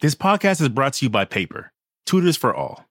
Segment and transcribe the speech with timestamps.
[0.00, 1.72] This podcast is brought to you by Paper,
[2.06, 2.86] Tutors for All.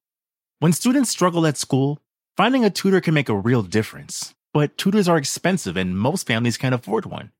[0.60, 1.98] When students struggle at school,
[2.38, 6.56] finding a tutor can make a real difference, but tutors are expensive and most families
[6.56, 7.32] can't afford one.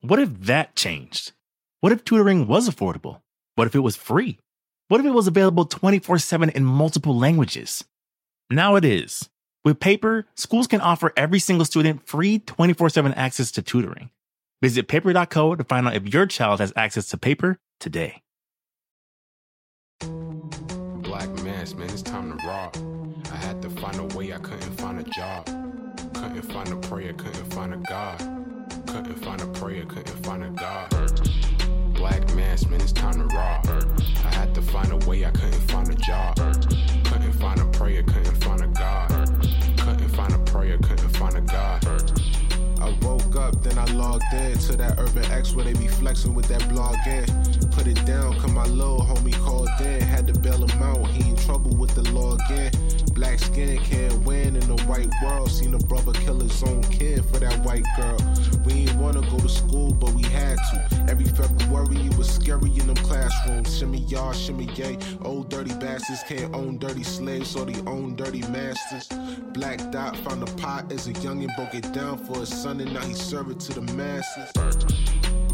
[0.00, 1.30] What if that changed?
[1.82, 3.20] What if tutoring was affordable?
[3.54, 4.40] What if it was free?
[4.88, 7.84] What if it was available 24 7 in multiple languages?
[8.50, 9.30] Now it is.
[9.64, 14.10] With Paper, schools can offer every single student free 24 7 access to tutoring.
[14.62, 18.24] Visit paper.co to find out if your child has access to paper today.
[30.38, 31.94] Find a God.
[31.94, 33.66] Black mass, man, it's time to rock.
[34.24, 36.36] I had to find a way, I couldn't find a job.
[37.04, 39.08] Couldn't find a prayer, couldn't find a God.
[39.78, 41.84] Couldn't find a prayer, couldn't find a God.
[42.80, 46.34] I woke up, then I logged in to that Urban X where they be flexing
[46.34, 47.24] with that blog in.
[47.70, 50.02] Put it down, cause my little homie called in.
[50.02, 52.72] Had to bail him out, he trouble with the law again.
[53.14, 55.50] Black skin can't win in the white world.
[55.50, 58.18] Seen a brother kill his own kid for that white girl.
[58.64, 61.06] We ain't wanna go to school, but we had to.
[61.08, 63.78] Every February it was scary in them classrooms.
[63.78, 64.98] Shimmy y'all, shimmy yay.
[65.22, 69.08] Old dirty bastards can't own dirty slaves, or they own dirty masters.
[69.54, 72.92] Black Dot found a pot as a youngin', broke it down for his son, and
[72.92, 74.50] now he serve it to the masses.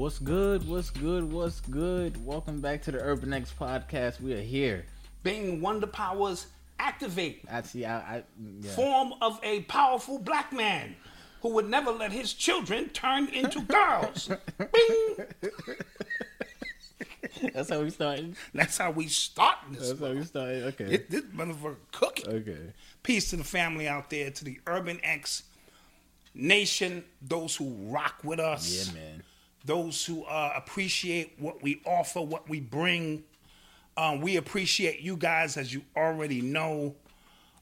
[0.00, 0.66] What's good?
[0.66, 1.30] What's good?
[1.30, 2.24] What's good?
[2.24, 4.18] Welcome back to the Urban X podcast.
[4.18, 4.86] We are here.
[5.22, 6.46] Bing Wonder Powers
[6.78, 7.44] activate.
[7.52, 7.84] I see.
[7.84, 8.22] I, I
[8.62, 8.70] yeah.
[8.70, 10.96] Form of a powerful black man
[11.42, 14.30] who would never let his children turn into girls.
[14.56, 15.16] Bing.
[17.52, 18.36] That's how we started.
[18.54, 19.88] That's how we starting this.
[19.88, 20.64] That's how we started.
[20.68, 20.94] Okay.
[20.94, 22.26] It, this motherfucker cooking.
[22.26, 22.72] Okay.
[23.02, 25.42] Peace to the family out there, to the Urban X
[26.34, 28.88] Nation, those who rock with us.
[28.88, 29.22] Yeah, man.
[29.64, 33.24] Those who uh, appreciate what we offer, what we bring.
[33.96, 36.94] Um, we appreciate you guys, as you already know.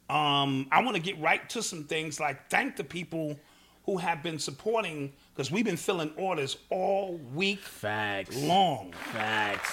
[0.09, 3.39] Um, I want to get right to some things like thank the people
[3.85, 8.37] who have been supporting because we've been filling orders all week Facts.
[8.37, 8.93] long.
[9.13, 9.73] Facts.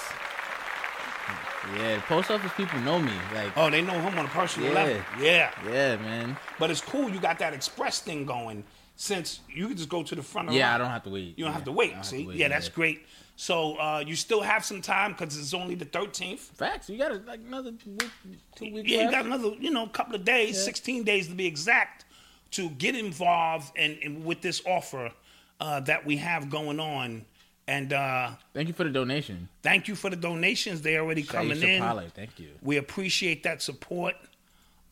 [1.78, 3.12] Yeah, post office people know me.
[3.34, 4.74] Like, Oh, they know him on a personal Yeah.
[4.74, 5.02] level.
[5.20, 5.50] Yeah.
[5.66, 6.36] yeah, man.
[6.58, 8.62] But it's cool you got that express thing going
[8.96, 10.74] since you can just go to the front of the Yeah, line.
[10.74, 11.34] I don't have to wait.
[11.38, 12.04] You don't have to wait.
[12.04, 13.06] See, to wait, yeah, that's great.
[13.36, 16.38] So uh, you still have some time because it's only the 13th.
[16.38, 16.88] Facts.
[16.88, 18.10] You got like another week,
[18.54, 20.64] two weeks Yeah, you got another, you know, couple of days, Yeah.
[20.64, 22.06] 16 days to be exact,
[22.52, 25.12] to get involved and, and with this offer
[25.60, 27.26] uh, that we have going on.
[27.68, 29.48] And uh, Thank you for the donation.
[29.62, 30.80] thank you for the donations.
[30.80, 32.10] They already coming Shaisha in.
[32.12, 32.48] Thank you.
[32.62, 34.14] We appreciate that support.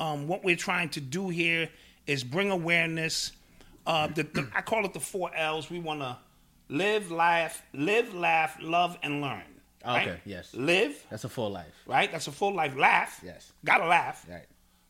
[0.01, 1.71] Um, what we're trying to do here
[2.07, 3.33] is bring awareness.
[3.87, 5.71] Uh, the, the, I call it the four L's.
[5.71, 6.17] We want to
[6.69, 9.43] live, laugh, live, laugh, love, and learn.
[9.85, 10.09] right?
[10.09, 10.55] Okay, yes.
[10.55, 11.75] Live, That's a full life.
[11.87, 12.11] right?
[12.11, 12.77] That's a full life.
[12.77, 13.21] Laugh.
[13.25, 13.53] Yes.
[13.65, 14.25] Gotta laugh.
[14.29, 14.47] Right.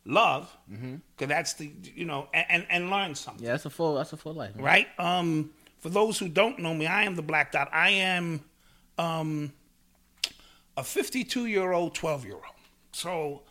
[0.07, 3.43] Love, because that's the you know, and, and and learn something.
[3.43, 3.95] Yeah, that's a full.
[3.95, 4.55] That's a full life.
[4.55, 4.63] man.
[4.63, 4.87] Right.
[4.99, 7.71] Um, for those who don't know me, I am the Black Dot.
[7.73, 8.45] I am
[8.99, 9.51] um,
[10.77, 12.45] a 52 year old, 12 year old.
[12.93, 13.43] So,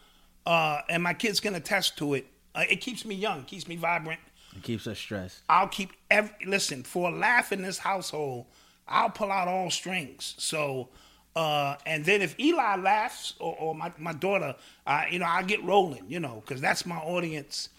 [0.46, 2.28] uh, and my kids can attest to it.
[2.54, 4.20] Uh, it keeps me young, keeps me vibrant.
[4.56, 5.42] It keeps us stressed.
[5.50, 8.46] I'll keep every listen for a laugh in this household.
[8.88, 10.36] I'll pull out all strings.
[10.38, 10.90] So,
[11.36, 14.56] uh, and then if Eli laughs or, or my my daughter,
[14.86, 17.70] uh, you know, I get rolling, you know, because that's my audience,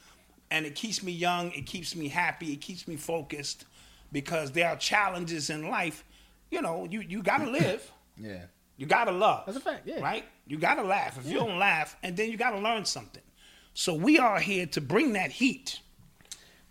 [0.51, 1.53] and it keeps me young.
[1.53, 2.53] It keeps me happy.
[2.53, 3.67] It keeps me focused
[4.13, 6.05] because there are challenges in life.
[6.51, 7.91] You know, you you gotta live.
[8.17, 8.43] Yeah.
[8.77, 9.43] You gotta love.
[9.45, 10.01] That's a fact, yeah.
[10.01, 10.25] Right?
[10.47, 11.19] You gotta laugh.
[11.19, 13.25] If you don't laugh, and then you gotta learn something.
[13.75, 15.81] So we are here to bring that heat.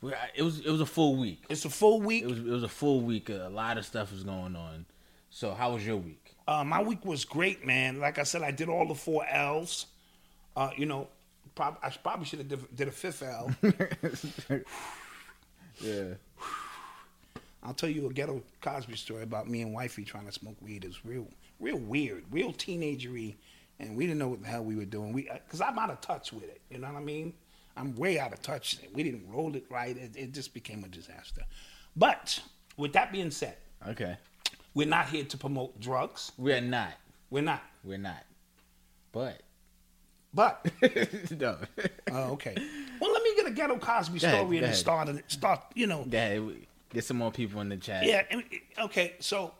[0.04, 1.46] We, it was it was a full week.
[1.50, 2.24] It's a full week.
[2.24, 3.30] It was it was a full week.
[3.30, 4.86] A lot of stuff was going on.
[5.30, 6.36] So how was your week?
[6.46, 8.02] Uh, my week was great, man.
[8.02, 9.86] Like I said, I did all the four L's.
[10.58, 11.08] Uh, you know,
[11.56, 13.50] prob- I probably should have did, did a fifth L.
[15.82, 16.14] Yeah.
[17.64, 20.86] I'll tell you a ghetto Cosby story about me and wifey trying to smoke weed.
[20.86, 21.28] It's real,
[21.60, 23.36] real weird, real teenagery,
[23.80, 25.14] and we didn't know what the hell we were doing.
[25.14, 26.62] We, cause I'm out of touch with it.
[26.70, 27.34] You know what I mean?
[27.76, 28.78] I'm way out of touch.
[28.94, 29.96] We didn't roll it right.
[29.98, 31.44] It, it just became a disaster.
[31.96, 32.40] But
[32.78, 34.18] with that being said, Okay.
[34.74, 36.32] we're not here to promote drugs.
[36.38, 36.94] We're not.
[37.30, 37.64] We're not.
[37.84, 38.24] We're not.
[39.12, 39.42] But
[40.34, 40.66] But
[41.40, 41.58] no.
[42.12, 42.56] oh, okay.
[43.00, 45.10] Well, let me get a ghetto Cosby story ahead, and go start.
[45.10, 45.62] it- Start.
[45.76, 46.06] You know.
[46.10, 46.40] Yeah,
[46.92, 48.06] get some more people in the chat.
[48.06, 48.24] Yeah.
[48.32, 48.44] and-
[48.80, 49.14] Okay.
[49.20, 49.52] So,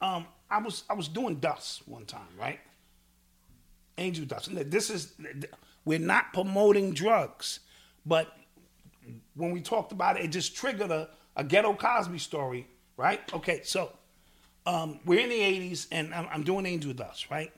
[0.00, 2.58] um, I was I was doing dust one time, right?
[3.98, 4.48] Angel dust.
[4.70, 5.12] This is
[5.84, 7.60] we're not promoting drugs,
[8.04, 8.36] but
[9.34, 12.66] when we talked about it, it just triggered a, a ghetto Cosby story,
[12.96, 13.20] right?
[13.32, 13.92] Okay, so
[14.66, 17.52] um, we're in the '80s, and I'm, I'm doing Angel Dust, right?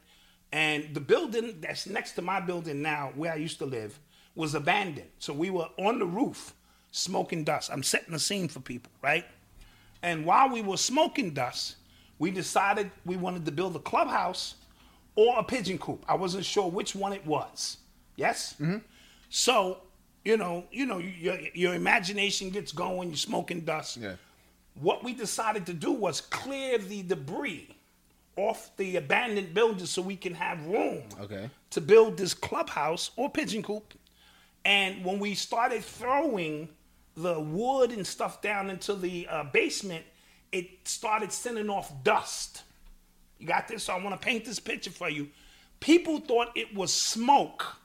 [0.52, 3.98] And the building that's next to my building now, where I used to live,
[4.34, 5.08] was abandoned.
[5.18, 6.54] So we were on the roof
[6.90, 7.70] smoking dust.
[7.72, 9.24] I'm setting the scene for people, right?
[10.02, 11.76] And while we were smoking dust,
[12.18, 14.56] we decided we wanted to build a clubhouse
[15.16, 16.04] or a pigeon coop.
[16.08, 17.78] I wasn't sure which one it was.
[18.16, 18.54] Yes.
[19.30, 19.78] So,
[20.24, 23.08] you know, you know, your your imagination gets going.
[23.08, 23.96] You're smoking dust.
[23.96, 24.14] Yeah.
[24.74, 27.68] What we decided to do was clear the debris
[28.36, 31.50] off the abandoned building so we can have room Okay.
[31.70, 33.92] to build this clubhouse or pigeon coop.
[34.64, 36.70] And when we started throwing
[37.14, 40.04] the wood and stuff down into the uh, basement,
[40.50, 42.62] it started sending off dust.
[43.38, 43.84] You got this?
[43.84, 45.28] So I want to paint this picture for you.
[45.80, 47.76] People thought it was smoke,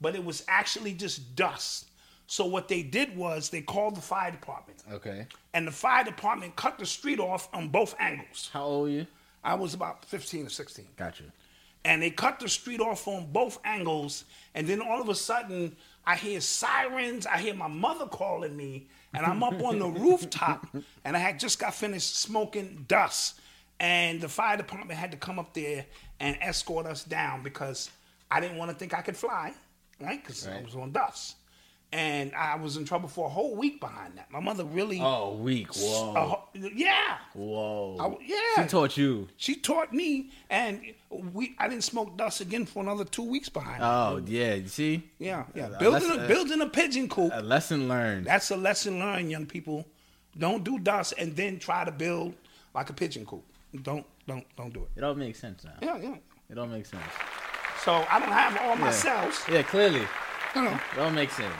[0.00, 1.88] but it was actually just dust.
[2.26, 5.26] So what they did was they called the fire department, Okay.
[5.54, 8.50] and the fire department cut the street off on both angles.
[8.52, 9.06] How old are you?
[9.44, 11.22] I was about 15 or 16 Gotcha.
[11.84, 14.24] and they cut the street off on both angles
[14.56, 18.88] and then all of a sudden i hear sirens i hear my mother calling me
[19.14, 20.66] and i'm up on the rooftop
[21.04, 23.38] and i had just got finished smoking dust
[23.78, 25.86] and the fire department had to come up there
[26.18, 27.88] and escort us down because
[28.32, 29.52] i didn't want to think i could fly
[30.00, 31.36] right because i was on dust
[31.92, 35.36] and i was in trouble for a whole week behind that my mother really Oh,
[35.36, 35.68] weak.
[35.68, 36.12] a Whoa.
[36.14, 37.96] ho- yeah Whoa.
[38.00, 38.62] I- yeah.
[38.64, 39.28] She taught you.
[39.36, 43.82] she taught me, and we I didn't smoke dust again for another two weeks behind.
[43.82, 43.84] her.
[44.14, 44.54] Oh, yeah.
[44.54, 45.02] You see?
[45.18, 45.66] yeah, yeah.
[45.66, 47.30] Uh, Building that's, a, building a pigeon coop.
[47.34, 48.26] A lesson learned.
[48.26, 49.84] That's a lesson learned, young people.
[50.38, 52.34] Don't do dust and then try to build
[52.74, 53.44] like a pigeon coop.
[53.82, 54.90] Don't don't don't do it.
[54.96, 55.74] It all makes sense now.
[55.82, 56.16] Yeah, yeah.
[56.50, 57.02] It all makes sense.
[57.86, 58.90] So I don't have all my Yeah.
[58.90, 59.44] cells.
[59.48, 60.02] Yeah, clearly.
[60.56, 61.54] Know, It all makes sense.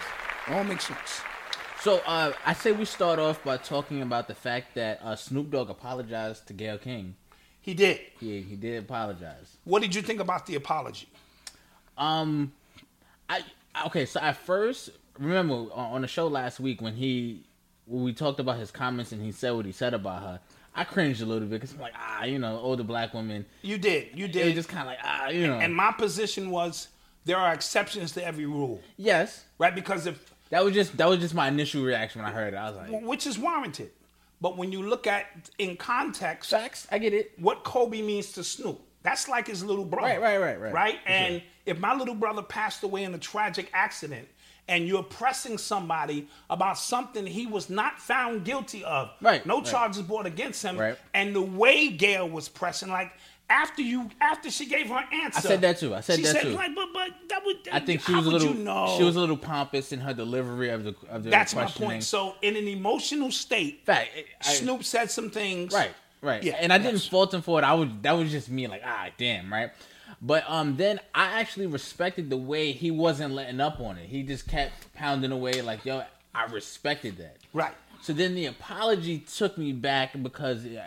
[0.48, 1.20] all makes sense.
[1.80, 5.52] So uh, I say we start off by talking about the fact that uh, Snoop
[5.52, 7.14] Dogg apologized to Gayle King.
[7.60, 8.00] He did.
[8.18, 9.56] He he did apologize.
[9.62, 11.08] What did you think about the apology?
[11.96, 12.52] Um,
[13.28, 13.44] I
[13.86, 14.04] okay.
[14.04, 14.90] So at first,
[15.20, 17.44] remember on on the show last week when he
[17.84, 20.40] when we talked about his comments and he said what he said about her.
[20.76, 23.46] I cringed a little bit because I'm like, ah, you know, older black women.
[23.62, 24.08] You did.
[24.14, 24.54] You did.
[24.54, 25.58] just kind of like, ah, you know.
[25.58, 26.88] and my position was
[27.24, 29.74] there are exceptions to every rule, yes, right?
[29.74, 32.56] Because if that was just that was just my initial reaction when I heard it.
[32.56, 33.90] I was like, which is warranted.
[34.40, 36.86] But when you look at in context, facts.
[36.92, 37.32] I get it.
[37.38, 40.20] what Kobe means to Snoop, that's like his little brother.
[40.20, 40.72] Right, right, right, right.
[40.74, 40.98] Right?
[41.06, 41.50] And sure.
[41.64, 44.28] if my little brother passed away in a tragic accident
[44.68, 49.64] and you're pressing somebody about something he was not found guilty of, Right, no right.
[49.66, 50.98] charges brought against him, Right.
[51.14, 53.12] and the way Gayle was pressing, like
[53.48, 55.38] after you after she gave her answer.
[55.38, 55.94] I said that too.
[55.94, 56.48] I said she that said, too.
[56.50, 58.94] Like, but but that would I think she was a little you know?
[58.98, 62.02] she was a little pompous in her delivery of the of the That's my point.
[62.02, 64.10] So in an emotional state, Fact.
[64.42, 65.72] I- Snoop said some things.
[65.72, 65.92] Right,
[66.22, 66.42] right.
[66.42, 67.64] Yeah, and I didn't fault him for it.
[67.64, 69.70] I was that was just me, like ah, damn, right.
[70.22, 74.08] But um, then I actually respected the way he wasn't letting up on it.
[74.08, 76.02] He just kept pounding away, like yo,
[76.34, 77.36] I respected that.
[77.52, 77.74] Right.
[78.02, 80.80] So then the apology took me back because it,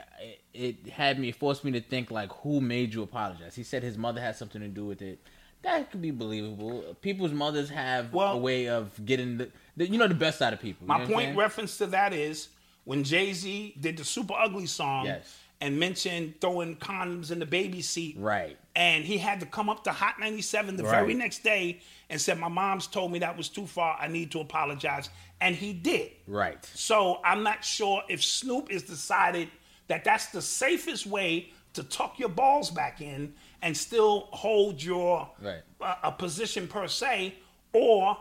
[0.53, 3.55] it had me forced me to think like, who made you apologize?
[3.55, 5.19] He said his mother had something to do with it.
[5.61, 6.95] That could be believable.
[7.01, 10.53] People's mothers have Well- a way of getting the, the you know the best out
[10.53, 10.87] of people.
[10.87, 12.49] My point reference to that is
[12.85, 15.37] when Jay Z did the Super Ugly song Yes.
[15.59, 18.15] and mentioned throwing condoms in the baby seat.
[18.17, 18.57] Right.
[18.79, 20.91] And he had to come up to Hot 97 the Right.
[21.01, 23.97] very next day and said, My mom's told me that was too far.
[23.99, 25.09] I need to apologize.
[25.41, 26.11] And he did.
[26.25, 26.63] Right.
[26.73, 29.49] So I'm not sure if Snoop is decided
[29.89, 35.29] that that's the safest way to tuck your balls back in and still hold your
[35.41, 35.61] Right.
[35.81, 37.35] uh, a position per se,
[37.73, 38.17] or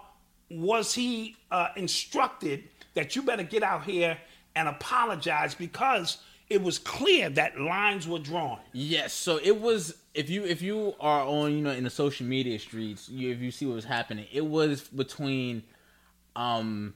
[0.51, 4.19] was he uh, instructed that you better get out here
[4.57, 6.19] and apologize because
[6.51, 8.59] it was clear that lines were drawn.
[8.73, 12.27] Yes, so it was if you if you are on you know in the social
[12.27, 15.63] media streets, you, if you see what was happening, it was between
[16.37, 16.95] um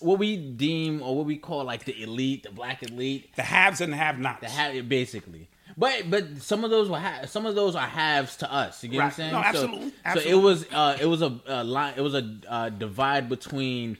[0.00, 3.80] what we deem or what we call like the elite, the black elite, The haves
[3.80, 4.40] and the have-nots.
[4.40, 5.48] the have basically.
[5.76, 8.82] But but some of those were ha- some of those are halves to us.
[8.82, 9.32] You get what I'm saying?
[9.32, 9.92] No, So- absolutely.
[10.14, 11.94] So, it was uh it was a, a line.
[11.96, 13.96] It was a uh, divide between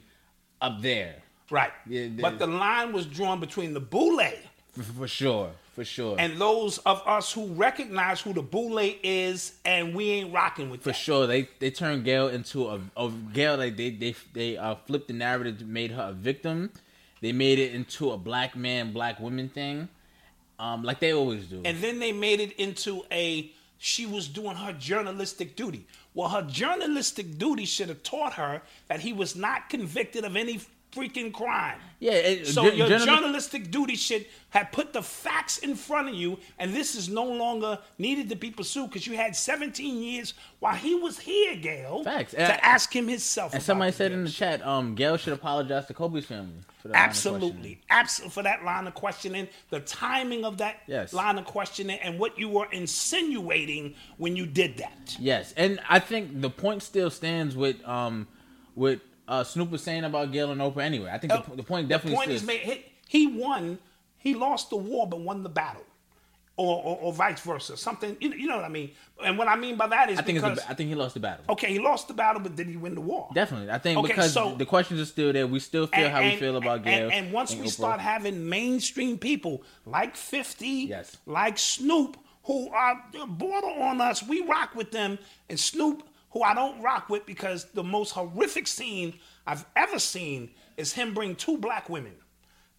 [0.61, 1.15] up there
[1.49, 1.71] right.
[1.87, 4.19] Yeah, but the line was drawn between the boule
[4.73, 6.15] for, for sure, for sure.
[6.19, 10.81] and those of us who recognize who the boule is, and we ain't rocking with
[10.81, 10.95] For that.
[10.95, 13.57] sure, they they turned Gayle into a, a Gayle.
[13.57, 16.71] Like they they they uh, flipped the narrative, made her a victim.
[17.21, 19.87] They made it into a black man, black woman thing,
[20.59, 21.61] um, like they always do.
[21.63, 25.85] And then they made it into a she was doing her journalistic duty.
[26.13, 30.59] Well, her journalistic duty should have taught her that he was not convicted of any
[30.93, 31.79] freaking crime.
[31.99, 36.37] yeah, So your journali- journalistic duty should have put the facts in front of you,
[36.59, 40.75] and this is no longer needed to be pursued because you had 17 years while
[40.75, 42.31] he was here, Gayle, Facts.
[42.31, 43.53] to And- ask him himself.
[43.53, 46.59] And somebody said in the chat, um, Gayle should apologize to Kobe's family.
[46.81, 51.13] For that Absolutely, absolutely for that line of questioning, the timing of that Yes.
[51.13, 55.15] line of questioning, and what you were insinuating when you did that.
[55.19, 58.27] Yes, and I think the point still stands with um
[58.75, 60.81] with uh, Snoop was saying about Gayle and Oprah.
[60.83, 62.59] Anyway, I think the, the point definitely The point is made.
[62.61, 63.77] He, he won.
[64.17, 65.83] He lost the war, but won the battle,
[66.57, 67.75] or or, or vice versa.
[67.77, 68.91] Something you, you know what I mean.
[69.23, 70.95] And what I mean by that is I think because it's a, I think he
[70.95, 71.45] lost the battle.
[71.49, 73.29] okay, he lost the battle, but did he win the war?
[73.33, 75.45] Definitely, I think Okay, because so- the questions are still there.
[75.47, 77.09] We still feel how we feel about and- Gayle.
[77.11, 77.71] And, once and we Oprah.
[77.71, 81.17] start having mainstream people like 50, Yes.
[81.25, 85.17] like Snoop, who are border on us, we rock with them.
[85.49, 89.13] And Snoop, who I don't rock with because the most horrific scene
[89.45, 92.15] I've ever seen is him bring two black women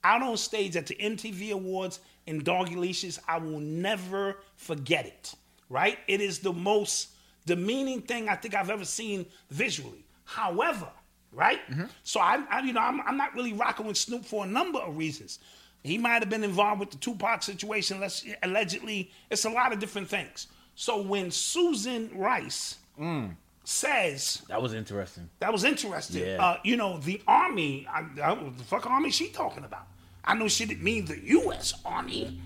[0.03, 3.21] out on stage at the MTV Awards in Doggy Leashes.
[3.29, 5.35] I will never forget it.
[5.71, 5.99] Right?
[6.09, 7.11] It is the most
[7.47, 10.05] demeaning thing I think I've ever seen visually.
[10.25, 10.89] However,
[11.33, 11.61] right?
[11.71, 11.85] Mm-hmm.
[12.03, 14.81] So I, I you know, I'm, I'm not really rocking with Snoop for a number
[14.81, 15.39] of reasons.
[15.85, 18.01] He might have been involved with the Tupac situation.
[18.01, 20.49] Let's allegedly, it's a lot of different things.
[20.75, 23.37] So when Susan Rice mm.
[23.65, 25.29] Says that was interesting.
[25.41, 26.27] that was interesting.
[26.27, 26.45] Yeah.
[26.45, 27.87] Uh, you know, the army.
[27.91, 29.87] I, I, what the fuck army she talking about?
[30.25, 31.75] I know she didn't mean the U.S.
[31.85, 32.41] Army.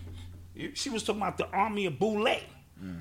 [0.75, 2.37] She was talking about the army of Boule.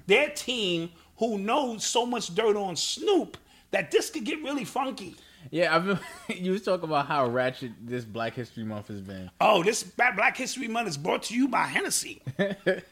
[0.06, 3.38] Their team, who knows so much dirt on Snoop
[3.72, 5.16] that this could get really funky.
[5.52, 6.02] Yeah, I remember
[6.36, 9.30] you was talking about how ratchet this Black History Month has been.
[9.40, 12.22] Oh, this Black Black History Month is brought to you by Hennessy.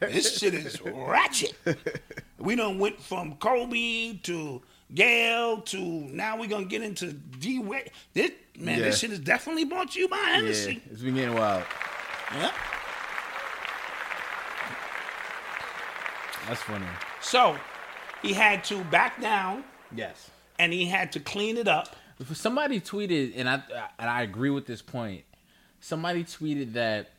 [0.00, 1.54] this shit is ratchet.
[2.38, 4.62] We done went from Kobe to
[4.94, 7.90] Gayle to now we're gonna get into D Wade.
[8.14, 10.74] This man, this shit is definitely brought to you by Hennessy.
[10.74, 11.64] Yeah, it's been getting wild.
[12.34, 12.52] Yeah.
[16.48, 16.86] That's funny.
[17.20, 17.56] So
[18.22, 19.64] he had to back down
[19.94, 20.30] Yes.
[20.58, 21.96] and he had to clean it up.
[22.32, 23.62] Somebody tweeted, and I
[23.98, 25.24] and I agree with this point.
[25.80, 27.10] Somebody tweeted that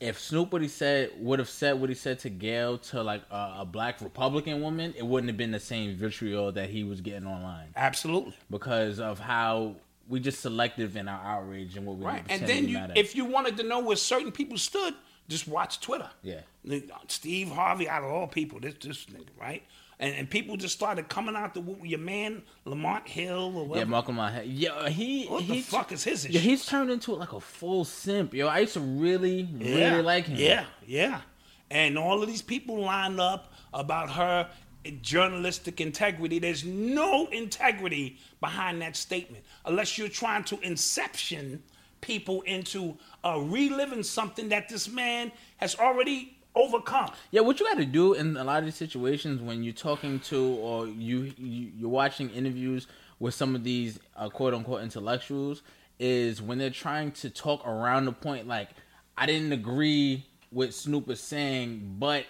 [0.00, 3.22] if Snoop would he said would have said what he said to Gayle to like
[3.30, 7.00] a, a black Republican woman, it wouldn't have been the same vitriol that he was
[7.00, 8.36] getting online Absolutely.
[8.50, 9.76] because of how
[10.08, 12.24] we just selective in our outrage and what we Right.
[12.28, 14.94] And then you if you wanted to know where certain people stood,
[15.28, 16.10] just watch Twitter.
[16.22, 16.40] Yeah.
[16.68, 16.76] Uh,
[17.08, 19.62] Steve Harvey out of all people, this this nigga, right?
[20.00, 23.78] And, and people just started coming out to your man Lamont Hill or whatever.
[23.78, 23.90] yeah.
[23.90, 27.32] Malcolm, my yeah, he What he the fuck is his Yeah, he's turned into like
[27.32, 28.46] a full simp, yo.
[28.46, 30.38] I used to really, Yeah, really like him.
[30.38, 31.22] Yeah, yeah.
[31.70, 34.48] And all of these people lined up about her
[35.02, 36.38] journalistic integrity.
[36.38, 41.62] There's no integrity behind that statement unless you're trying to inception
[42.00, 47.10] people into uh, reliving something that this man has already overcome.
[47.30, 50.18] Yeah, what you got to do in a lot of these situations when you're talking
[50.20, 52.86] to or you, you you're watching interviews
[53.20, 55.62] with some of these uh, quote unquote intellectuals
[55.98, 58.68] is when they're trying to talk around the point like
[59.16, 62.24] I didn't agree with Snoop is saying, but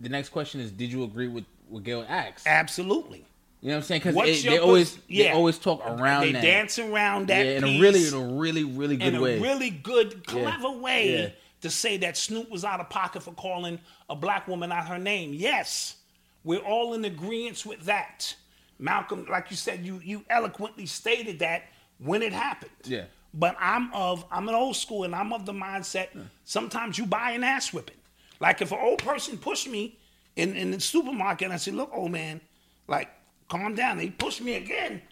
[0.00, 2.46] the next question is, did you agree with what Gayle asked?
[2.46, 3.24] Absolutely.
[3.60, 4.00] You know what I'm saying?
[4.00, 5.32] Because What's they always pos- they yeah.
[5.34, 6.42] always talk around they that.
[6.42, 9.38] dance around that yeah, in a really in a really really good in a way.
[9.38, 11.28] really good, clever way Yeah.
[11.60, 14.98] To say that Snoop was out of pocket for calling a black woman out her
[14.98, 15.34] name.
[15.34, 15.96] Yes,
[16.44, 18.34] we're all in agreement with that.
[18.78, 21.64] Malcolm, like you said, you you eloquently stated that
[21.98, 22.70] when it happened.
[22.84, 23.04] Yeah.
[23.34, 26.08] But I'm of I'm an old school and I'm of the mindset
[26.44, 27.96] sometimes you buy an ass whipping.
[28.40, 29.98] Like if an old person pushed me
[30.36, 32.40] in, in the supermarket and I said, look, old man,
[32.88, 33.08] like
[33.48, 33.92] calm down.
[33.92, 35.02] And he pushed me again.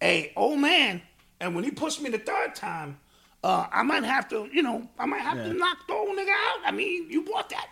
[0.00, 1.02] Hey, old man.
[1.40, 2.98] And when he pushed me the third time,
[3.42, 6.28] uh, I might have to, you know, I might have to knock the old nigga
[6.30, 6.60] out.
[6.64, 7.68] I mean, you bought that.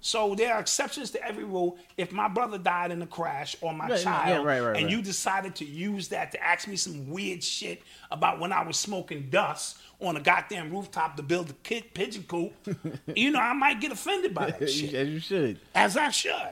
[0.00, 1.78] So there are exceptions to every rule.
[1.96, 4.90] If my brother died in a crash or my Right, yeah, child, right, right, and
[4.90, 7.80] you decided to use that to ask me some weird shit
[8.10, 12.24] about when I was smoking dust on a goddamn rooftop to build a kid pigeon
[12.24, 12.52] coop,
[13.16, 14.92] you know, I might get offended by that shit.
[14.92, 15.58] As you should.
[15.74, 16.50] As I should.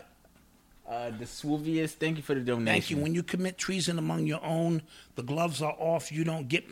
[0.88, 2.66] Uh, the Swooviest, thank you for the donation.
[2.66, 2.96] Thank you.
[2.96, 4.82] When you commit treason among your own,
[5.14, 6.10] the gloves are off.
[6.10, 6.64] You don't get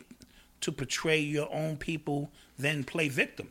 [0.61, 3.49] to portray your own people, then play victim.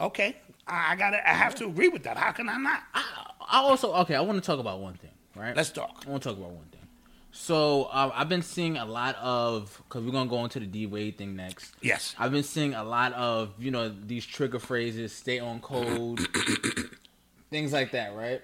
[0.00, 0.36] Okay,
[0.66, 1.28] I, I gotta.
[1.28, 2.16] I have to agree with that.
[2.16, 2.82] How can I not?
[2.94, 4.14] I also okay.
[4.14, 5.56] I want to talk about one thing, right?
[5.56, 6.04] Let's talk.
[6.06, 6.78] I want to talk about one thing.
[7.30, 10.86] So uh, I've been seeing a lot of because we're gonna go into the D
[10.86, 11.74] Wade thing next.
[11.80, 12.14] Yes.
[12.18, 16.20] I've been seeing a lot of you know these trigger phrases, stay on code,
[17.50, 18.42] things like that, right?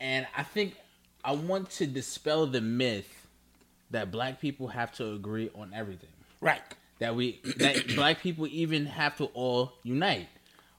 [0.00, 0.76] And I think
[1.24, 3.26] I want to dispel the myth
[3.90, 6.10] that black people have to agree on everything.
[6.40, 6.62] Right.
[7.00, 10.28] That we that black people even have to all unite.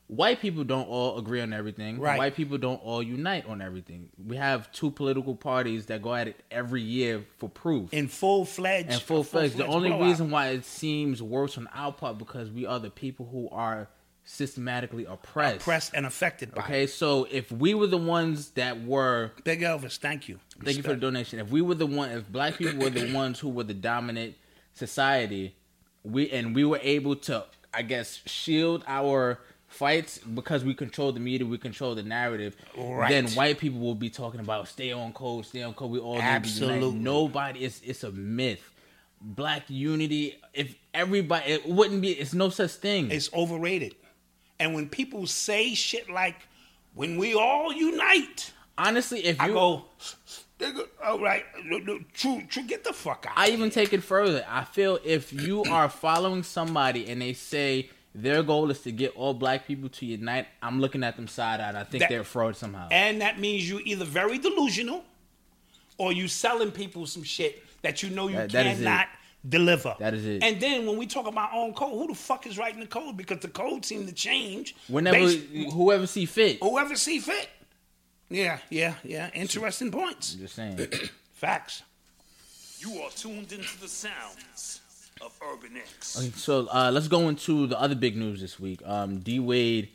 [0.08, 1.98] White people don't all agree on everything.
[1.98, 2.18] Right.
[2.18, 4.10] White people don't all unite on everything.
[4.28, 8.44] We have two political parties that go at it every year for proof In full
[8.44, 8.92] fledged.
[8.92, 9.56] and full fledged.
[9.56, 13.30] The only reason why it seems worse on our part because we are the people
[13.32, 13.88] who are
[14.26, 15.62] systematically oppressed.
[15.62, 16.62] oppressed and affected by.
[16.64, 19.32] Okay, so if we were the ones that were.
[19.44, 20.40] Big Elvis, thank you.
[20.64, 21.40] thank you for the donation.
[21.40, 24.36] If we were the one, if black people were the ones who were the dominant
[24.74, 25.56] society,
[26.04, 31.20] we and we were able to, I guess, shield our fights because we control the
[31.20, 32.56] media, we control the narrative.
[32.78, 33.10] Right.
[33.10, 35.92] Then white people will be talking about stay on code, stay on code.
[35.92, 36.36] We all need to unite.
[36.36, 37.00] Absolutely.
[37.00, 37.60] Nobody.
[37.62, 38.68] It's it's a myth.
[39.22, 40.40] Black unity.
[40.54, 42.12] If everybody, it wouldn't be.
[42.12, 43.12] It's no such thing.
[43.12, 43.96] It's overrated.
[44.60, 46.36] And when people say shit like,
[46.94, 49.86] "When we all unite," Honestly, if you I go,
[50.62, 53.94] "Nigga, "All right, no, no, true, true, get the fuck out." I even here." take
[53.94, 54.46] it further.
[54.48, 59.16] I feel if you are following somebody and they say their goal is to get
[59.16, 61.76] all black people to unite, I'm looking at them side eyed.
[61.76, 62.90] I think That- they're fraud somehow.
[62.92, 65.04] And that means you either very delusional
[65.98, 69.08] or you selling people some shit that you know you That- that cannot
[69.48, 69.96] deliver.
[70.00, 70.44] That is it.
[70.44, 73.18] And then when we talk about own code, who the fuck is writing the code?
[73.18, 74.76] Because the code seemed to change.
[74.88, 76.60] Whenever based- whoever see fit.
[76.62, 77.50] whoever see fit.
[78.32, 79.30] Yeah, yeah, yeah.
[79.34, 80.34] Interesting points.
[80.36, 80.78] Just saying.
[81.34, 81.84] Facts.
[82.80, 84.82] You are tuned into the sounds
[85.22, 86.18] of Urban X.
[86.18, 88.82] Okay, so uh, let's go into the other big news this week.
[88.86, 89.90] Um, D Wade,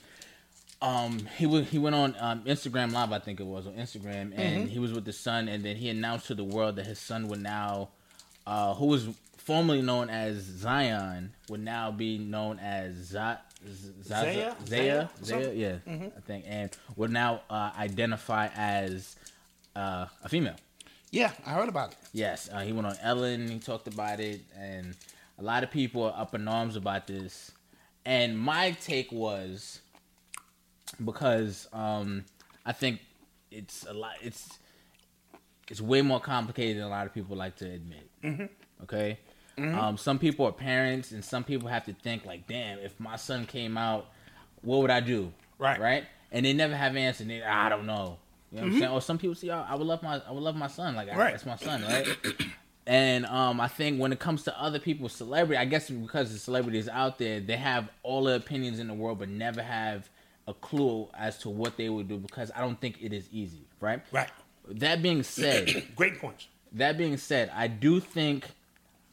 [0.81, 4.39] um, he w- he went on um, Instagram Live, I think it was on Instagram,
[4.39, 6.99] and he was with his son, and then he announced to the world that his
[7.01, 7.89] son would now,
[8.47, 13.35] uh, who was formerly known as Zion, would now be known as Z- Z-
[14.03, 14.55] Zaya?
[14.67, 15.53] Zaya, Zaya?
[15.53, 19.17] Yeah, I think, and would now uh, identify as
[19.75, 20.57] uh, a female.
[21.11, 21.99] Yeah, I heard about it.
[22.13, 23.49] Yes, uh, he went on Ellen.
[23.49, 24.95] He talked about it, and
[25.39, 27.53] a lot of people are up in arms about this.
[28.05, 29.81] And my take was
[31.05, 32.25] because um,
[32.65, 33.01] I think
[33.51, 34.15] it's a lot.
[34.23, 34.59] It's
[35.69, 38.11] it's way more complicated than a lot of people like to admit.
[38.23, 38.45] Mm-hmm.
[38.85, 39.19] Okay,
[39.59, 43.17] Um, some people are parents, and some people have to think like, "Damn, if my
[43.17, 44.07] son came out,
[44.63, 45.81] what would I do?" Right.
[45.81, 47.23] right, and they never have answer.
[47.23, 48.19] And they, I don't know.
[48.53, 48.93] You know what I'm saying?
[48.93, 50.95] Or some people see, oh, I would love my, I would love my son.
[50.95, 51.21] Like, I, Mm-hmm.
[51.21, 51.31] Right.
[51.33, 52.07] that's my son, right?
[52.89, 56.39] And um, I think when it comes to other people's celebrity, I guess because the
[56.39, 60.09] celebrities out there, they have all the opinions in the world, but never have
[60.47, 63.65] a clue as to what they would do because I don't think it is easy,
[63.81, 64.03] right?
[64.13, 64.31] Right.
[64.69, 66.47] That being said, Great points.
[66.75, 68.47] that being said, I do think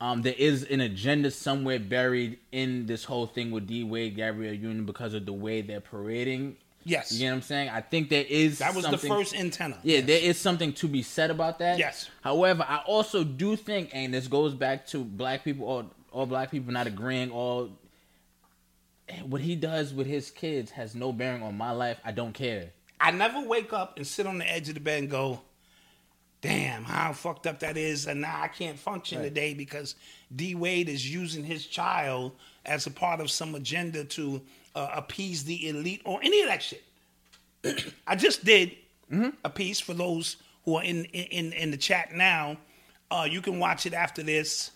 [0.04, 4.54] um, there is an agenda somewhere buried in this whole thing with D Wade, Gabrielle
[4.54, 6.58] Union because of the way they're parading.
[6.84, 7.13] Yes.
[7.13, 7.70] You know what I'm saying?
[7.70, 9.78] I think there is That was the first antenna.
[9.82, 10.06] yeah, Yes.
[10.08, 11.80] there is something to be said about that.
[11.80, 12.10] Yes.
[12.22, 16.52] However, I also do think, and this goes back to black people or all black
[16.52, 17.70] people not agreeing, all
[19.24, 22.00] what he does with his kids has no bearing on my life.
[22.04, 22.72] I don't care.
[23.00, 25.39] I never wake up and sit on the edge of the bed and go,
[26.44, 28.06] damn, how fucked up that is.
[28.06, 29.96] And now I can't function today because
[30.36, 32.34] D Wade is using his child
[32.66, 34.42] as a part of some agenda to
[34.76, 36.84] uh, appease the elite or any of that shit.
[38.08, 38.74] I just did
[39.44, 42.58] a piece for those who are in, in, in the chat now.
[43.10, 44.72] Uh, you can watch it after this.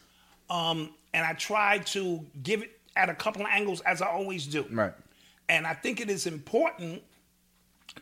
[0.49, 4.45] Um, and I tried to give it at a couple of angles as I always
[4.45, 4.65] do.
[4.71, 4.93] Right.
[5.49, 7.01] And I think it is important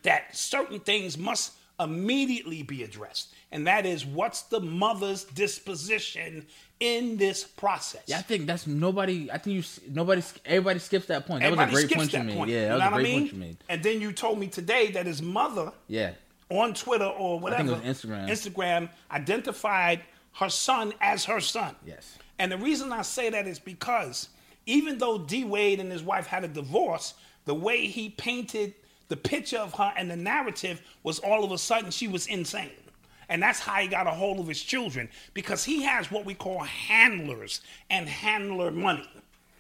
[0.04, 3.34] that certain things must immediately be addressed.
[3.52, 6.46] And that is what's the mother's disposition
[6.80, 8.04] in this process?
[8.08, 9.32] Yeah, I think that's nobody.
[9.32, 9.64] I think you.
[9.94, 10.22] Nobody.
[10.46, 11.42] Everybody skips that point.
[11.42, 12.36] That Everybody was a great skips point you that made.
[12.38, 12.50] point.
[12.52, 13.20] Yeah, that you was know a what I great mean?
[13.22, 13.58] point you made.
[13.70, 16.12] And then you told me today that his mother Yeah.
[16.50, 18.30] on Twitter or whatever, it was Instagram.
[18.30, 20.02] Instagram identified
[20.34, 21.76] her son as her son.
[21.86, 22.18] Yes.
[22.40, 24.30] And the reason I say that is because
[24.66, 27.14] even though D Wade and his wife had a divorce,
[27.46, 28.74] the way he painted
[29.08, 32.72] the picture of her and the narrative was all of a sudden she was insane.
[33.30, 36.34] And that's how he got a hold of his children because he has what we
[36.34, 39.08] call handlers and handler money.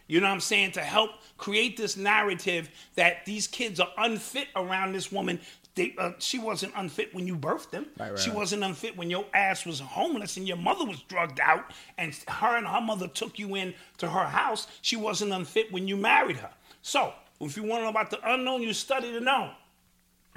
[0.08, 0.74] You know what I'm saying?
[0.74, 5.40] To help create this narrative that these kids are unfit around this woman.
[5.74, 7.88] They, uh, she wasn't unfit when you birthed them.
[8.00, 8.40] Right, right, she right.
[8.40, 12.56] wasn't unfit when your ass was homeless and your mother was drugged out and her
[12.56, 14.68] and her mother took you in to her house.
[14.82, 16.52] She wasn't unfit when you married her.
[16.82, 19.52] So, if you want to know about the unknown, you study the known.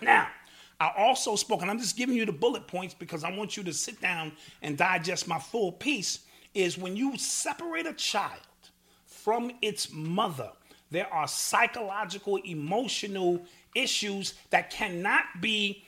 [0.03, 0.29] Now,
[0.81, 3.65] I also spoke, and I'm just giving you the bullet points because I want you
[3.65, 6.21] to sit down and digest my full piece.
[6.55, 8.41] Is when you separate a child
[9.05, 10.51] from its mother,
[10.91, 13.43] there are psychological, emotional
[13.75, 15.85] issues that cannot be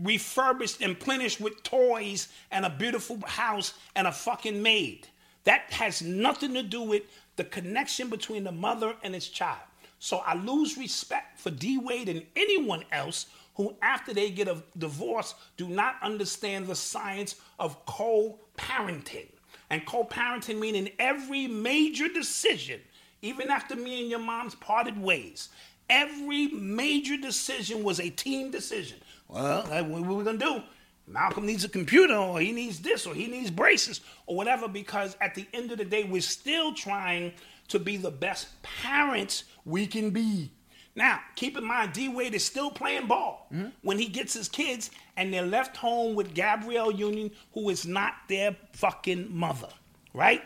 [0.00, 5.08] refurbished and plenished with toys and a beautiful house and a fucking maid.
[5.44, 7.02] That has nothing to do with
[7.36, 9.60] the connection between the mother and its child.
[9.98, 14.62] So I lose respect for D Wade and anyone else who, after they get a
[14.76, 19.28] divorce, do not understand the science of co parenting.
[19.70, 22.80] And co parenting meaning every major decision,
[23.22, 25.48] even after me and your mom's parted ways,
[25.88, 28.98] every major decision was a team decision.
[29.28, 30.62] Well, what are we going to do?
[31.06, 35.16] Malcolm needs a computer, or he needs this, or he needs braces, or whatever, because
[35.20, 37.32] at the end of the day, we're still trying
[37.68, 40.50] to be the best parents we can be.
[40.96, 43.70] Now, keep in mind, D Wade is still playing ball mm-hmm.
[43.82, 48.12] when he gets his kids and they're left home with Gabrielle Union, who is not
[48.28, 49.68] their fucking mother,
[50.12, 50.42] right?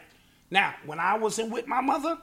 [0.51, 2.17] Now, when I wasn't with my mother,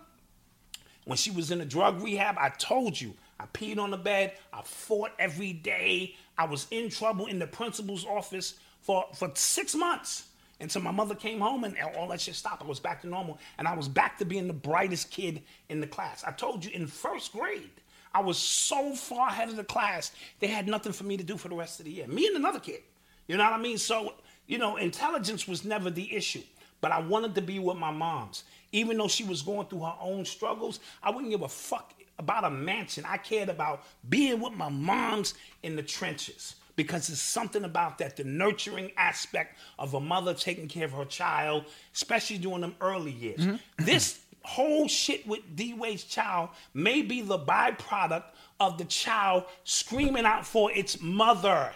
[1.05, 4.33] when she was in a drug rehab, I told you, I peed on the bed,
[4.51, 9.75] I fought every day, I was in trouble in the principal's office for, for six
[9.75, 10.27] months
[10.59, 12.63] until my mother came home and all that shit stopped.
[12.63, 15.79] I was back to normal and I was back to being the brightest kid in
[15.79, 16.23] the class.
[16.25, 17.69] I told you in first grade,
[18.15, 21.35] I was so far ahead of the class, they had nothing for me to do
[21.35, 22.07] for the rest of the year.
[22.07, 22.81] Me and another kid.
[23.27, 23.77] You know what I mean?
[23.77, 24.13] So,
[24.47, 26.41] you know, intelligence was never the issue,
[26.79, 28.45] but I wanted to be with my mom's.
[28.71, 32.45] Even though she was going through her own struggles, I wouldn't give a fuck about
[32.45, 33.03] a mansion.
[33.05, 38.15] I cared about being with my moms in the trenches because there's something about that,
[38.15, 43.11] the nurturing aspect of a mother taking care of her child, especially during them early
[43.11, 43.41] years.
[43.41, 43.85] Mm-hmm.
[43.85, 48.25] This whole shit with D Wade's child may be the byproduct
[48.59, 51.73] of the child screaming out for its mother.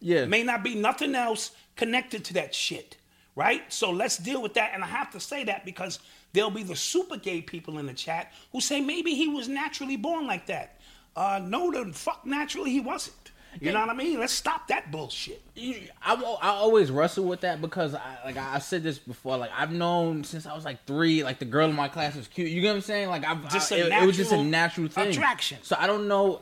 [0.00, 0.26] Yeah.
[0.26, 2.96] May not be nothing else connected to that shit,
[3.34, 3.62] right?
[3.72, 4.72] So let's deal with that.
[4.74, 5.98] And I have to say that because
[6.32, 9.96] there'll be the super gay people in the chat who say maybe he was naturally
[9.96, 10.80] born like that.
[11.14, 13.31] Uh, no, the fuck naturally he wasn't.
[13.60, 14.18] You know what I mean?
[14.18, 15.42] Let's stop that bullshit.
[15.56, 19.36] I, I always wrestle with that because I like I said this before.
[19.36, 21.22] Like I've known since I was like three.
[21.22, 22.50] Like the girl in my class was cute.
[22.50, 23.08] You get what I'm saying?
[23.08, 25.08] Like I've Just I- it, it was just a natural thing.
[25.08, 25.58] attraction.
[25.62, 26.40] So I don't know.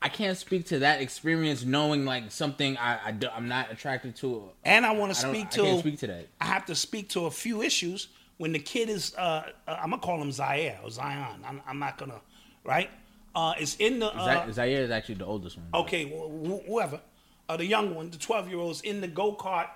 [0.00, 4.50] I can't speak to that experience knowing like something I, I am not attracted to.
[4.64, 5.62] And I want to I speak I to.
[5.62, 6.26] can't speak to that.
[6.40, 9.14] I have to speak to a few issues when the kid is.
[9.16, 11.44] Uh, uh, I'm gonna call him Zaire or Zion.
[11.46, 12.20] I'm, I'm not gonna.
[12.64, 12.90] Right?
[13.34, 14.06] Uh, it's in the.
[14.14, 15.66] Uh, Zaire is actually the oldest one.
[15.82, 17.00] okay, wh- wh- whoever,
[17.48, 19.68] uh, the young one, the 12 year old, is in the go kart,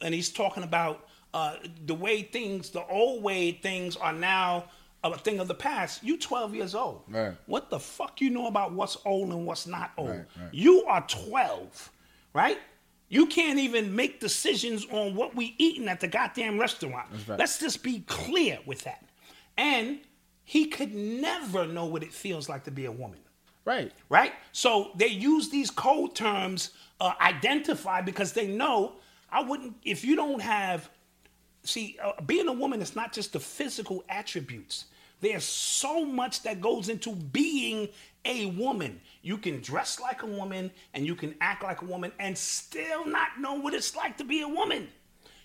[0.00, 1.54] and he's talking about uh,
[1.86, 4.64] the way things, the old way things are now
[5.04, 6.02] a thing of the past.
[6.02, 7.02] You 12 years old.
[7.08, 7.34] Right.
[7.46, 10.08] What the fuck you know about what's old and what's not old?
[10.10, 10.52] Right, right.
[10.52, 11.92] You are 12,
[12.32, 12.58] right?
[13.08, 17.06] You can't even make decisions on what we eating at the goddamn restaurant.
[17.28, 19.04] Let's just be clear with that.
[19.56, 20.00] And
[20.46, 23.18] he could never know what it feels like to be a woman
[23.66, 23.92] Right.
[24.08, 24.32] right?
[24.52, 28.92] So they use these code terms, uh, identify, because they know
[29.28, 30.88] I wouldn't, if you don't have,
[31.64, 34.84] see, uh, being a woman is not just the physical attributes.
[35.20, 37.88] There's so much that goes into being
[38.24, 39.00] a woman.
[39.22, 43.04] You can dress like a woman and you can act like a woman and still
[43.04, 44.86] not know what it's like to be a woman.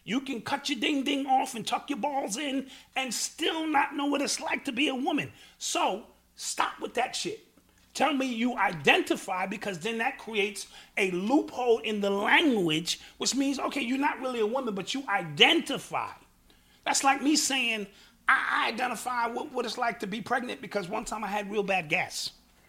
[0.03, 3.95] You can cut your ding ding off and tuck your balls in and still not
[3.95, 5.31] know what it's like to be a woman.
[5.57, 6.03] So
[6.35, 7.45] stop with that shit.
[7.93, 13.59] Tell me you identify because then that creates a loophole in the language, which means,
[13.59, 16.09] okay, you're not really a woman, but you identify.
[16.85, 17.87] That's like me saying,
[18.29, 21.63] I identify what, what it's like to be pregnant because one time I had real
[21.63, 22.31] bad gas.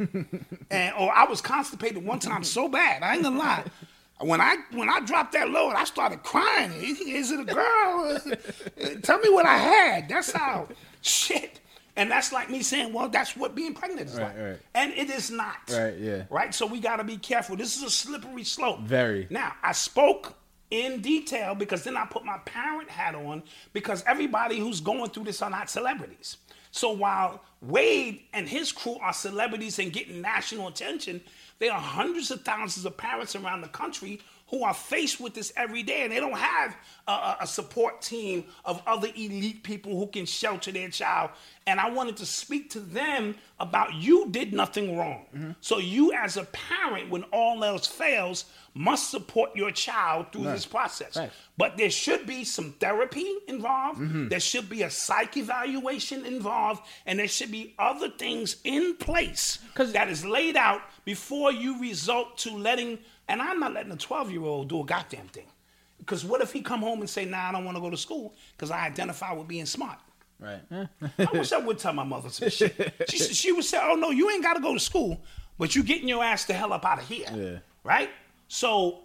[0.70, 3.02] and or I was constipated one time so bad.
[3.02, 3.64] I ain't gonna lie.
[4.22, 6.72] When I when I dropped that load, I started crying.
[6.74, 8.18] Is it a girl?
[8.78, 10.08] Eh, tell me what I had.
[10.08, 10.68] That's how
[11.00, 11.60] shit.
[11.94, 14.36] And that's like me saying, well, that's what being pregnant is Right, like.
[14.38, 14.58] right.
[14.74, 15.56] And it is not.
[15.70, 16.22] Right, yeah.
[16.30, 16.54] Right?
[16.54, 17.54] So we gotta be careful.
[17.56, 18.80] This is a slippery slope.
[18.80, 19.26] Very.
[19.28, 20.34] Now, I spoke
[20.70, 23.42] in detail because then I put my parent hat on
[23.74, 26.38] because everybody who's going through this are not celebrities.
[26.70, 31.20] So while Wade and his crew are celebrities and getting national attention,
[31.62, 34.20] there are hundreds of thousands of parents around the country
[34.52, 36.76] who are faced with this every day and they don't have
[37.08, 41.30] a, a- support team of other elite people who can shelter their child.
[41.66, 45.24] And I wanted to speak to them about you did nothing wrong.
[45.34, 45.50] Mm-hmm.
[45.62, 50.66] So you as a parent, when all else fails, must support your child through this
[50.66, 51.16] process.
[51.16, 51.30] Right.
[51.56, 54.00] But there should be some therapy involved.
[54.00, 54.28] Mm-hmm.
[54.28, 59.58] There should be a psych evaluation involved, and there should be other things in place
[59.76, 62.98] that is laid out before you result to letting.
[63.28, 65.46] And I'm not letting a 12 year old do a goddamn thing,
[65.98, 67.96] because what if he come home and say, "Nah, I don't want to go to
[67.96, 69.98] school because I identify with being smart."
[70.38, 70.60] Right.
[71.18, 72.94] I wish I would tell my mother some shit.
[73.08, 75.20] She, she would say, "Oh no, you ain't got to go to school,
[75.58, 77.58] but you getting your ass the hell up out of here." Yeah.
[77.84, 78.10] Right.
[78.48, 78.98] So,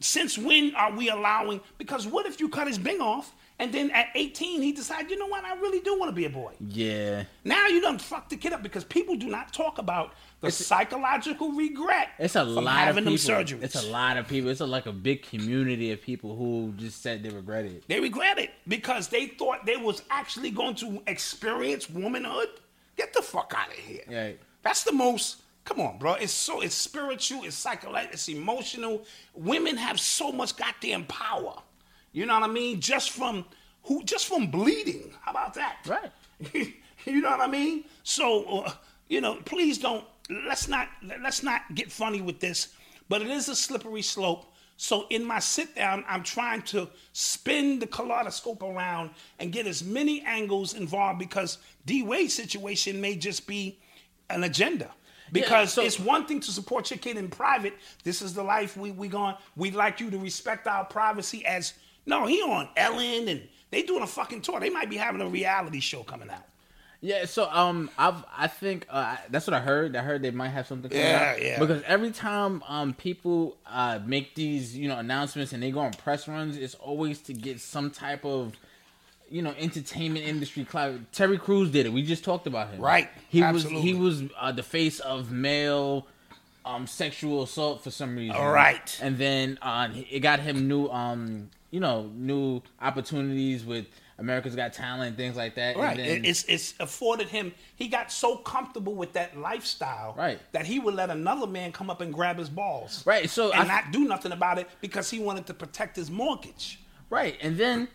[0.00, 1.60] since when are we allowing?
[1.78, 5.18] Because what if you cut his bing off and then at 18 he decided, you
[5.18, 6.54] know what, I really do want to be a boy.
[6.66, 7.24] Yeah.
[7.44, 11.52] Now you done fucked the kid up because people do not talk about the psychological
[11.52, 12.08] regret.
[12.18, 13.34] It's a lot having of them people.
[13.34, 13.62] surgeries.
[13.62, 14.48] It's a lot of people.
[14.48, 17.84] It's a, like a big community of people who just said they regret it.
[17.86, 22.48] They regret it because they thought they was actually going to experience womanhood.
[22.96, 24.04] Get the fuck out of here.
[24.08, 24.38] Right.
[24.62, 25.42] That's the most.
[25.66, 26.14] Come on, bro.
[26.14, 26.62] It's so.
[26.62, 27.44] It's spiritual.
[27.44, 28.14] It's psychological.
[28.14, 29.04] It's emotional.
[29.34, 31.56] Women have so much goddamn power.
[32.12, 32.80] You know what I mean?
[32.80, 33.44] Just from
[33.84, 34.02] who?
[34.04, 35.12] Just from bleeding.
[35.22, 35.76] How about that?
[35.86, 36.10] Right.
[37.04, 37.84] you know what I mean?
[38.02, 38.72] So, uh,
[39.08, 40.04] you know, please don't.
[40.28, 40.88] Let's not.
[41.22, 42.68] Let's not get funny with this.
[43.08, 44.46] But it is a slippery slope.
[44.76, 49.84] So in my sit down, I'm trying to spin the kaleidoscope around and get as
[49.84, 53.78] many angles involved because D Wade's situation may just be
[54.30, 54.90] an agenda.
[55.32, 57.74] Because so- it's one thing to support your kid in private.
[58.04, 59.34] This is the life we we going.
[59.54, 61.44] We'd like you to respect our privacy.
[61.44, 61.74] As
[62.06, 64.58] no, he on Ellen and they doing a fucking tour.
[64.60, 66.42] They might be having a reality show coming out.
[67.02, 69.96] Yeah, so um, I've I think uh, that's what I heard.
[69.96, 70.90] I heard they might have something.
[70.90, 71.42] Coming Yeah, out.
[71.42, 71.58] yeah.
[71.58, 75.92] Because every time um people uh make these you know announcements and they go on
[75.92, 78.54] press runs, it's always to get some type of
[79.30, 80.96] you know entertainment industry clout.
[81.12, 81.92] Terry Crews did it.
[81.92, 82.82] We just talked about him.
[82.82, 83.94] Right, He absolutely.
[83.96, 86.06] was he was uh, the face of male
[86.66, 88.36] um sexual assault for some reason.
[88.36, 88.98] All right.
[89.00, 93.86] And then uh, it got him new um you know new opportunities with
[94.18, 95.76] America's Got Talent things like that.
[95.76, 95.96] And Right.
[95.96, 97.52] then- it's it's afforded him.
[97.76, 100.38] He got so comfortable with that lifestyle, Right.
[100.52, 103.62] that he would let another man come up and grab his balls, Right, so and
[103.70, 106.80] I- not do nothing about it because he wanted to protect his mortgage.
[107.08, 107.88] Right, and then,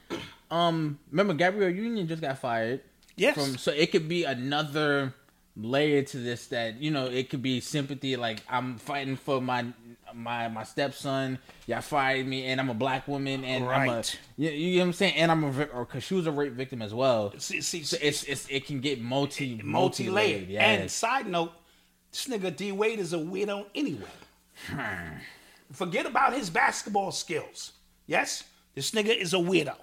[0.52, 2.82] um, remember Gabrielle Union just got fired.
[3.16, 3.36] Yes.
[3.36, 5.14] From so it could be another
[5.58, 8.16] layer to this that you know it could be sympathy.
[8.18, 9.66] Like I'm fighting for my
[10.16, 11.40] my my stepson.
[11.68, 14.04] Y'all fired me, and I'm a black woman, and I'm a
[14.38, 16.54] you, you know what I'm saying, and I'm a or because she was a rape
[16.54, 17.34] victim as well.
[17.38, 20.48] See, see, So it's it's it can get multi multi layered.
[20.48, 20.70] Yeah.
[20.70, 21.52] And side note,
[22.12, 24.06] this nigga D Wade is a weirdo anyway.
[25.72, 27.74] Forget about his basketball skills.
[28.08, 28.44] Yes,
[28.76, 29.76] this nigga is a weirdo.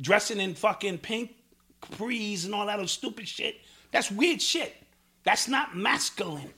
[0.00, 1.32] Dressing in fucking pink
[1.82, 3.56] capris and all that other stupid shit.
[3.90, 4.74] That's weird shit.
[5.24, 6.52] That's not masculine.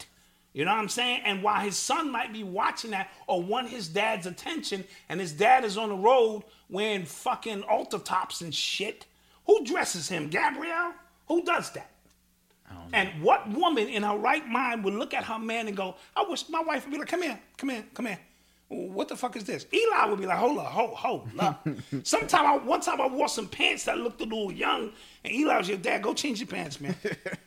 [0.54, 1.22] You know what I'm saying?
[1.24, 5.32] And while his son might be watching that or want his dad's attention, and his
[5.32, 9.04] dad is on the road wearing fucking altar tops and shit,
[9.46, 10.28] who dresses him?
[10.30, 10.94] Gabrielle?
[11.26, 11.90] Who does that?
[12.92, 16.24] And what woman in her right mind would look at her man and go, I
[16.28, 18.20] wish my wife would be like, come here, come here, come here.
[18.74, 19.66] What the fuck is this?
[19.72, 21.66] Eli would be like, hold up, hold, hold up.
[22.02, 24.90] Sometime I, one time I wore some pants that looked a little young,
[25.24, 26.94] and Eli was your dad, go change your pants, man.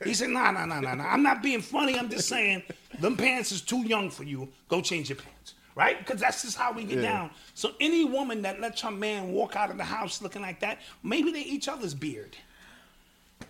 [0.04, 1.06] He said, nah, nah, nah, nah, nah.
[1.08, 1.98] I'm not being funny.
[1.98, 2.63] I'm just saying,
[3.00, 4.48] them pants is too young for you.
[4.70, 5.54] Go change your pants.
[5.76, 6.00] Right?
[6.00, 7.30] Because that's just how we get down.
[7.54, 10.80] So any woman that lets her man walk out of the house looking like that,
[11.04, 12.36] maybe they each other's beard.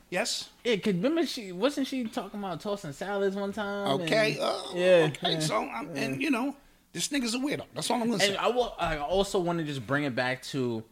[0.09, 0.49] Yes?
[0.63, 4.01] yeah, cause remember she wasn't she talking about tossing salads one time?
[4.01, 4.33] Okay.
[4.33, 5.31] and- Uh, yeah, Okay.
[5.33, 5.39] yeah.
[5.39, 6.55] So, I'm, and you know,
[6.97, 7.63] this nigga's a weirdo.
[7.75, 8.29] That's all I'm gonna say.
[8.29, 10.83] And I, will, I also want to just bring it back to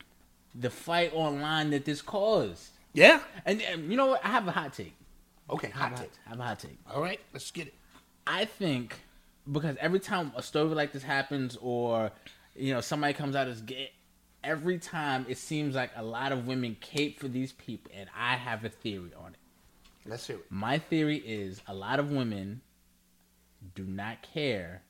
[0.54, 2.70] the fight online that this caused.
[2.94, 3.22] yeah.
[3.46, 4.24] And, and you know what?
[4.24, 4.96] I have a hot take.
[5.50, 5.72] Okay.
[5.74, 6.12] I Hot a, take.
[6.26, 6.78] I have a hot take.
[6.94, 7.20] All right.
[7.34, 7.74] Let's get it.
[8.28, 8.96] I think
[9.52, 12.12] because every time a story like this happens, or
[12.56, 13.92] you know somebody comes out as gay,
[14.44, 18.36] every time it seems like a lot of women cape for these people, and I
[18.36, 19.40] have a theory on it.
[20.08, 20.46] Let's hear it.
[20.52, 22.62] My theory is a lot of women
[23.74, 24.84] do not care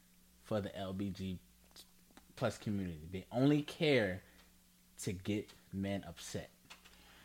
[0.46, 1.38] for the LBG
[2.36, 3.02] plus community.
[3.12, 4.22] They only care
[5.04, 6.50] to get men upset.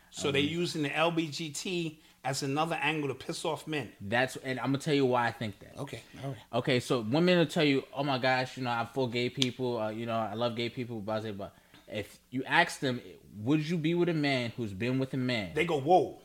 [0.09, 3.89] So they're using the LBGT as another angle to piss off men.
[4.01, 5.77] That's and I'm gonna tell you why I think that.
[5.79, 6.01] Okay.
[6.21, 6.37] All right.
[6.53, 9.79] Okay, so women will tell you, "Oh my gosh, you know, I'm for gay people.
[9.79, 11.49] Uh, you know, I love gay people." Blah blah blah.
[11.87, 13.01] if you ask them,
[13.43, 15.51] would you be with a man who's been with a man?
[15.53, 16.19] They go, whoa,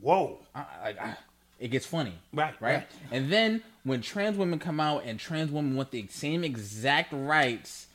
[0.00, 0.38] whoa.
[0.54, 1.16] I, I, I,
[1.58, 2.14] it gets funny.
[2.32, 2.76] Right, right.
[2.76, 2.86] right.
[3.10, 7.86] And then when trans women come out and trans women want the same exact rights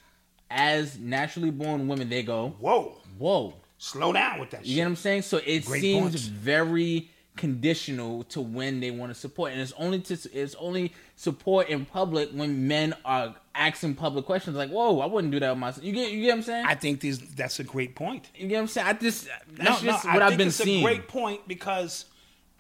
[0.51, 2.97] as naturally born women, they go, Whoa.
[3.17, 3.53] whoa.
[3.77, 4.67] Slow down with that shit.
[4.67, 4.75] You shit.
[4.77, 5.21] get what I'm saying?
[5.23, 6.21] So it Great seems points.
[6.25, 11.67] very conditional to when they want to support, and it's only to it's only support
[11.67, 15.60] in public when men are asking public questions like, "Whoa, I wouldn't do that with
[15.60, 16.65] myself." You get you get what I'm saying?
[16.65, 18.29] I think these, that's a great point.
[18.36, 18.88] you get what I'm saying?
[18.88, 19.32] I just No,
[19.63, 20.79] that's no, just I what I've think been it's seeing.
[20.79, 22.06] a great point because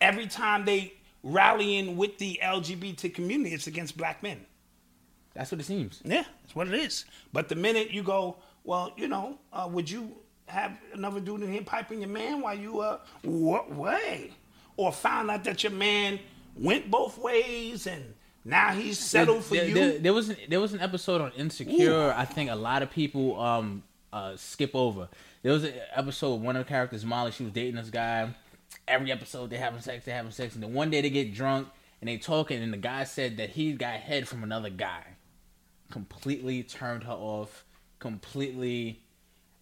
[0.01, 0.93] every time they
[1.23, 4.45] rally in with the LGBT community, it's against black men.
[5.33, 6.01] That's what it seems.
[6.05, 7.05] Yeah, that's what it is.
[7.31, 11.51] But the minute you go, well, you know, uh, would you have another dude in
[11.51, 14.31] here piping your man while you uh what way?
[14.75, 16.19] Or found out that your man
[16.55, 18.13] went both ways and
[18.45, 19.73] now he's settled for there, you.
[19.73, 22.13] There, there was an, there was an episode on Insecure.
[22.15, 25.07] I think a lot of people um uh skip over.
[25.41, 26.41] There was an episode.
[26.41, 28.33] One of the characters, Molly, she was dating this guy.
[28.87, 31.69] Every episode they having sex, they having sex, and then one day they get drunk
[32.01, 35.03] and they talking, and the guy said that he got head from another guy.
[35.89, 37.63] Completely turned her off.
[37.99, 38.99] Completely.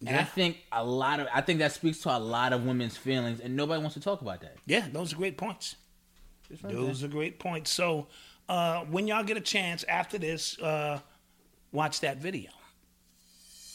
[0.04, 2.96] And I think a lot of I think that speaks to a lot of women's
[2.96, 4.56] feelings, and nobody wants to talk about that.
[4.66, 5.76] yeah, those are great points.
[6.48, 7.70] Just right Those are great points.
[7.70, 8.08] So
[8.48, 10.98] uh when y'all get a chance after this, uh
[11.70, 12.50] watch that video.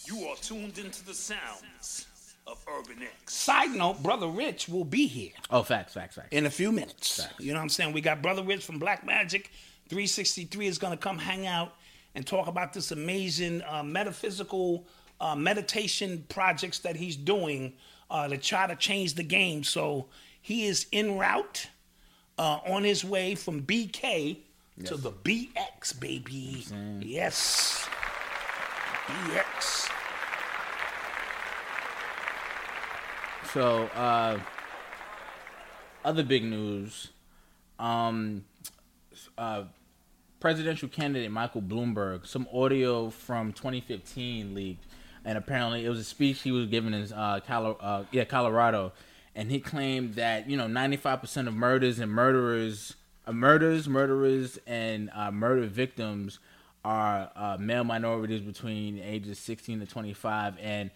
[0.06, 2.07] You are tuned into the sounds
[2.48, 3.34] of Urban X.
[3.34, 5.34] Side note, Brother Rich will be here.
[5.52, 6.30] Oh, facts, facts, facts.
[6.32, 7.28] in a few minutes.
[7.40, 7.94] You know what I'm saying?
[7.94, 9.52] We got Brother Rich from Black Magic
[9.90, 11.74] 363 is going to come hang out
[12.16, 14.86] and talk about this amazing uh, metaphysical
[15.20, 17.74] uh, meditation projects that he's doing
[18.10, 19.64] uh, to try to change the game.
[19.64, 20.08] So
[20.42, 21.70] he is en route
[22.38, 24.38] uh, on his way from BK
[24.86, 26.66] to the BX, baby.
[27.00, 27.88] Yes.
[29.08, 29.97] BX.
[33.58, 34.40] So, uh,
[36.06, 37.10] other big news.
[37.80, 38.46] Um,
[39.36, 39.64] uh,
[40.40, 44.86] presidential candidate Michael Bloomberg, some audio from 2015 leaked,
[45.26, 48.94] and apparently it was a speech he was giving in uh, Colo- uh, yeah, Colorado,
[49.34, 52.94] and he claimed that you know 95% of murders and murderers,
[53.26, 56.38] uh, murders, murderers, and uh, murder victims
[56.86, 60.92] are uh, male minorities between ages 16 to 25, and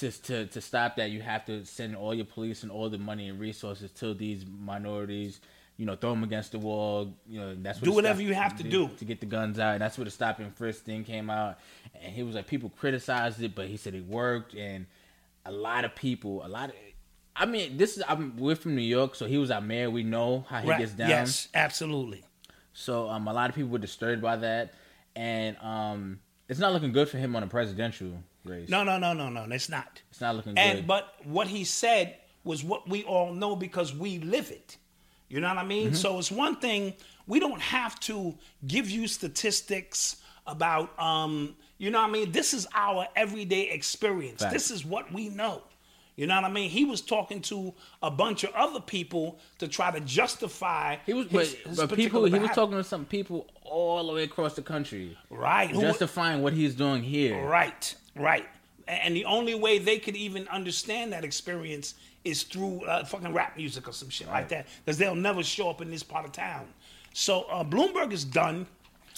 [0.00, 2.98] to, to to stop that, you have to send all your police and all the
[2.98, 5.40] money and resources to these minorities.
[5.76, 7.14] You know, throw them against the wall.
[7.26, 8.90] You know, that's what Do whatever you have to do.
[8.98, 9.72] to get the guns out.
[9.74, 11.58] And that's where the stop and frisk thing came out.
[12.02, 14.52] And he was like, people criticized it, but he said it worked.
[14.54, 14.84] And
[15.46, 16.74] a lot of people, a lot of,
[17.34, 19.88] I mean, this is I'm we're from New York, so he was our mayor.
[19.90, 20.78] We know how he Right.
[20.80, 21.08] gets down.
[21.08, 22.24] Yes, absolutely.
[22.74, 24.74] So um, a lot of people were disturbed by that,
[25.16, 28.68] and um, it's not looking good for him on a presidential race.
[28.68, 29.44] No, no, no, no, no.
[29.50, 30.00] It's not.
[30.10, 30.86] it's not looking And good.
[30.86, 34.76] but what he said was what we all know because we live it.
[35.28, 35.68] You know what I Mm-hmm.
[35.68, 35.94] mean?
[35.94, 36.94] So it's one thing
[37.26, 38.34] we don't have to
[38.66, 42.32] give you statistics about um you know what I mean?
[42.32, 44.42] This is our everyday experience.
[44.42, 44.52] Facts.
[44.52, 45.62] This is what we know.
[46.16, 46.68] You know what I mean?
[46.68, 47.72] He was talking to
[48.02, 51.94] a bunch of other people to try to justify he was, his- but, his but
[51.96, 55.80] people, he was talking to some people all the way across the country, right who-
[55.80, 57.42] justifying what he's doing here.
[57.46, 58.46] Right, right.
[58.88, 61.94] And the only way they could even understand that experience
[62.24, 65.70] is through uh, fucking rap music or some shit like that, because they'll never show
[65.70, 66.66] up in this part of town.
[67.12, 68.66] So uh, Bloomberg is done.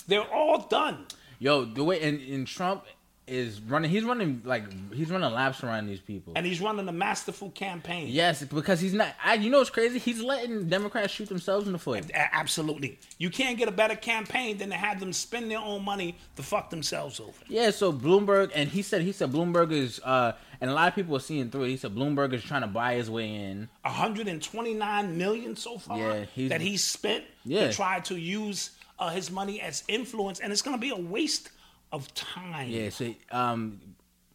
[0.07, 1.07] They're all done.
[1.39, 2.85] Yo, the way and, and Trump
[3.27, 3.91] is running.
[3.91, 6.33] He's running like he's running laps around these people.
[6.37, 8.09] And he's running a masterful campaign.
[8.09, 9.15] yes, because he's not.
[9.25, 9.99] I, you know what's crazy?
[9.99, 12.11] He's letting Democrats shoot themselves in the foot.
[12.11, 12.99] A- Absolutely.
[13.19, 16.43] You can't get a better campaign than to have them spend their own money to
[16.43, 17.33] fuck themselves over.
[17.49, 20.95] Yeah, so Bloomberg and he said he said Bloomberg is uh and a lot of
[20.95, 21.69] people are seeing through it.
[21.71, 23.69] He said Bloomberg is trying to buy his way in.
[23.83, 27.69] 129 million so far Yeah, he's- that he spent Yeah.
[27.69, 30.97] to try to use uh, his money as influence, and it's going to be a
[30.97, 31.51] waste
[31.93, 32.69] of time.
[32.71, 33.81] Yeah, so um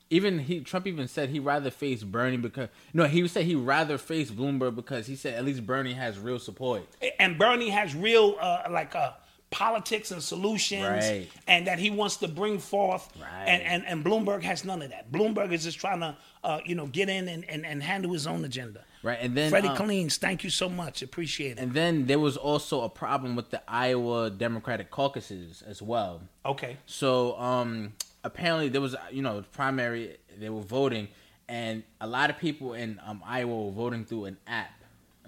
[0.09, 3.97] even he Trump even said he rather face Bernie because no, he said he rather
[3.97, 6.83] face Bloomberg because he said at least Bernie has real support.
[7.19, 9.11] and Bernie has real uh, like uh,
[9.49, 11.27] politics and solutions, Right.
[11.47, 13.09] and that he wants to bring forth.
[13.19, 13.45] Right.
[13.47, 15.11] And, and and Bloomberg has none of that.
[15.11, 18.27] Bloomberg is just trying to uh, you know get in and, and, and handle his
[18.27, 18.85] own agenda.
[19.03, 21.59] Right, and then Freddie um, Cleans, thank you so much, appreciate it.
[21.59, 26.21] and then there was also a problem with the Iowa Democratic caucuses as well.
[26.45, 27.93] okay, So um,
[28.23, 31.07] apparently there was you know primary they were voting,
[31.47, 34.71] and a lot of people in um, Iowa were voting through an app.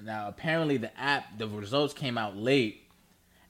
[0.02, 2.84] Now apparently the app the results came out late,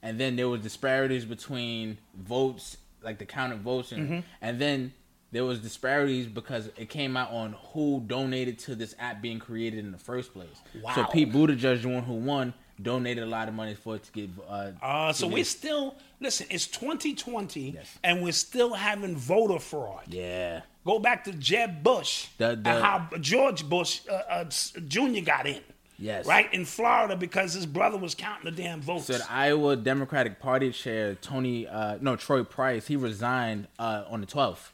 [0.02, 4.92] and then there was disparities between votes like the counted votes, and, and then
[5.32, 9.78] there was disparities because it came out on who donated to this app being created
[9.80, 10.48] in the first place.
[10.82, 10.94] Wow.
[10.94, 12.52] So Pete Buttigieg, the one who won,
[12.82, 14.30] donated a lot of money for it to get.
[14.48, 16.46] Uh, Uh, so we're still listen.
[16.50, 17.98] It's 2020, Yes.
[18.02, 20.02] and we're still having voter fraud.
[20.08, 24.44] yeah, Go back to Jeb Bush The- and how George Bush uh, uh,
[24.88, 25.20] Jr.
[25.24, 25.60] got in.
[26.02, 26.24] Yes.
[26.24, 29.04] right in Florida because his brother was counting the damn votes.
[29.04, 34.22] So the Iowa Democratic Party chair Tony, uh, no Troy Price, he resigned uh, on
[34.22, 34.70] the 12th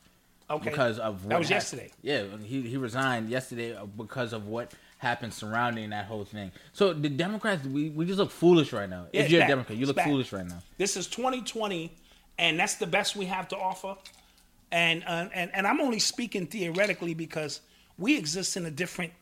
[0.50, 1.90] okay, because of what that was yesterday.
[2.02, 6.52] Yeah, he he resigned yesterday uh, because of what happened surrounding that whole thing.
[6.72, 9.06] So the Democrats, we, we just look foolish right now.
[9.12, 9.48] Yeah, if you're a.
[9.48, 10.62] Democrat, you look foolish right now.
[10.78, 11.92] This is 2020,
[12.38, 13.96] and that's the best we have to offer.
[14.72, 17.60] And uh, and and I'm only speaking theoretically because
[17.98, 19.12] we exist in a different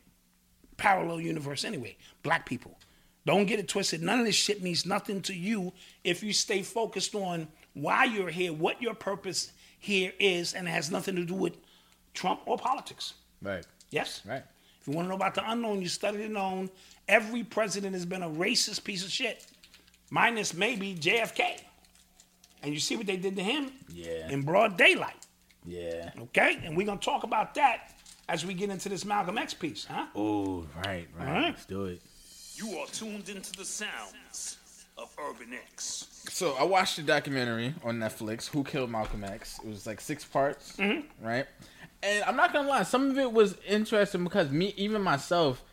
[0.77, 1.97] parallel universe anyway.
[2.23, 2.77] Black people,
[3.25, 4.01] don't get it twisted.
[4.01, 5.73] None of this shit means nothing to you
[6.03, 9.51] if you stay focused on why you're here, what your purpose
[9.85, 11.53] here is, and it has nothing to do with
[12.13, 13.13] Trump or politics.
[13.41, 13.65] Right.
[13.91, 14.21] Yes.
[14.25, 14.43] Right.
[14.81, 16.69] If you want to know about the unknown, you study the known.
[17.07, 19.45] Every president has been a racist piece of shit,
[20.09, 21.59] minus maybe JFK.
[22.63, 23.71] And you see what they did to him?
[23.93, 24.29] Yeah.
[24.29, 25.27] In broad daylight.
[25.65, 26.09] Yeah.
[26.19, 26.59] Okay?
[26.63, 27.93] And we're going to talk about that
[28.27, 30.07] as we get into this Malcolm X piece, huh?
[30.15, 31.27] Oh, right, right.
[31.27, 31.43] right.
[31.43, 32.01] Let's do it.
[32.55, 34.57] You are tuned into the sounds
[34.97, 36.07] of Urban X.
[36.29, 39.59] So I watched the documentary on Netflix, Who Killed Malcolm X.
[39.63, 40.77] It was like six parts,
[41.21, 41.45] right?
[42.03, 45.63] And I'm not gonna lie, some of it was interesting because me, even myself,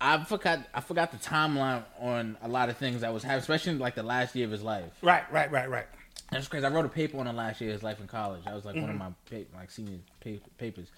[0.00, 3.74] I forgot I forgot the timeline on a lot of things that was happening, especially
[3.74, 4.90] like the last year of his life.
[5.02, 5.86] Right, right, right, right.
[6.30, 6.64] That's crazy.
[6.64, 8.44] I wrote a paper on the last year of his life in college.
[8.44, 10.88] That was like one of my pa- like senior pa- papers.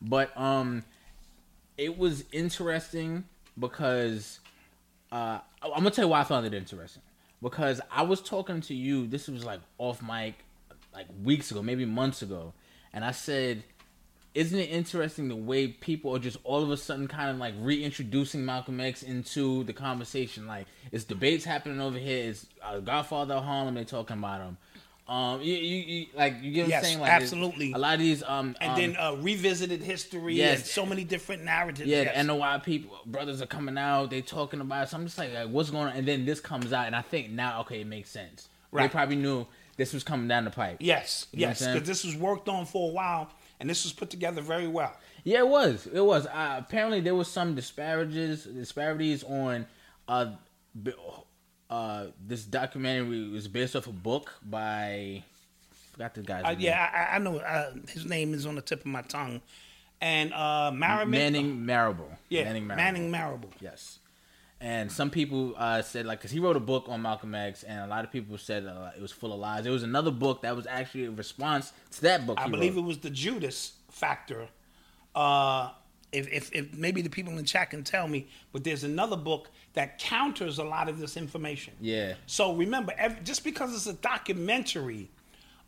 [0.00, 0.84] But um,
[1.76, 3.24] it was interesting
[3.58, 4.40] because
[5.12, 7.02] uh, I'm gonna tell you why I found it interesting.
[7.44, 9.06] Because I was talking to you.
[9.06, 10.34] This was like off mic,
[10.94, 12.54] like weeks ago, maybe months ago,
[12.90, 13.62] and I said,
[14.32, 17.52] "Isn't it interesting the way people are just all of a sudden kind of like
[17.58, 20.46] reintroducing Malcolm X into the conversation?
[20.46, 22.30] Like, it's debates happening over here.
[22.30, 23.74] It's uh, Godfather of Harlem.
[23.74, 24.56] They talking about him.
[25.06, 27.00] Um, you, you, you like you get what Yes, I'm saying?
[27.00, 27.72] Like, absolutely.
[27.72, 30.58] A lot of these um, And um, then uh, revisited history yes.
[30.58, 31.86] and so many different narratives.
[31.88, 32.16] yeah, yes.
[32.16, 34.08] the NOI people, brothers are coming out.
[34.10, 34.84] They talking about.
[34.84, 34.90] It.
[34.90, 35.96] So I'm just like, like, what's going on?
[35.96, 38.48] And then this comes out, and I think now, okay, it makes sense.
[38.72, 38.84] Right.
[38.84, 39.46] They probably knew
[39.76, 40.78] this was coming down the pipe.
[40.80, 43.30] Yes, You yes, because this was worked on for a while,
[43.60, 44.96] and this was put together very well.
[45.22, 45.86] Yeah, it was.
[45.86, 46.26] It was.
[46.26, 49.66] Uh, apparently, there was some disparages, disparities on
[50.08, 50.32] uh,
[51.74, 55.22] uh, this documentary was based off a book by
[55.92, 56.60] forgot the guy's Uh, name.
[56.60, 59.40] yeah, I, I know uh, his name is on the tip of my tongue,
[60.00, 62.10] and uh, Manning Marable.
[62.28, 63.48] yeah, Manning Manning, Marable.
[63.48, 63.52] Marable.
[63.60, 63.98] Yes.
[64.60, 67.80] And some people uh, said, like, because he wrote a book on Malcolm X, and
[67.80, 69.64] a lot of people said uh, it was full of lies.
[69.64, 72.38] There was another book that was actually a response to that book.
[72.40, 72.84] I believe wrote.
[72.84, 74.48] it was the Judas factor.
[75.14, 75.70] Uh,
[76.12, 79.16] if, if, if maybe the people in the chat can tell me, but there's another
[79.16, 81.74] book that counters a lot of this information.
[81.80, 82.14] Yeah.
[82.26, 85.10] So remember, ev just because it's a documentary,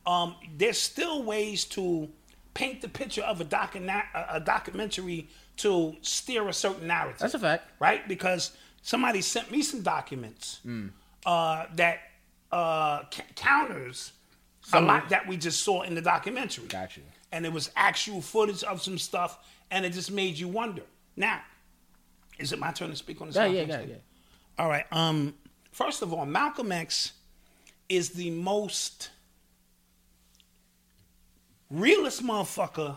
[0.06, 2.08] um, there's still ways to
[2.54, 5.28] paint the picture of a, docu- a documentary
[5.58, 7.18] to steer a certain narrative.
[7.18, 7.68] That's a fact.
[7.80, 8.06] right?
[8.08, 8.52] Because
[8.82, 10.60] somebody sent me some documents
[11.26, 11.98] uh, that
[12.52, 14.12] uh, c- counters
[14.72, 16.66] a lot that we just saw in the documentary.
[16.66, 17.02] Got you.
[17.32, 19.38] And it was actual footage of some stuff,
[19.70, 20.82] and it just made you wonder.
[21.16, 21.40] Now,
[22.38, 23.36] is it my turn to speak on this?
[23.36, 23.94] Yeah, yeah, yeah, yeah.
[24.58, 24.84] All right.
[24.92, 25.34] Um,
[25.72, 27.12] first of all, Malcolm X
[27.88, 29.10] is the most
[31.70, 32.96] realest motherfucker.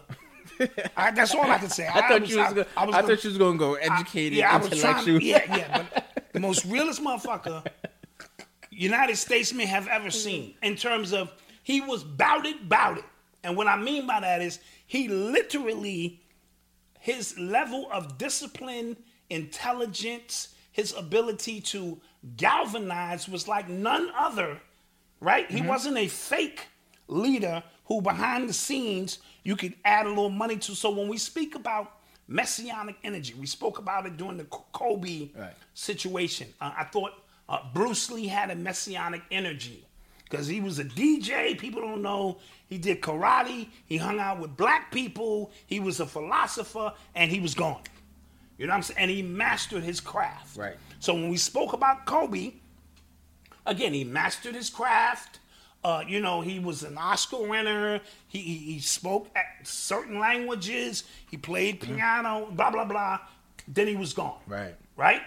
[0.97, 1.87] I, that's all I can say.
[1.87, 2.53] I thought you was.
[2.53, 5.21] Gonna, I, gonna- thought you was gonna go educated, yeah, I was intellectual.
[5.21, 7.65] yeah, yeah, but the most realest motherfucker
[8.71, 11.31] United States may have ever seen in terms of
[11.63, 13.05] he was bout it, bout it.
[13.43, 16.19] And what I mean by that is he literally
[16.99, 18.97] his level of discipline,
[19.29, 21.99] intelligence, his ability to
[22.37, 24.59] galvanize was like none other,
[25.19, 25.49] right?
[25.49, 26.67] He wasn't a fake
[27.07, 30.75] leader who behind the scenes you could add a little money to.
[30.75, 31.93] So when we speak about
[32.27, 35.53] messianic energy, we spoke about it during the Kobe Right.
[35.73, 36.47] situation.
[36.61, 37.11] Uh, I thought
[37.47, 39.85] uh, Bruce Lee had a messianic energy
[40.25, 41.57] because he was a DJ.
[41.57, 42.37] People don't know.
[42.67, 43.67] He did karate.
[43.87, 45.51] He hung out with black people.
[45.65, 47.81] He was a philosopher, and he was gone.
[48.59, 48.99] You know what I'm saying?
[48.99, 50.57] And he mastered his craft.
[50.57, 50.75] Right.
[50.99, 52.53] So when we spoke about Kobe,
[53.65, 55.39] again, he mastered his craft.
[55.81, 58.01] Uh, you know, he was an Oscar winner.
[58.27, 61.05] He, he, he spoke at certain languages.
[61.31, 63.19] He played piano, blah, blah, blah.
[63.65, 64.39] Then he was gone.
[64.45, 64.75] Right.
[64.97, 65.21] Right?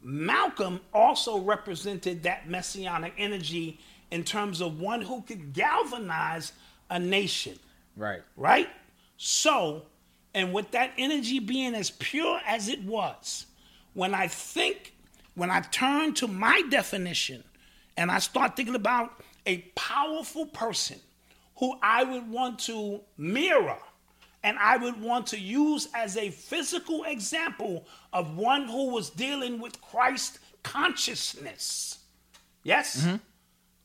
[0.00, 3.80] Malcolm also represented that messianic energy
[4.12, 6.52] in terms of one who could galvanize
[6.88, 7.58] a nation.
[7.96, 8.22] Right.
[8.36, 8.68] right?
[9.16, 9.82] So,
[10.34, 13.46] and with that energy being as pure as it was,
[13.94, 14.94] when I think,
[15.34, 17.44] when I turn to my definition
[17.96, 20.98] and I start thinking about a powerful person
[21.56, 23.78] who I would want to mirror
[24.42, 29.60] and I would want to use as a physical example of one who was dealing
[29.60, 31.98] with Christ consciousness.
[32.64, 33.04] Yes?
[33.04, 33.16] Mm-hmm.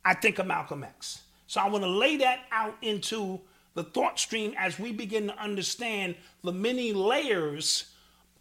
[0.06, 1.22] I think of Malcolm X.
[1.48, 3.40] So I want to lay that out into
[3.78, 7.86] the thought stream as we begin to understand the many layers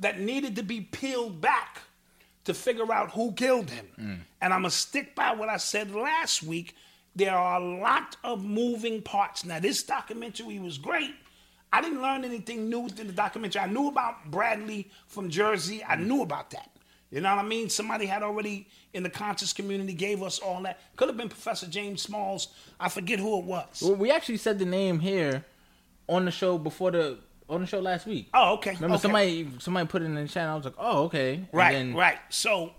[0.01, 1.83] that needed to be peeled back
[2.45, 3.87] to figure out who killed him.
[4.01, 4.19] Mm.
[4.41, 6.75] And I'm going to stick by what I said last week.
[7.15, 9.45] There are a lot of moving parts.
[9.45, 11.15] Now, this documentary was great.
[11.71, 13.61] I didn't learn anything new in the documentary.
[13.61, 15.85] I knew about Bradley from Jersey.
[15.87, 16.07] I mm.
[16.07, 16.71] knew about that.
[17.11, 17.69] You know what I mean?
[17.69, 20.81] Somebody had already in the conscious community gave us all that.
[20.97, 22.49] Could have been Professor James Smalls.
[22.81, 23.83] I forget who it was.
[23.83, 25.45] Well, we actually said the name here
[26.09, 28.29] on the show before the on the show last week.
[28.35, 28.73] Oh, okay.
[28.75, 29.03] Remember okay.
[29.03, 30.49] somebody somebody put it in the chat.
[30.49, 31.35] I was like, oh, okay.
[31.35, 32.19] And Right, then- right.
[32.29, 32.73] So,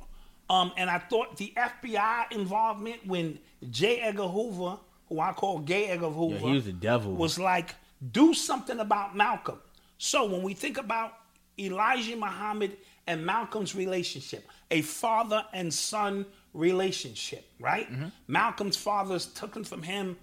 [0.50, 4.02] um, and I thought the FBI involvement when J.
[4.02, 7.14] Edgar Hoover, who I call Gay Edgar Hoover, Yeah, he was the devil.
[7.14, 7.76] was like,
[8.12, 9.60] do something about Malcolm.
[9.98, 11.14] So when we think about
[11.58, 12.78] Elijah Muhammad
[13.08, 17.92] and Malcolm's relationship, a father and son relationship, right?
[17.92, 18.08] Mm-hmm.
[18.28, 20.18] Malcolm's father took him from him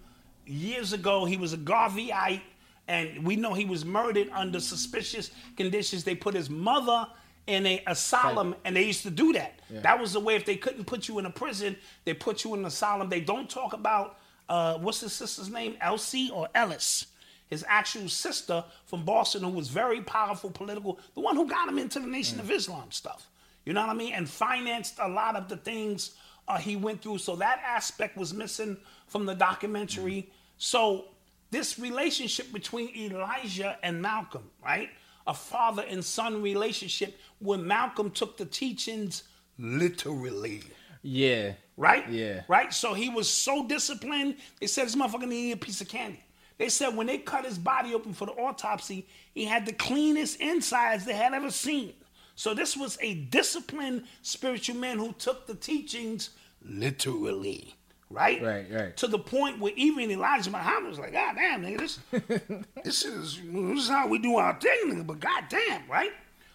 [0.46, 1.24] years ago.
[1.24, 2.42] He was a Garveyite,
[2.86, 6.04] and we know he was murdered under suspicious conditions.
[6.04, 7.06] They put his mother
[7.46, 9.60] in a asylum, and they used to do that.
[9.82, 10.34] That was the way.
[10.34, 13.08] If they couldn't put you in a prison, they put you in an asylum.
[13.08, 14.18] They don't talk about
[14.48, 17.06] uh, what's his sister's name, Elsie or Ellis
[17.48, 21.78] his actual sister from Boston, who was very powerful political, the one who got him
[21.78, 23.28] into the Nation of Islam stuff.
[23.64, 24.12] You know what I mean?
[24.12, 26.12] And financed a lot of the things
[26.48, 27.18] uh, he went through.
[27.18, 28.76] So that aspect was missing
[29.06, 30.30] from the documentary.
[30.58, 31.06] So
[31.50, 34.90] this relationship between Elijah and Malcolm, right?
[35.26, 39.22] A father and son relationship where Malcolm took the teachings
[39.58, 40.62] literally
[41.02, 41.52] Yeah.
[41.76, 42.08] right?
[42.10, 42.42] Yeah.
[42.48, 42.72] Right?
[42.74, 46.23] So he was so disciplined, they said this motherfucker needed a piece of candy.
[46.58, 50.40] They said when they cut his body open for the autopsy, he had the cleanest
[50.40, 51.94] insides they had ever seen.
[52.36, 56.30] So this was a disciplined spiritual man who took the teachings
[56.62, 57.74] literally.
[58.10, 58.40] Right?
[58.42, 58.96] Right, right.
[58.98, 61.98] To the point where even Elijah Muhammad was like, God damn, nigga, this,
[62.84, 66.12] this is this is how we do our thing, nigga, but god damn, right?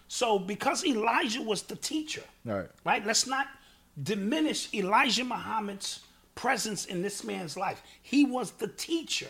[0.08, 2.68] So because Elijah was the teacher, Right.
[2.86, 3.04] right?
[3.04, 3.46] Let's not
[4.02, 6.00] diminish Elijah Muhammad's
[6.34, 7.82] presence in this man's life.
[8.02, 9.28] He was the teacher.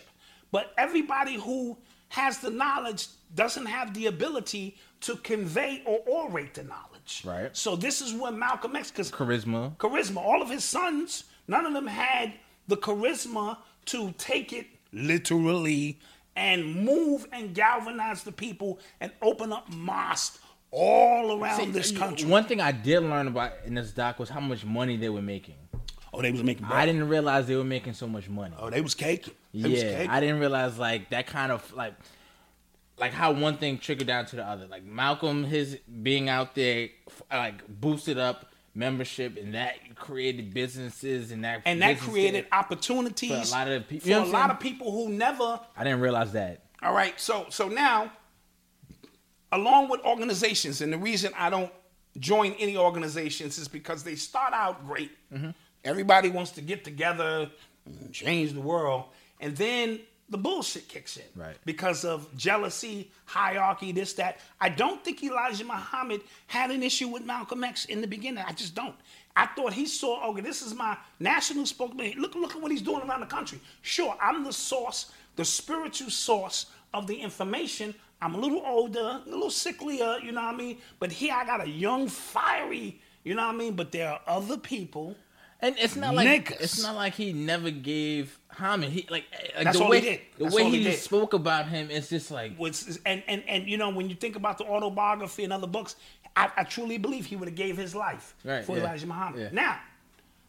[0.52, 1.78] But everybody who
[2.08, 7.22] has the knowledge doesn't have the ability to convey or orate the knowledge.
[7.24, 7.56] Right.
[7.56, 9.76] So this is where Malcolm X, because Charisma.
[9.76, 12.34] charisma, all of his sons, none of them had
[12.68, 15.98] the charisma to take it literally
[16.36, 20.38] and move and galvanize the people and open up mosques
[20.70, 22.28] all around this country.
[22.28, 25.22] One thing I did learn about in this doc was how much money they were
[25.22, 25.56] making.
[26.12, 26.78] Oh, they was making bread.
[26.78, 28.54] I didn't realize they were making so much money.
[28.58, 29.34] Oh, they was caking.
[29.54, 30.10] They was yeah, caking.
[30.10, 31.94] I didn't realize like that kind of like
[32.98, 34.66] like how one thing trickled down to the other.
[34.66, 36.88] Like Malcolm, his being out there,
[37.30, 43.56] like boosted up membership, and that created businesses, and that and that created opportunities For
[43.56, 45.60] a lot of pe- for a lot of people who never.
[45.76, 46.64] I didn't realize that.
[46.82, 48.12] All right, so so now,
[49.52, 51.72] along with organizations, and the reason I don't
[52.18, 55.10] join any organizations is because they start out great.
[55.32, 55.50] Mm-hmm.
[55.84, 57.50] Everybody wants to get together,
[57.86, 59.04] and change the world,
[59.40, 61.24] and then the bullshit kicks in.
[61.34, 61.56] Right.
[61.64, 64.38] Because of jealousy, hierarchy, this, that.
[64.60, 68.44] I don't think Elijah Muhammad had an issue with Malcolm X in the beginning.
[68.46, 68.94] I just don't.
[69.34, 72.12] I thought he saw, okay, this is my national spokesman.
[72.16, 73.60] Look, look at what he's doing around the country.
[73.82, 77.94] Sure, I'm the source, the spiritual source of the information.
[78.22, 80.78] I'm a little older, a little sicklier, you know what I mean?
[81.00, 83.74] But here I got a young, fiery, you know what I mean?
[83.74, 85.16] But there are other people.
[85.62, 86.60] And it's not like Niggas.
[86.60, 88.92] it's not like he never gave homage.
[88.92, 89.24] He like,
[89.56, 90.20] like That's the all way he did.
[90.38, 90.98] the That's way all he he, did.
[90.98, 91.90] spoke about him.
[91.90, 95.44] is just like was and and and you know when you think about the autobiography
[95.44, 95.96] and other books,
[96.36, 99.40] I, I truly believe he would have gave his life Right, for yeah, Elijah Muhammad.
[99.40, 99.48] yeah.
[99.52, 99.80] Now,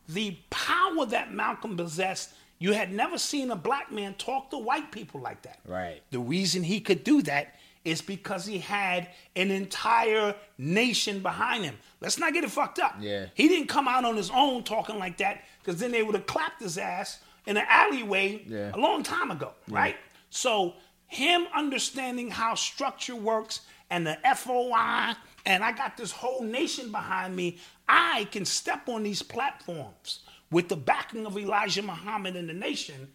[0.08, 4.92] the power that Malcolm possessed, you had never seen a black man talk to white
[4.92, 5.60] people like that.
[5.66, 6.02] Right.
[6.12, 11.76] The reason he could do that is because he had an entire nation behind him.
[12.00, 12.96] Let's not get it fucked up.
[13.00, 13.26] Yeah.
[13.34, 16.28] He didn't come out on his own talking like that because then they would have
[16.28, 18.72] clapped his ass in an alleyway Yeah.
[18.74, 19.96] a long time ago, right?
[20.30, 20.76] So
[21.08, 25.16] him understanding how structure works and the FOI,
[25.46, 27.58] and I got this whole nation behind me,
[27.90, 30.20] I can step on these platforms
[30.52, 33.10] with the backing of Elijah Muhammad and the nation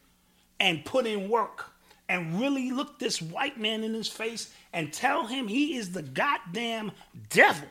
[0.61, 1.71] and put in work
[2.09, 6.03] and really look this white man in his face and tell him he is the
[6.03, 6.93] goddamn
[7.31, 7.69] devil.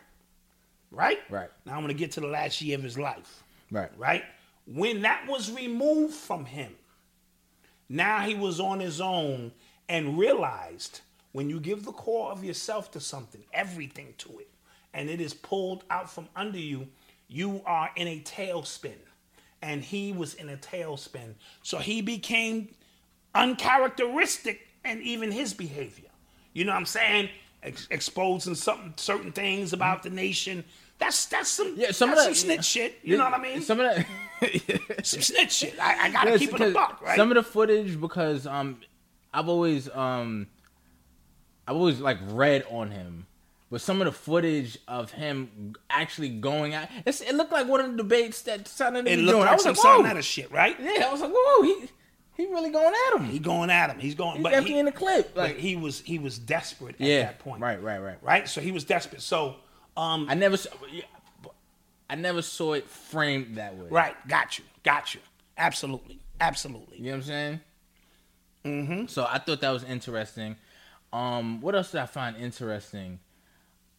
[0.92, 1.20] Right?
[1.30, 1.50] Right.
[1.66, 3.44] Now I'm going to get to the last year of his life.
[3.72, 3.92] Right.
[3.98, 4.24] Right?
[4.68, 6.76] When that was removed from him,
[7.90, 9.52] now he was on his own
[9.88, 11.02] and realized
[11.34, 14.50] when you give the core of yourself to something, everything to it,
[14.94, 16.88] and it is pulled out from under you,
[17.28, 18.96] you are in a tailspin.
[19.62, 21.34] And he was in a tailspin.
[21.64, 22.70] So he became
[23.36, 26.10] uncharacteristic and even his behavior.
[26.54, 27.30] You know what I'm saying?
[27.64, 30.64] Ex- exposing some certain things about the nation.
[30.98, 33.00] That's that's some Yeah, some that's of that- some snitch shit.
[33.04, 33.62] You know what I mean?
[33.62, 34.06] Some of that.
[35.06, 35.76] some snitch shit.
[35.82, 37.16] I, I gotta keep it a buck, right?
[37.18, 38.80] Some of the footage because um,
[39.34, 40.48] I've always um,
[41.68, 43.26] I've always like read on him,
[43.72, 47.92] but some of the footage of him actually going out, it looked like one of
[47.92, 49.44] the debates that Son it was doing.
[49.48, 50.78] I was some like, Sarnetta shit, right?
[50.80, 51.88] yeah, I was like, whoa, he
[52.36, 53.26] he really going at him.
[53.26, 54.00] He going at him.
[54.00, 55.34] He's going, He's but definitely he, in the clip.
[55.34, 57.62] but Like, he was he was desperate at yeah, that point.
[57.62, 58.18] right, right, right.
[58.22, 58.50] right?
[58.50, 59.22] So he was desperate.
[59.22, 59.56] So,
[59.98, 61.04] um, I never, saw, yeah,
[62.10, 63.88] I never saw it framed that way.
[63.90, 65.22] right, got you, got you,
[65.58, 66.98] absolutely, absolutely.
[66.98, 67.60] You know what I'm saying?
[68.66, 69.06] Mm-hmm.
[69.08, 70.56] So I thought that was interesting.
[71.14, 73.20] Um, what else did I find interesting?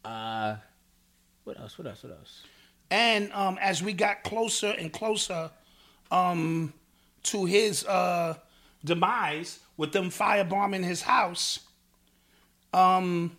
[0.04, 0.56] Uh,
[1.44, 1.78] what else?
[1.78, 2.02] What else?
[2.02, 2.42] What else?
[2.90, 5.50] And um, as we got closer and closer
[6.10, 6.72] um,
[7.26, 8.34] to his uh,
[8.84, 11.60] demise, with them firebombing his house,
[12.72, 13.36] Um,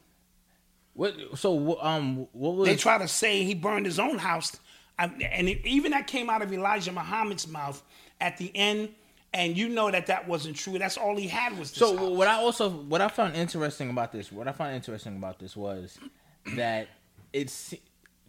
[0.93, 1.13] What?
[1.35, 2.67] So um, what was?
[2.67, 4.57] they try to say he burned his own house,
[4.97, 7.81] I, and it, even that came out of Elijah Muhammad's mouth
[8.19, 8.89] at the end.
[9.33, 10.79] And you know that that wasn't true.
[10.79, 12.09] That's all he had was this so house.
[12.09, 15.55] what I also what I found interesting about this, what I found interesting about this
[15.55, 15.99] was
[16.55, 16.87] that
[17.33, 17.75] it's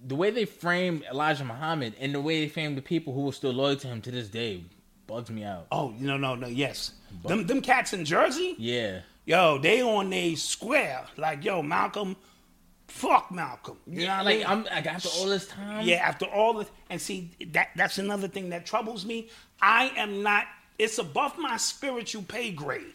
[0.04, 3.32] the way they framed Elijah Muhammad and the way they framed the people who were
[3.32, 4.64] still loyal to him to this day
[5.08, 5.66] bugs me out.
[5.72, 6.92] Oh, no, no, no, yes.
[7.26, 9.00] Them, them cats in Jersey, Yeah.
[9.24, 11.04] yo, they on they square.
[11.16, 12.14] Like, yo, Malcolm,
[12.86, 13.78] fuck Malcolm.
[13.86, 14.46] You know what I like mean?
[14.46, 15.84] I'm like after all this time.
[15.86, 19.28] yeah, after all this, and see, that that's another thing that troubles me.
[19.60, 20.44] I am not,
[20.78, 22.94] it's above my spiritual pay grade.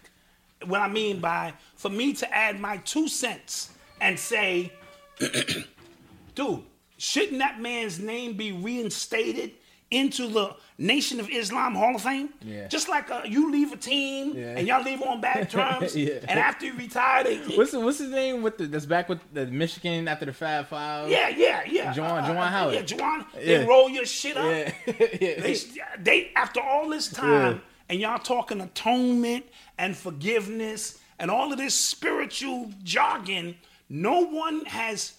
[0.65, 4.71] What I mean by, for me to add my two cents and say,
[6.35, 6.61] dude,
[6.97, 9.51] shouldn't that man's name be reinstated
[9.93, 12.29] into the Nation of Islam Hall of Fame?
[12.41, 12.67] Yeah.
[12.67, 14.57] Just like uh, you leave a team Yeah.
[14.57, 16.13] and y'all leave on bad terms, Yeah.
[16.27, 19.45] and after you retire, they, What's what's his name with the that's back with the
[19.45, 21.09] Michigan after the Fab Five?
[21.09, 21.93] yeah, yeah, yeah.
[21.93, 22.73] Juwan- Juwan Howard.
[22.75, 23.25] Yeah, Juwan.
[23.35, 24.45] They roll your shit up.
[24.45, 25.39] yeah, yeah.
[25.41, 25.55] They,
[26.01, 29.45] they after all this time, and y'all talking atonement
[29.77, 33.55] and forgiveness and all of this spiritual jargon,
[33.89, 35.13] no one has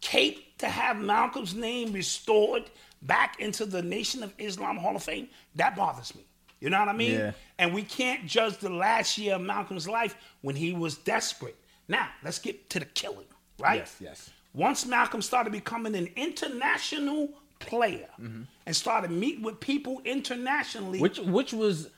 [0.00, 2.64] caped to have Malcolm's name restored
[3.02, 5.28] back into the Nation of Islam Hall of Fame.
[5.54, 6.22] That bothers me.
[6.60, 7.12] You know what I mean?
[7.12, 7.32] Yeah.
[7.58, 11.56] And we can't judge the last year of Malcolm's life when he was desperate.
[11.88, 13.26] Now, let's get to the killing,
[13.58, 13.78] right?
[13.78, 14.30] Yes, yes.
[14.52, 17.30] Once Malcolm started becoming an international
[17.60, 18.42] player Mm-hmm.
[18.66, 20.98] and started meeting with people internationally.
[21.00, 21.88] Which which was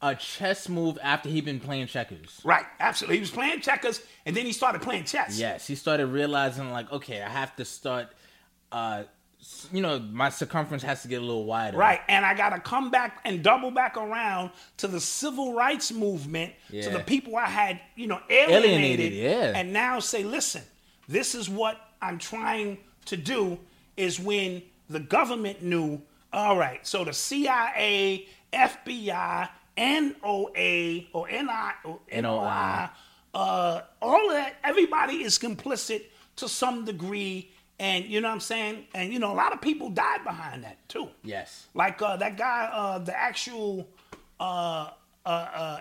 [0.00, 2.40] a chess move after he'd been playing checkers.
[2.44, 3.16] right, absolutely.
[3.16, 5.38] He was playing checkers and then he started playing chess.
[5.38, 8.08] Yes, he started realizing like, okay, I have to start.
[8.72, 9.04] uh
[9.72, 11.76] You know, my circumference has to get a little wider.
[11.76, 15.90] Right, and I got to come back and double back around to the civil rights
[15.90, 19.52] movement, to the people I had, you know, alienated, Alienated, yeah.
[19.58, 20.62] and now say, listen,
[21.08, 23.58] this is what I'm trying to do.
[23.96, 26.00] Is when the government knew,
[26.32, 32.88] all right, so the CIA, FBI, NOA or NI or NOI,
[33.34, 36.04] uh, all that, everybody is complicit
[36.36, 37.50] to some degree.
[37.82, 38.84] And you know what I'm saying?
[38.94, 41.08] And you know, a lot of people died behind that too.
[41.24, 41.66] Yes.
[41.74, 43.88] Like uh, that guy, uh, the actual
[44.38, 44.90] uh,
[45.26, 45.80] uh, uh,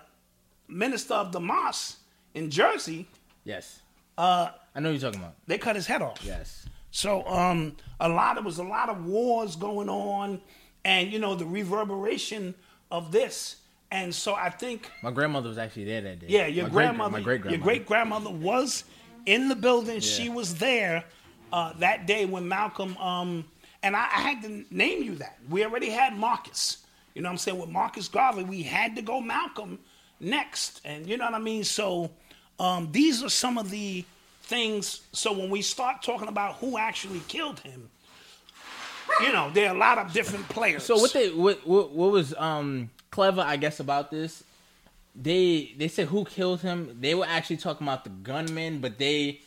[0.67, 1.99] minister of the mosque
[2.33, 3.07] in Jersey,
[3.43, 3.81] Yes.
[4.17, 5.35] Uh, I know what you're talking about.
[5.47, 6.19] they cut his head off.
[6.23, 6.67] Yes.
[6.91, 10.41] So um, a lot there was a lot of wars going on,
[10.83, 12.53] and you know the reverberation
[12.89, 13.57] of this.
[13.91, 16.27] And so I think, My grandmother was actually there that day.
[16.29, 18.85] yeah, your My great- grandmother, my great your great grandmother was
[19.25, 19.99] in the building.
[19.99, 21.03] She was there
[21.51, 22.97] uh, that day when Malcolm.
[22.97, 23.45] Um,
[23.83, 25.39] and I, I had to name you that.
[25.49, 26.77] We already had Marcus.
[27.13, 27.59] You know what I'm saying?
[27.59, 29.79] With Marcus Garvey, we had to go Malcolm
[30.19, 30.81] next.
[30.85, 31.63] And you know what I mean?
[31.63, 32.11] So
[32.59, 34.05] um, these are some of the
[34.43, 35.01] things.
[35.11, 37.89] So when we start talking about who actually killed him,
[39.21, 40.83] you know, there are a lot of different players.
[40.83, 44.43] So what they what what, what was um clever I guess about this?
[45.15, 46.97] They they said who killed him.
[47.01, 49.41] They were actually talking about the gunman, but they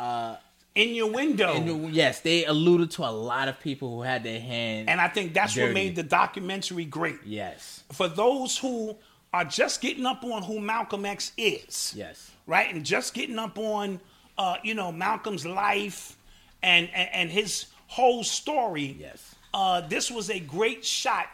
[0.00, 0.36] in
[0.76, 1.54] your window.
[1.54, 4.88] and yes they alluded to a lot of people who had their hand.
[4.88, 7.18] and I think that's what made the documentary great.
[7.24, 8.96] yes, For those who
[9.32, 11.92] are just getting up on who Malcolm X is.
[11.96, 12.30] Yes.
[12.46, 12.72] Right?
[12.74, 14.00] And just getting up on
[14.38, 16.16] uh, you know, Malcolm's life
[16.62, 18.96] and, and, and his whole story.
[19.00, 19.34] Yes.
[19.54, 21.26] Uh, this was a great shot.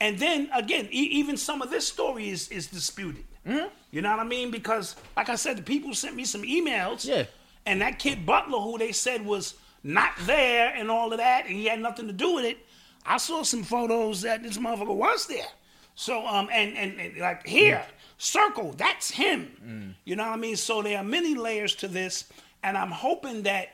[0.00, 3.24] And then again, e- even some of this story is is disputed.
[3.46, 3.68] Mm-hmm.
[3.90, 4.50] You know what I mean?
[4.50, 7.06] Because like I said, the people sent me some emails.
[7.06, 7.24] Yeah.
[7.66, 11.54] And that kid Butler, who they said was not there and all of that, and
[11.56, 12.58] he had nothing to do with it.
[13.04, 15.46] I saw some photos that this motherfucker was there.
[15.94, 17.84] So um and and, and like here,
[18.18, 19.94] circle, that's him.
[20.04, 20.56] You know what I mean?
[20.56, 22.24] So there are many layers to this,
[22.62, 23.68] and I'm hoping that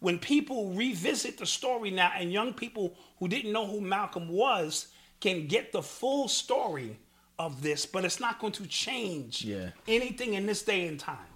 [0.00, 4.88] when people revisit the story now and young people who didn't know who Malcolm was
[5.20, 6.98] can get the full story
[7.38, 9.70] of this, but it's not going to change Yeah.
[9.88, 11.26] anything in this day and time.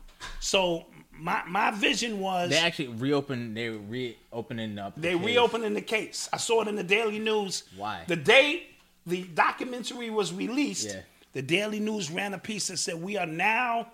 [0.40, 0.86] So
[1.20, 3.56] my my vision was They actually reopened.
[3.56, 4.94] They reopening up.
[4.94, 5.26] the they case.
[5.26, 6.28] reopening the case.
[6.32, 7.64] I saw it in the Daily News.
[7.76, 8.04] Why?
[8.06, 8.66] The day
[9.06, 11.00] the documentary was released, Yeah.
[11.32, 13.88] the Daily News ran a piece that said we are now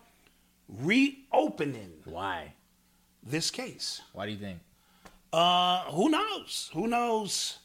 [0.69, 2.53] reopening Why?
[3.23, 4.01] this case.
[4.13, 4.59] Why do you think?
[5.33, 6.71] Uh, who knows?
[6.73, 7.59] Who knows?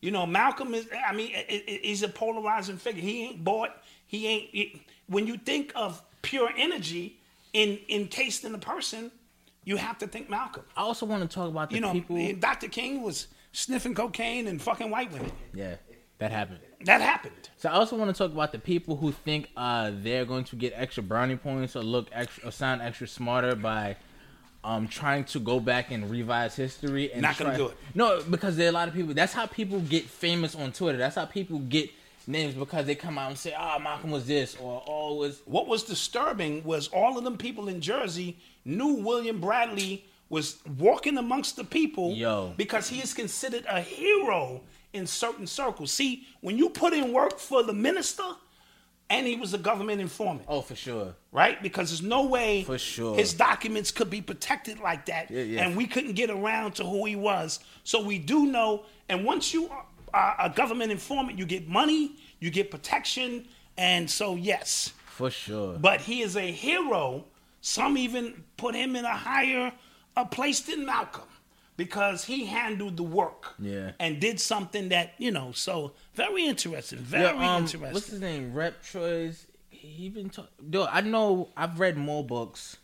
[0.00, 0.86] You know, Malcolm is.
[1.06, 1.32] I mean,
[1.82, 3.02] he's a polarizing figure.
[3.02, 3.70] He ain't bought.
[4.06, 4.50] He ain't.
[4.52, 7.18] he- when you think of pure energy
[7.54, 9.10] in encased in the person,
[9.64, 10.64] you have to think Malcolm.
[10.76, 12.34] I also want to talk about the You know, people.
[12.38, 12.68] Dr.
[12.68, 15.32] King was sniffing cocaine and fucking white women.
[15.54, 15.76] Yeah,
[16.18, 16.60] that happened.
[16.84, 17.48] That happened.
[17.56, 20.56] So I also want to talk about the people who think uh, they're going to
[20.56, 23.96] get extra brownie points or look extra or sound extra smarter by
[24.64, 27.12] um, trying to go back and revise history.
[27.12, 27.76] And Not gonna do it.
[27.94, 29.14] No, because there are a lot of people.
[29.14, 30.98] That's how people get famous on Twitter.
[30.98, 31.90] That's how people get
[32.28, 35.66] names because they come out and say, "Oh, Malcolm was this," or "Oh, was." What
[35.66, 41.56] was disturbing was all of them people in Jersey knew William Bradley was walking amongst
[41.56, 42.54] the people Yo.
[42.56, 44.62] because he is considered a hero
[44.92, 45.92] in certain circles.
[45.92, 48.24] See, when you put in work for the minister,
[49.10, 51.14] and he was a government informant, Oh, for sure.
[51.30, 51.62] right?
[51.62, 53.14] Because there's no way For sure.
[53.16, 55.62] his documents could be protected like that, Yeah, yeah.
[55.66, 57.60] and we couldn't get around to who he was.
[57.84, 59.84] So we do know, and once you are
[60.14, 63.46] a government informant, you get money, you get protection,
[63.76, 64.92] and so yes.
[65.06, 65.76] For sure.
[65.78, 67.24] But he is a hero.
[67.60, 69.72] Some even put him in a higher
[70.16, 71.24] a place than Malcolm
[71.76, 73.92] because he handled the work Yeah.
[73.98, 75.50] and did something that you know.
[75.52, 77.92] So very interesting, very Yeah, um, interesting.
[77.92, 78.52] What's his name?
[78.54, 79.46] Rep Choice.
[79.70, 80.50] He been talking.
[80.70, 81.50] Dude, I know.
[81.56, 82.76] I've read more books.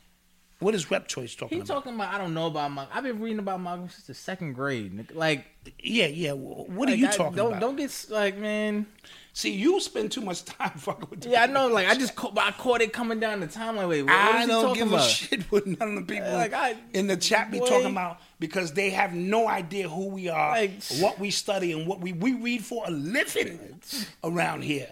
[0.61, 1.67] What is Rep Choice talking about?
[1.67, 1.83] He about?
[1.85, 2.15] talking about.
[2.15, 2.93] I don't know about Malcolm.
[2.97, 5.11] I've been reading about Malcolm since the second grade.
[5.15, 5.47] Like,
[5.83, 6.33] yeah, yeah.
[6.33, 7.61] wh- What are like, you I- talking don't, about?
[7.61, 8.87] Don't get like, man.
[9.33, 11.25] See, you spend too much time fucking with.
[11.25, 11.69] Yeah, I know.
[11.69, 13.89] Like, I just caught, I caught it coming down the timeline.
[13.89, 15.07] Wait, what, what I he don't give about?
[15.07, 17.67] a shit what none of the people Like, I- in the chat be boy.
[17.69, 21.87] talking about because they have no idea who we are, Like- what we study, and
[21.87, 23.81] what we we read for a living
[24.25, 24.89] around here.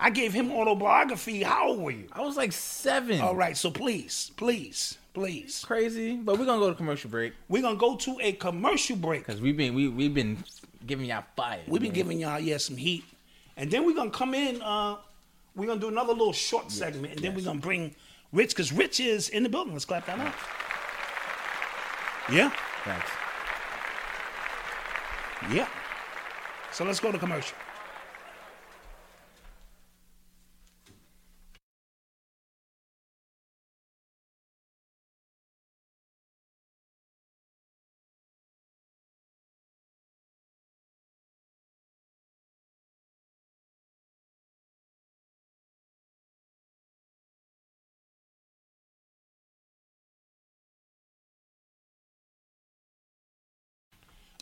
[0.00, 1.42] I gave him autobiography.
[1.42, 2.08] How old were you?
[2.12, 3.20] I was like seven.
[3.20, 7.62] All right, so please, please, please, Crazy, but we're gonna go to commercial break we're
[7.62, 9.24] gonna go to a commercial break.
[9.26, 10.36] because we've been we we've been
[10.86, 11.60] giving y'all fire.
[11.66, 11.94] We've been man.
[11.94, 13.04] giving y'all yeah some heat,
[13.56, 14.60] and then we're gonna come in.
[14.60, 14.96] Uh,
[15.56, 17.94] we're gonna do another little short segment, and then we're gonna bring
[18.32, 19.72] Rich because Rich is in the building.
[19.72, 20.34] Let's clap that up.
[22.30, 22.50] Yeah,
[22.84, 23.10] Thanks.
[25.52, 25.68] yeah.
[26.72, 27.56] So let's go to commercial.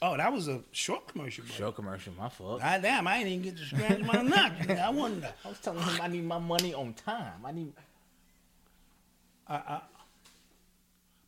[0.04, 1.44] Oh, that was a short commercial.
[1.44, 1.56] break.
[1.56, 2.12] Show commercial.
[2.18, 2.60] My fault.
[2.60, 4.52] God damn, I ain't even get to scratch my nut.
[4.70, 5.32] I wonder.
[5.44, 7.34] I was telling him I need my money on time.
[7.44, 7.72] I need.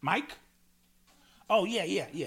[0.01, 0.37] Mike?
[1.49, 2.27] Oh yeah, yeah, yeah.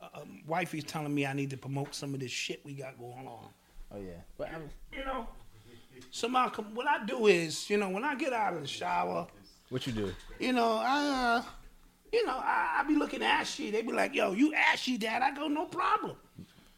[0.00, 2.96] Uh, um, wifey's telling me I need to promote some of this shit we got
[2.98, 3.46] going on.
[3.92, 5.26] Oh yeah, but I You know.
[6.10, 9.26] So Malcolm, what I do is, you know, when I get out of the shower,
[9.68, 10.14] what you do?
[10.38, 11.42] you know, I, uh,
[12.12, 13.70] you know, I, I be looking ashy.
[13.70, 16.16] They be like, "Yo, you ashy, dad?" I go, "No problem."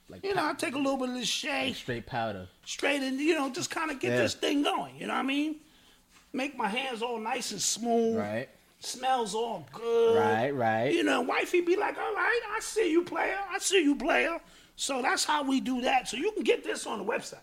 [0.09, 2.47] Like You know, I take a little bit of this shea straight powder.
[2.67, 4.19] straight and you know, just kind of get Yeah.
[4.19, 4.97] this thing going.
[4.97, 5.57] You know what I mean?
[6.35, 8.17] Make my hands all nice and smooth.
[8.19, 8.49] Right.
[8.81, 10.19] Smells all good.
[10.19, 10.93] Right, right.
[10.93, 13.39] You know, wifey be like, all right, I see you, player.
[13.51, 14.41] I see you, player.
[14.77, 16.09] So that's how we do that.
[16.09, 17.39] So you can get this on the website.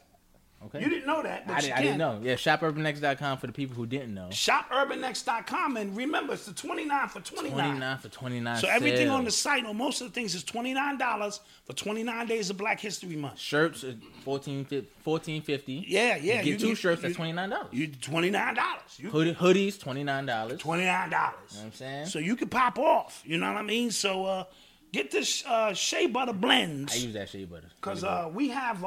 [0.66, 0.82] Okay.
[0.82, 1.80] You didn't know that, but I, didn't, can.
[1.80, 2.20] I didn't know.
[2.22, 4.28] Yeah, shopurbanx.com for the people who didn't know.
[4.30, 7.52] ShopUrbanX.com and remember it's the 29 for 29.
[7.60, 11.40] 29 for 29 So everything on the site or most of the things is $29
[11.66, 13.40] for 29 days of Black History Month.
[13.40, 13.96] Shirts are
[14.26, 15.86] 14 14.50.
[15.88, 16.42] Yeah, yeah.
[16.42, 17.68] You get two can- shirts you- at $29.
[17.72, 19.00] You $29.
[19.00, 20.26] You Hoodie, hoodies $29.
[20.26, 20.58] $29.
[20.60, 20.62] $29.
[20.66, 22.06] what I'm saying?
[22.08, 23.24] So you can pop off.
[23.26, 23.92] You know what I mean?
[23.92, 24.44] So uh,
[24.92, 26.94] get this uh, Shea Butter blends.
[26.94, 27.70] I use that shea butter.
[27.80, 28.84] Because uh, we have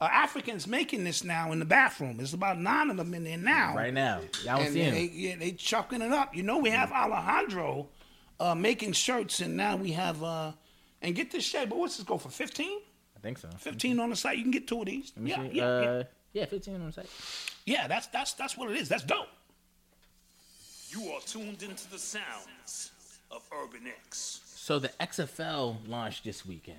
[0.00, 2.16] uh, Africans making this now in the bathroom.
[2.16, 3.74] There's about nine of them in there now.
[3.76, 4.20] right now.
[4.44, 5.10] Y'all don't and see they, him.
[5.12, 6.34] yeah, they chucking it up.
[6.34, 7.88] You know, we have Alejandro
[8.38, 10.52] uh, making shirts, and now we have uh,
[11.02, 11.68] and get this shade.
[11.68, 12.30] But what's this go for?
[12.30, 12.78] Fifteen?
[13.16, 13.48] I think so.
[13.58, 14.38] Fifteen on the site.
[14.38, 15.12] You can get two of these.
[15.22, 15.50] Yeah, see.
[15.52, 15.90] yeah, yeah.
[15.90, 17.10] uh, yeah, 15 on the site.
[17.66, 17.88] yeah.
[17.88, 18.88] That's that's that's what it is.
[18.88, 19.26] That's dope.
[20.90, 22.92] You are tuned into the sounds
[23.30, 24.40] of Urban X.
[24.56, 26.78] So the XFL launched this weekend.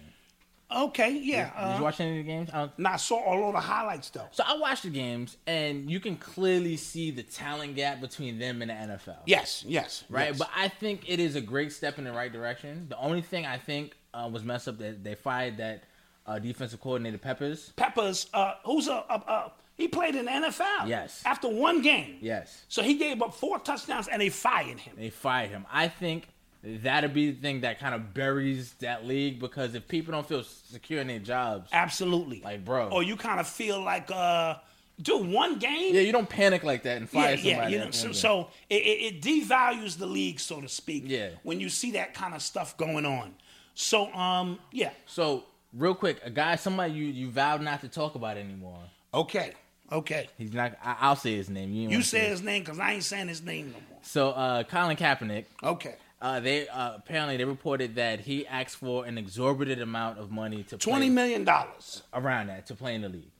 [0.75, 1.45] Okay, yeah.
[1.49, 2.49] Did Uh, you watch any of the games?
[2.53, 4.27] I don't, now I saw all of the highlights though.
[4.31, 8.61] so I watched the games, and you can clearly see the talent gap between them
[8.61, 9.17] and the NFL.
[9.25, 10.29] Yes, yes, right?
[10.29, 10.37] yes.
[10.39, 12.87] But I think it is a great step in the right direction.
[12.89, 15.83] The only thing I think uh, was messed up that they fired that
[16.25, 17.73] uh, defensive coordinator Peppers.
[17.75, 20.87] Peppers, uh, who's a, a, a he played in the NFL.
[20.87, 21.23] Yes.
[21.25, 22.17] After one game.
[22.21, 24.93] Yes, So he gave up four touchdowns and they fired him.
[24.95, 25.65] they fired him.
[25.71, 26.27] I think
[26.63, 30.43] that'll be the thing that kind of buries that league because if people don't feel
[30.43, 32.41] secure in their jobs, Absolutely.
[32.43, 32.89] Like, bro.
[32.89, 34.55] Or you kind of feel like, uh,
[35.01, 35.95] dude, one game.
[35.95, 37.73] yeah, you don't panic like that and fire yeah, yeah, somebody.
[37.73, 41.03] you know, so, so it, it, devalues the league, so to speak.
[41.07, 41.29] Yeah.
[41.43, 43.33] When you see that kind of stuff going on.
[43.73, 44.91] So, um, yeah.
[45.05, 48.79] So, real quick, a guy, somebody you you vowed not to talk about anymore.
[49.13, 49.53] Okay.
[49.91, 50.29] Okay.
[50.37, 50.73] He's not.
[50.83, 51.73] I, I'll say his name.
[51.73, 53.99] You, You wanna say his name because I ain't saying his name no more.
[54.03, 55.45] So, uh, Colin Kaepernick.
[55.63, 55.95] Okay.
[56.21, 60.61] Uh, they uh, apparently they reported that he asked for an exorbitant amount of money
[60.63, 62.03] to play, Twenty million dollars.
[62.13, 63.31] around that to play in the league.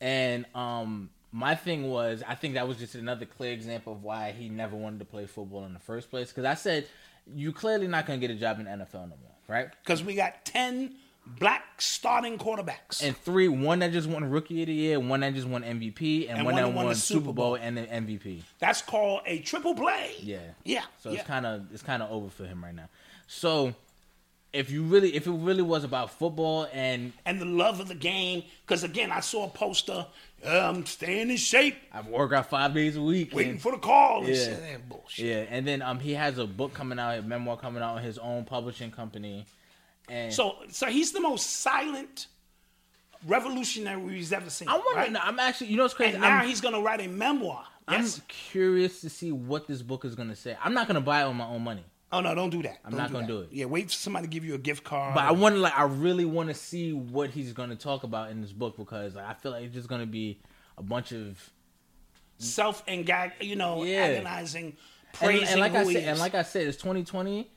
[0.00, 4.32] And um, my thing was, I think that was just another clear example of why
[4.32, 6.28] he never wanted to play football in the first place.
[6.28, 6.86] Because I said,
[7.34, 9.68] you clearly not going to get a job in the NFL no more, right?
[9.82, 10.94] Because we got ten
[11.38, 13.02] black starting quarterbacks.
[13.02, 16.30] And three, one that just won Rookie of the Year, one that just won MVP,
[16.30, 17.54] and, one, that won, the Super Bowl Bowl.
[17.56, 18.42] and an MVP.
[18.58, 20.14] That's called a triple play.
[20.20, 20.38] Yeah.
[20.64, 20.82] Yeah.
[21.02, 21.18] So yeah.
[21.18, 22.88] it's kind of it's kind of over for him right now.
[23.26, 23.74] So
[24.52, 27.94] if you really if it really was about football and and the love of the
[27.94, 28.42] game.
[28.66, 30.06] Because again, I saw a poster.
[30.44, 33.78] Um, staying in shape, I work out five days a week, waiting and- for the
[33.78, 34.20] call.
[34.20, 34.34] And Yeah.
[34.34, 34.62] shit.
[34.62, 35.24] Eh, bullshit.
[35.26, 38.02] yeah, and then um he has a book coming out, a memoir coming out on
[38.04, 39.46] his own publishing company,
[40.08, 42.26] and So, so he's the most silent
[43.26, 44.68] revolutionary we've ever seen.
[44.68, 44.94] I wonder.
[44.96, 45.16] right?
[45.20, 46.14] I'm actually you know what's crazy.
[46.14, 47.64] And now I'm, he's gonna write a memoir.
[47.86, 50.56] I'm curious to see what this book is gonna say.
[50.62, 52.78] I'm not gonna buy it with my own money, oh no, don't do that.
[52.84, 53.32] I'm Don't not gonna that.
[53.32, 53.48] do it.
[53.50, 55.14] Yeah, wait for somebody to give you a gift card.
[55.14, 58.30] but I want to like I really want to see what he's gonna talk about
[58.30, 60.40] in this book because like, I feel like it's just gonna be
[60.76, 61.38] a bunch of
[62.38, 64.04] self and gag, you know, Yeah.
[64.04, 64.74] agonizing, and,
[65.14, 67.50] praising and like who I said, and like I said, it's 2020.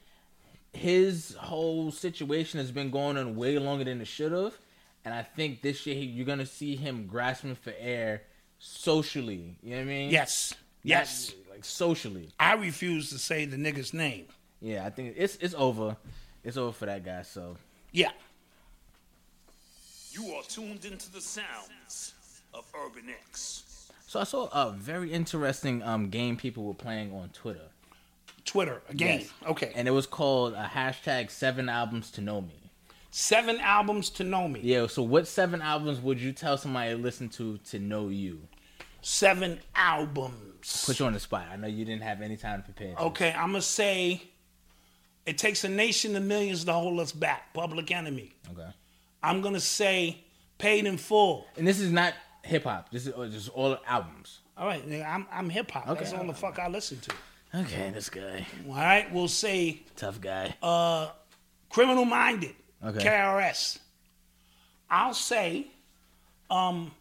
[0.74, 4.58] His whole situation has been going on way longer than it should have,
[5.04, 8.24] and I think this year he- you're gonna see him grasping for air
[8.58, 9.58] socially.
[9.62, 10.10] You know what I mean?
[10.12, 11.34] yes, Not- yes.
[11.50, 12.30] like socially.
[12.40, 14.28] I refuse to say the nigga's name.
[14.62, 15.98] Yeah, I think it's it's over.
[16.44, 17.24] It's over for that guy.
[17.24, 17.58] So
[17.92, 18.12] Yeah.
[20.12, 22.14] You are tuned into the sounds
[22.54, 23.64] of Urban X.
[24.08, 27.71] so I saw a very interesting um game people were playing on Twitter,
[28.46, 29.20] Twitter again.
[29.20, 29.32] Yes.
[29.48, 29.72] Okay.
[29.76, 32.62] and it was called a hashtag Seven Albums to Know Me.
[33.12, 34.62] Seven albums to know me.
[34.64, 34.88] Yeah.
[34.88, 38.42] So what seven albums would you tell somebody to listen to to know you?
[39.02, 40.86] Seven albums.
[40.86, 41.48] Put you on the spot.
[41.52, 42.96] I know you didn't have any time to prepare.
[42.98, 44.22] Okay, I'm gonna say
[45.26, 47.54] it takes a nation of millions to hold us back.
[47.54, 48.32] Public Enemy.
[48.54, 48.70] Okay.
[49.22, 50.24] I'm gonna say
[50.58, 51.46] paid in full.
[51.58, 52.14] And this is not
[52.44, 52.92] hip hop.
[52.92, 54.40] This is uh, just all albums.
[54.58, 55.90] All right, I'm I'm hip hop.
[55.90, 56.00] Okay.
[56.00, 57.12] That's all the fuck I listen to.
[57.54, 60.56] Okay, this guy, All right, we'll say tough guy.
[60.64, 61.10] Uh,
[61.70, 62.56] criminal Minded.
[62.84, 63.00] Okay.
[63.06, 63.78] KRS.
[64.90, 65.68] I'll say
[66.50, 66.92] um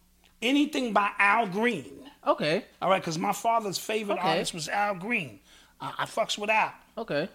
[0.42, 1.86] anything by Al Green.
[2.26, 2.64] okay.
[2.82, 4.28] All right, because my father's favorite Okay.
[4.28, 5.38] artist was Al Green.
[5.80, 6.72] I, I fucks with Al.
[6.98, 7.28] Okay.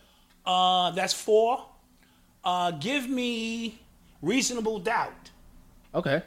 [0.45, 1.65] Uh, that's four.
[2.43, 3.79] Uh, give me
[4.21, 5.31] reasonable doubt.
[5.93, 6.21] Okay.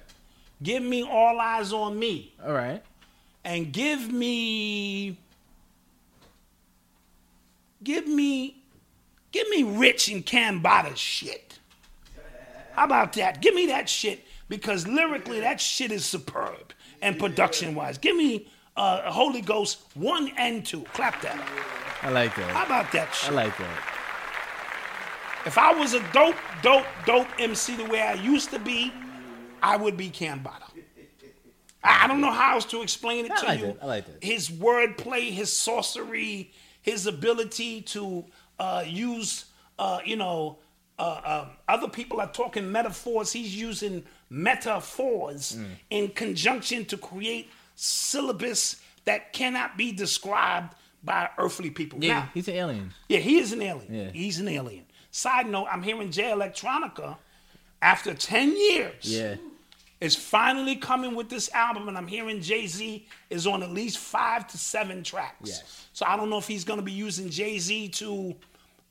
[0.63, 2.83] Give me all eyes on me, All right.
[3.45, 5.17] and give me,
[7.83, 8.63] give me,
[9.33, 11.59] give me Rich and Cambatta shit.
[12.73, 13.41] How about that?
[13.43, 16.73] Give me that shit because lyrically that shit is superb
[17.03, 17.99] and production wise.
[17.99, 20.83] Give me uh, Holy Ghost one and two.
[20.93, 21.39] Clap that.
[22.03, 22.51] I like that.
[22.51, 23.31] How about that shit?
[23.31, 23.95] I like that.
[25.47, 28.93] If I was a dope, dope, dope MC the way I used to be,
[29.63, 30.71] I would be Cambatta.
[31.83, 33.67] I, I don't know how else to explain it I to like you.
[33.67, 33.79] it.
[33.83, 34.19] I like it.
[34.23, 36.53] His wordplay, his sorcery,
[36.83, 38.25] his ability to
[38.59, 39.45] uh, use,
[39.79, 40.59] uh, you know,
[40.99, 43.33] uh, um, other people are talking metaphors.
[43.33, 45.67] He's using metaphors Mm.
[45.91, 50.75] in conjunction to create syllabus that cannot be described
[51.05, 52.03] by earthly people.
[52.03, 52.95] Yeah, Now, he's an alien.
[53.09, 53.95] yeah, he is an alien.
[53.95, 54.11] Yeah.
[54.11, 54.85] He's an alien.
[55.13, 57.17] Side note, I'm hearing Jay Electronica
[57.81, 59.37] after 10 years Yeah.
[60.01, 63.99] Is finally coming with this album, and I'm hearing Jay Z is on at least
[63.99, 65.49] five to seven tracks.
[65.49, 65.87] Yes.
[65.93, 68.37] So I don't know if he's going to be using Jay Z to,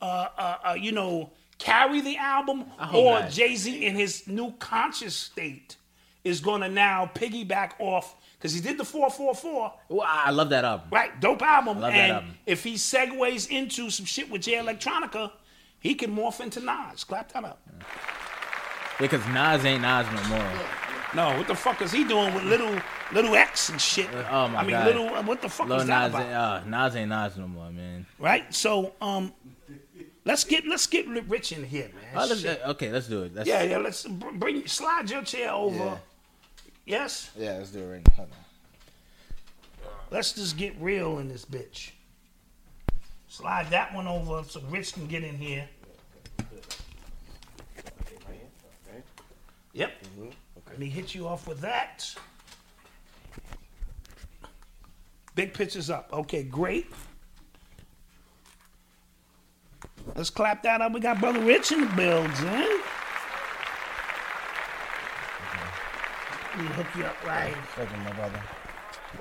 [0.02, 3.22] uh, uh, uh, you know, carry the album, or.
[3.30, 5.76] Jay Z in his new conscious state
[6.24, 9.72] is going to now piggyback off because he did the 444.
[9.88, 10.88] Well, I love that album.
[10.90, 11.80] Right, dope album.
[11.80, 12.34] love that album.
[12.46, 15.32] if he segues into some shit with Jay Electronica,
[15.80, 17.04] he can morph into Nas.
[17.04, 17.60] Clap that up.
[18.98, 20.87] Because Nas ain't Nas no more.
[21.14, 22.78] No, what the fuck is he doing with little
[23.12, 24.08] little X and shit?
[24.30, 24.86] Oh my I mean, God.
[24.86, 25.08] little.
[25.08, 26.62] uh, What the fuck Lil is that Nas, about?
[26.62, 28.04] uh, Nas ain't Nas no more, man.
[28.18, 28.52] right.
[28.54, 29.32] So, um,
[30.24, 32.04] let's get let's get Rich in here, man.
[32.14, 33.34] Oh, let's, uh, okay, let's do it.
[33.34, 33.78] Let's, yeah, yeah.
[33.78, 35.76] Let's bring slide your chair over.
[35.76, 35.96] Yeah.
[36.84, 37.30] Yes.
[37.36, 38.14] yeah, let's do it right now.
[38.16, 39.90] Hold on.
[40.10, 41.90] Let's just get real in this bitch.
[43.28, 45.68] Slide that one over so Rich can get in here.
[49.74, 49.92] Yep.
[50.78, 52.08] Let me hit you off with that.
[55.34, 56.08] Big pictures up.
[56.12, 56.86] Okay, great.
[60.14, 60.92] Let's clap that up.
[60.92, 62.30] We got Brother Rich in the building.
[66.54, 68.40] Let me hook you up right Thank you, my brother.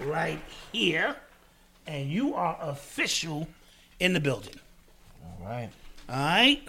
[0.03, 0.39] right
[0.71, 1.15] here,
[1.87, 3.47] and you are official
[3.99, 4.59] in the building.
[5.25, 5.71] All right.
[6.07, 6.61] All right.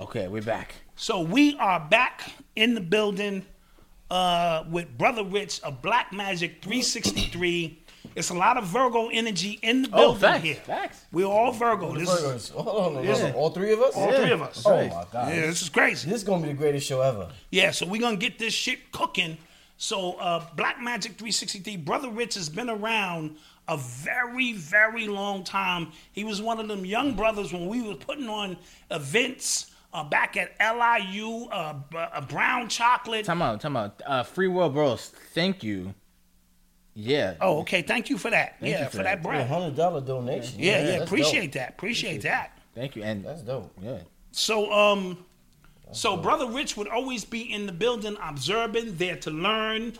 [0.00, 0.74] Okay, we're back.
[0.96, 3.46] So we are back in the building
[4.12, 7.78] uh, with Brother Rich of Black Magic 363.
[8.14, 10.54] It's a lot of Virgo energy in the Oh, building facts, here.
[10.56, 11.04] facts.
[11.12, 11.94] We're all Virgo.
[11.94, 12.62] This is, Virgos.
[12.62, 13.32] Hold on, Yeah.
[13.34, 13.94] all three of us?
[13.94, 14.62] all three of us.
[14.66, 14.90] Oh right.
[14.90, 15.34] my god.
[15.34, 16.10] Yeah, this is crazy.
[16.10, 17.30] This is gonna be the greatest show ever.
[17.50, 19.38] Yeah, so we're gonna get this shit cooking.
[19.78, 23.36] So uh Black Magic 363, Brother Rich has been around
[23.66, 25.92] a very, very long time.
[26.12, 28.58] He was one of them young brothers when we were putting on
[28.90, 33.24] events uh, back at LIU, uh, B- uh, Brown Chocolate.
[33.24, 34.00] Time out, time out.
[34.06, 35.94] Uh, Free World Bros, thank you.
[36.94, 37.34] Yeah.
[37.40, 37.82] Oh, okay.
[37.82, 38.60] Thank you for that.
[38.60, 39.40] Thank yeah, for, for that that.
[39.40, 40.58] A hundred dollar donation.
[40.58, 40.98] Yeah, yeah.
[40.98, 41.62] that's appreciate dope.
[41.62, 41.70] that.
[41.70, 42.58] Appreciate that.
[42.74, 43.02] Thank you.
[43.02, 43.70] And That's dope.
[43.82, 43.98] yeah.
[44.32, 45.24] So, um,
[45.92, 49.92] so brother Rich would always be in the building, observing, there to learn,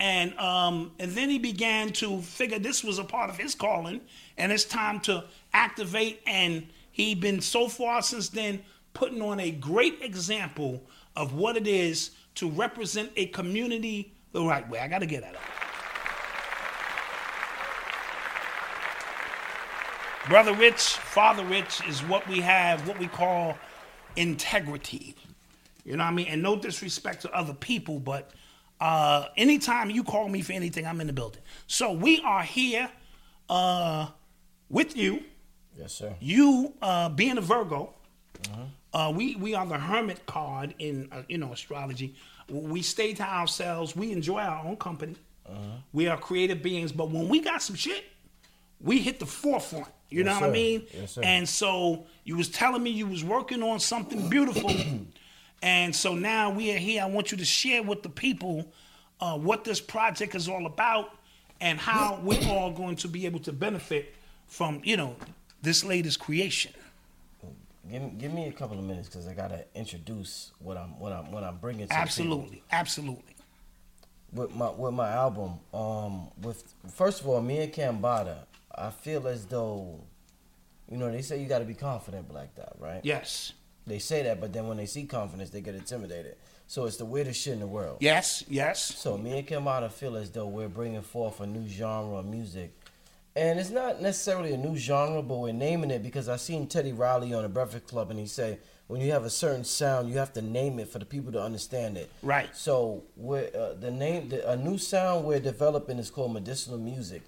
[0.00, 4.00] and um, and then he began to figure this was a part of his calling,
[4.36, 5.24] and it's time to
[5.54, 6.20] activate.
[6.26, 8.62] And he'd been so far since then
[8.98, 10.82] putting on a great example
[11.14, 14.80] of what it is to represent a community the right way.
[14.80, 15.42] I got to get that up.
[20.28, 23.56] Brother Rich, Father Rich is what we have, what we call
[24.16, 25.14] integrity.
[25.84, 26.26] You know what I mean?
[26.26, 28.32] And no disrespect to other people, but
[28.80, 31.42] uh, anytime you call me for anything, I'm in the building.
[31.68, 32.90] So we are here
[33.48, 34.08] uh,
[34.68, 35.22] with you.
[35.78, 36.12] Yes, sir.
[36.18, 37.94] You uh, being a Virgo,
[38.94, 42.14] uh, we we are the hermit card in uh, you know astrology.
[42.48, 43.94] We stay to ourselves.
[43.94, 45.16] We enjoy our own company.
[45.94, 48.04] We are creative beings, but when we got some shit,
[48.82, 49.86] we hit the forefront.
[50.10, 50.86] You Yes, know what I mean?
[50.92, 51.22] Yes, sir.
[51.24, 54.70] And so you was telling me you was working on something beautiful,
[55.62, 57.02] and so now we are here.
[57.02, 58.70] I want you to share with the people
[59.20, 61.10] uh, what this project is all about
[61.60, 64.14] and how we're all going to be able to benefit
[64.46, 65.16] from you know
[65.62, 66.72] this latest creation.
[67.90, 71.12] Give me, give me a couple of minutes because I gotta introduce what I'm what
[71.12, 71.82] I'm what I'm bringing.
[71.82, 72.02] To the people.
[72.02, 73.36] Absolutely, absolutely.
[74.32, 75.58] with my with my album.
[75.72, 76.62] Um, with
[76.92, 78.36] first of all, me and Cambatta,
[78.74, 80.00] I feel as though,
[80.90, 83.00] you know, they say you got to be confident, Black Dot, right?
[83.02, 83.52] Yes,
[83.86, 86.36] They say that, but then when they see confidence, they get intimidated.
[86.66, 87.96] So it's the weirdest shit in the world.
[88.00, 88.84] yes, yes.
[88.84, 92.74] So me and Cambatta feel as though we're bringing forth a new genre of music.
[93.38, 96.92] And it's not necessarily a new genre, but we're naming it because I seen Teddy
[96.92, 98.58] Riley on the Breakfast Club, and he said
[98.88, 101.40] when you have a certain sound, you have to name it for the people to
[101.40, 102.10] understand it.
[102.20, 102.48] Right.
[102.56, 107.22] So we're, uh, the name, the, a new sound we're developing is called medicinal music,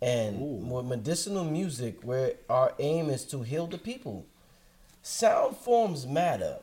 [0.00, 4.24] and with medicinal music, where our aim is to heal the people.
[5.02, 6.60] Sound forms matter.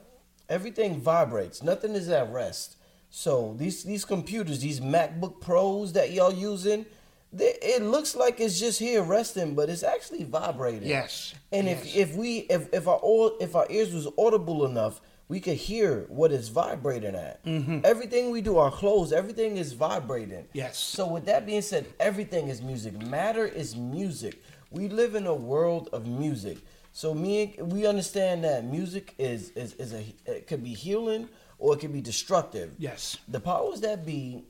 [0.49, 1.61] Everything vibrates.
[1.61, 2.77] Nothing is at rest.
[3.11, 6.87] So these these computers, these MacBook Pros that y'all using,
[7.32, 10.88] it looks like it's just here resting, but it's actually vibrating.
[10.88, 11.86] Yes, And yes.
[11.86, 16.05] if if we if if our if our ears was audible enough, we could hear
[16.09, 17.43] what it's vibrating at.
[17.45, 17.82] Mm-hmm.
[17.84, 20.47] Everything we do, our clothes, everything is vibrating.
[20.53, 20.77] Yes.
[20.80, 22.99] So with that being said, everything is music.
[22.99, 24.41] Matter is music.
[24.71, 26.57] We live in a world of music.
[26.93, 31.75] So me, we understand that music is is is a it could be healing or
[31.75, 32.71] it could be destructive.
[32.80, 33.17] Yes.
[33.27, 34.45] The powers that be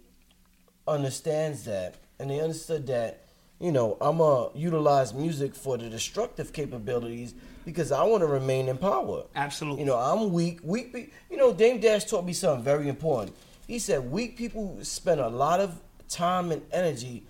[0.88, 3.26] understands that, and they understood that.
[3.60, 7.34] You know, I'm gonna utilize music for the destructive capabilities
[7.66, 9.24] because I want to remain in power.
[9.36, 9.82] Absolutely.
[9.82, 10.60] You know, I'm weak.
[10.64, 10.94] Weak.
[10.94, 13.36] Pe- you know, Dame Dash taught me something very important.
[13.68, 17.26] He said weak people spend a lot of time and energy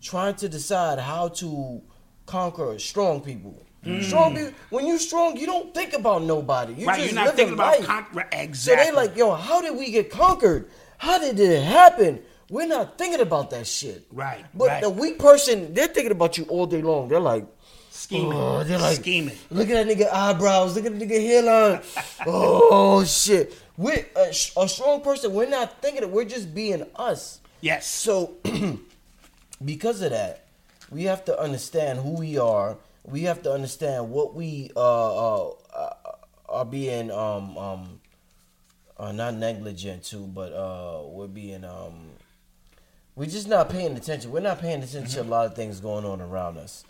[0.00, 1.82] trying to decide how to
[2.26, 3.60] conquer strong people.
[3.84, 4.04] Mm.
[4.04, 4.52] Strong people.
[4.70, 6.74] When you're strong, you don't think about nobody.
[6.74, 7.86] You right, just you're not thinking about life.
[7.86, 8.86] con- So exactly.
[8.86, 10.70] they like, yo, how did we get conquered?
[10.98, 12.22] How did it happen?
[12.52, 14.04] We're not thinking about that shit.
[14.12, 14.82] Right, But right.
[14.82, 17.08] the weak person, they're thinking about you all day long.
[17.08, 17.46] They're like,
[17.90, 19.34] scheming, Oh, they're like scheming.
[19.50, 20.76] Look at that nigga eyebrows.
[20.76, 21.80] Look at the nigga hairline.
[22.26, 23.58] oh shit.
[23.78, 25.32] We a, a strong person.
[25.32, 26.10] We're not thinking it.
[26.10, 27.40] We're just being us.
[27.62, 27.86] Yes.
[27.86, 28.34] So
[29.64, 30.44] because of that,
[30.90, 32.76] we have to understand who we are.
[33.02, 35.90] We have to understand what we uh, uh, uh,
[36.50, 38.00] are being um um
[38.98, 42.11] uh, not negligent to, but uh we're being um
[43.14, 44.30] we're just not paying attention.
[44.30, 46.84] We're not paying attention to a lot of things going on around us.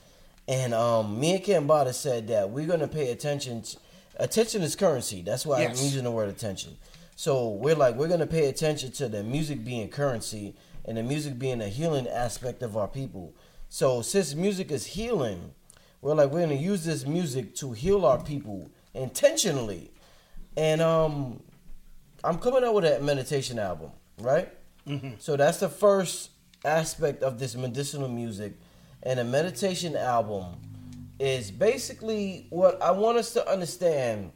[0.49, 3.63] And um, me and Cambatta said that we're gonna pay attention.
[3.63, 3.77] To,
[4.17, 5.23] attention is currency.
[5.23, 5.79] That's why Yes.
[5.79, 6.77] I'm using the word attention.
[7.17, 10.55] So we're like we're gonna pay attention to the music being currency
[10.85, 13.35] and the music being a healing aspect of our people.
[13.69, 15.55] So since music is healing,
[16.01, 19.93] we're like we're gonna use this music to heal our people intentionally.
[20.57, 21.43] And um,
[22.25, 24.53] I'm coming out with a meditation album, right?
[24.87, 25.11] Mm-hmm.
[25.19, 26.31] So that's the first
[26.65, 28.55] aspect of this medicinal music,
[29.03, 30.57] and a meditation album
[31.19, 34.33] is basically what I want us to understand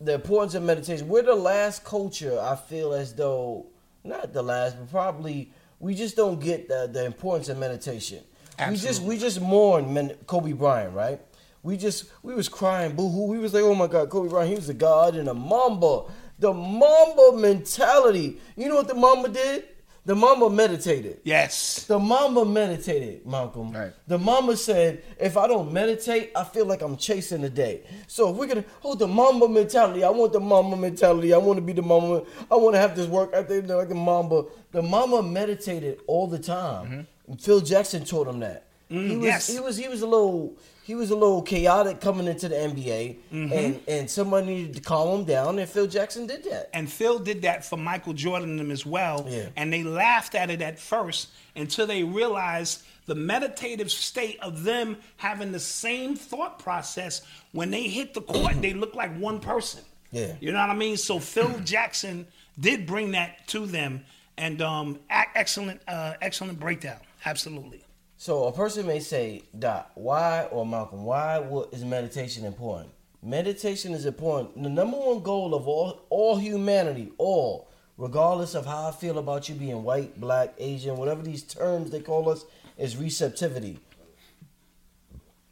[0.00, 1.08] the importance of meditation.
[1.08, 3.66] We're the last culture I feel as though
[4.02, 8.22] not the last, but probably we just don't get the, the importance of meditation.
[8.68, 11.20] We just we just mourn men, Kobe Bryant, right?
[11.62, 13.24] We just we was crying boo hoo.
[13.24, 16.02] We was like, oh my God, Kobe Bryant, he was a god and a Mamba.
[16.38, 18.38] The Mamba mentality.
[18.56, 19.64] You know what the Mamba did?
[20.06, 21.20] The Mamba meditated.
[21.24, 21.84] Yes.
[21.86, 23.72] The mama meditated, Malcolm.
[23.72, 23.90] Right.
[24.06, 27.84] The mama said, if I don't meditate, I feel like I'm chasing the day.
[28.06, 31.32] So if we're gonna hold the mamba mentality, I want the mama mentality.
[31.32, 32.22] I want to be the mama.
[32.50, 34.44] I want to have this work out there like the mamba.
[34.72, 37.06] The mama meditated all the time.
[37.40, 38.66] Phil Jackson taught him that.
[38.90, 39.22] he was Mm-hmm.
[39.22, 39.46] yes.
[39.46, 40.54] he was he was a little
[40.84, 43.52] he was a little chaotic coming into the NBA, Mm-hmm.
[43.52, 46.70] and and somebody needed to calm him down, and Phil Jackson did that.
[46.72, 49.26] And Phil did that for Michael Jordan and them as well.
[49.28, 49.48] Yeah.
[49.56, 54.96] And they laughed at it at first until they realized the meditative state of them
[55.18, 57.20] having the same thought process
[57.52, 59.82] when they hit the court, they look like one person.
[60.10, 60.34] Yeah.
[60.40, 60.96] You know what I mean?
[60.96, 62.26] So Phil Jackson
[62.58, 64.04] did bring that to them
[64.38, 66.96] and um excellent uh excellent breakdown.
[67.26, 67.83] Absolutely.
[68.24, 72.88] So a person may say, Doc, why or Malcolm, why is meditation important?
[73.22, 74.62] Meditation is important.
[74.62, 77.68] The number one goal of all all humanity, all,
[77.98, 82.00] regardless of how I feel about you being white, black, Asian, whatever these terms they
[82.00, 82.46] call us,
[82.78, 83.78] is receptivity.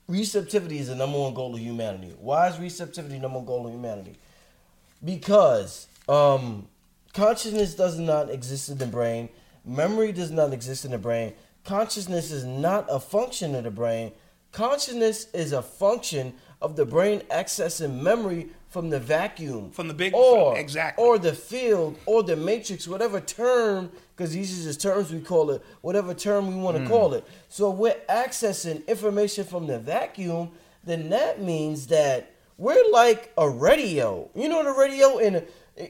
[0.08, 2.14] Receptivity is the number one goal of humanity.
[2.18, 4.16] Why is receptivity the number one goal of humanity?
[5.04, 6.68] Because um,
[7.12, 9.28] consciousness does not exist in the brain,
[9.62, 11.34] memory does not exist in the brain.
[11.64, 14.12] Consciousness is not a function of the brain.
[14.50, 20.14] Consciousness is a function of the brain accessing memory from the vacuum, From the big-
[20.14, 21.04] or exactly.
[21.04, 25.50] or the field, or the matrix, whatever term, because these are just terms we call
[25.50, 26.88] it, whatever term we want to hmm.
[26.88, 27.24] call it.
[27.48, 30.52] So we're accessing information from the vacuum,
[30.84, 34.30] then that means that we're like a radio.
[34.34, 35.44] You know the radio in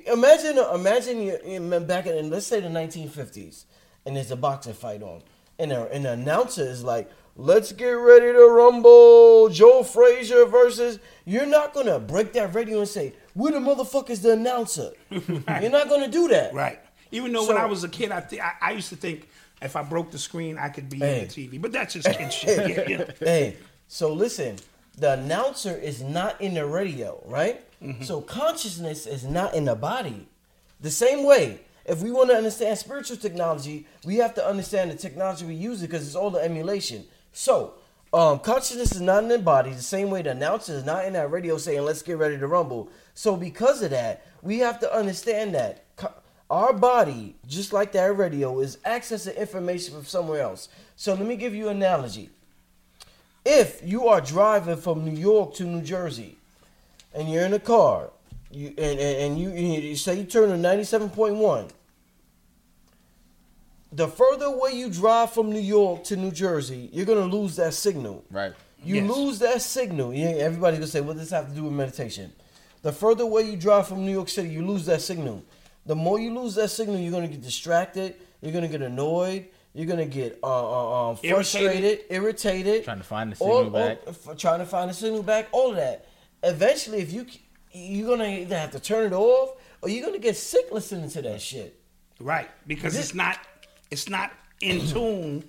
[0.06, 3.64] imagine imagine you in- back in let's say the 1950s,
[4.04, 5.22] and there's a boxing fight on,
[5.62, 7.10] and the, and the announcer is like.
[7.34, 9.48] Let's get ready to rumble.
[9.48, 10.98] Joe Frazier versus.
[11.24, 15.88] You're not gonna break that radio and say, "We're the motherfuckers, the announcer." You're not
[15.88, 16.52] gonna do that.
[16.52, 16.78] Right.
[17.10, 19.30] Even though So- when I was a kid, I, th- I I used to think
[19.62, 21.22] if I broke the screen, I could be Hey.
[21.22, 21.58] on the TV.
[21.58, 22.68] But that's just kid shit.
[22.68, 23.04] Yeah, yeah.
[23.18, 23.56] hey,
[23.88, 24.56] so listen,
[24.98, 27.64] the announcer is not in the radio, right?
[27.82, 28.02] Mm-hmm.
[28.04, 30.28] So consciousness is not in the body.
[30.82, 34.96] The same way, if we want to understand spiritual technology, we have to understand the
[34.96, 37.04] technology we use it because it's all the emulation.
[37.32, 37.74] So,
[38.12, 41.14] um, consciousness is not in the body the same way the announcer is not in
[41.14, 42.90] that radio saying, let's get ready to rumble.
[43.14, 45.84] So, because of that, we have to understand that
[46.50, 50.68] our body, just like that radio, is accessing information from somewhere else.
[50.96, 52.30] So, let me give you an analogy
[53.44, 56.36] if you are driving from New York to New Jersey
[57.14, 58.10] and you're in a car,
[58.52, 61.68] you and, and, and you, you say you turn to ninety seven point one.
[63.92, 67.74] The further away you drive from New York to New Jersey, you're gonna lose that
[67.74, 68.24] signal.
[68.30, 68.52] Right.
[68.82, 69.16] You Yes.
[69.16, 70.14] lose that signal.
[70.14, 72.32] Yeah, everybody's gonna say, "What does this have to do with meditation?"
[72.82, 75.42] The further away you drive from New York City, you lose that signal.
[75.86, 78.16] The more you lose that signal, you're gonna get distracted.
[78.40, 79.46] You're gonna get annoyed.
[79.74, 83.98] You're gonna get uh, uh, uh, frustrated, irritated, Trying to find the all- signal back.
[84.26, 85.48] all- trying to find the signal back.
[85.52, 86.06] All of that.
[86.42, 87.26] Eventually, if you
[87.72, 91.22] you're gonna either have to turn it off or you're gonna get sick listening to
[91.22, 91.78] that shit.
[92.20, 93.38] Right, because This- it's not
[93.90, 95.44] it's not in tune.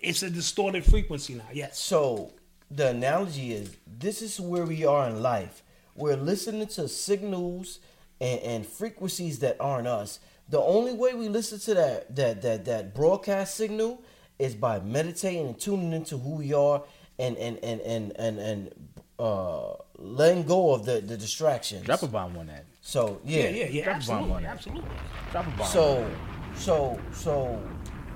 [0.00, 1.44] It's a distorted frequency now.
[1.52, 1.78] Yes.
[1.78, 2.32] So
[2.70, 5.62] the analogy is this is where we are in life.
[5.94, 7.80] We're listening to signals
[8.20, 10.20] and, and frequencies that aren't us.
[10.48, 14.02] The only way we listen to that that that that broadcast signal
[14.38, 16.82] is by meditating and tuning into who we are
[17.18, 18.70] and and and and and, and
[19.18, 19.74] uh
[20.04, 21.84] letting go of the, the distractions.
[21.84, 22.64] Drop a bomb on that.
[22.82, 23.84] So Yeah, yeah, yeah, yeah.
[23.84, 24.52] Drop a bomb on that.
[24.52, 24.90] absolutely.
[25.32, 25.66] Drop a bomb.
[25.66, 26.10] So,
[26.56, 27.62] so, so,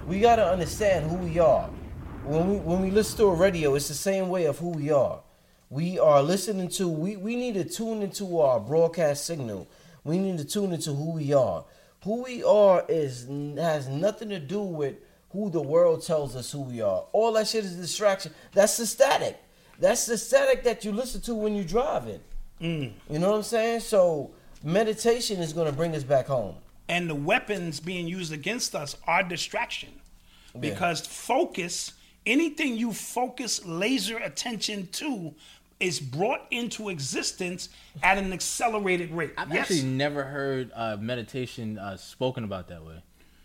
[0.07, 1.69] we gotta understand who we are.
[2.25, 4.91] When we when we listen to a radio, it's the same way of who we
[4.91, 5.21] are.
[5.71, 6.89] We are listening to.
[6.89, 9.67] We we need to tune into our broadcast signal.
[10.05, 11.65] We need to tune into who we are.
[12.05, 14.97] Who we are is has nothing to do with
[15.31, 17.05] who the world tells us who we are.
[17.13, 18.33] All that shit is distraction.
[18.53, 19.39] That's the static.
[19.79, 22.21] That's the static that you listen to when you're driving.
[22.61, 23.81] You know what I'm saying?
[23.81, 24.31] So
[24.65, 26.57] meditation is gonna bring us back home.
[26.89, 29.91] and the weapons being used against us are distraction
[30.59, 31.93] because focus
[32.27, 35.35] anything you focus laser attention to
[35.81, 37.69] is brought into existence
[38.03, 42.83] at an accelerated rate I've yes actually never heard uh, meditation uh, spoken about that
[42.85, 43.01] way.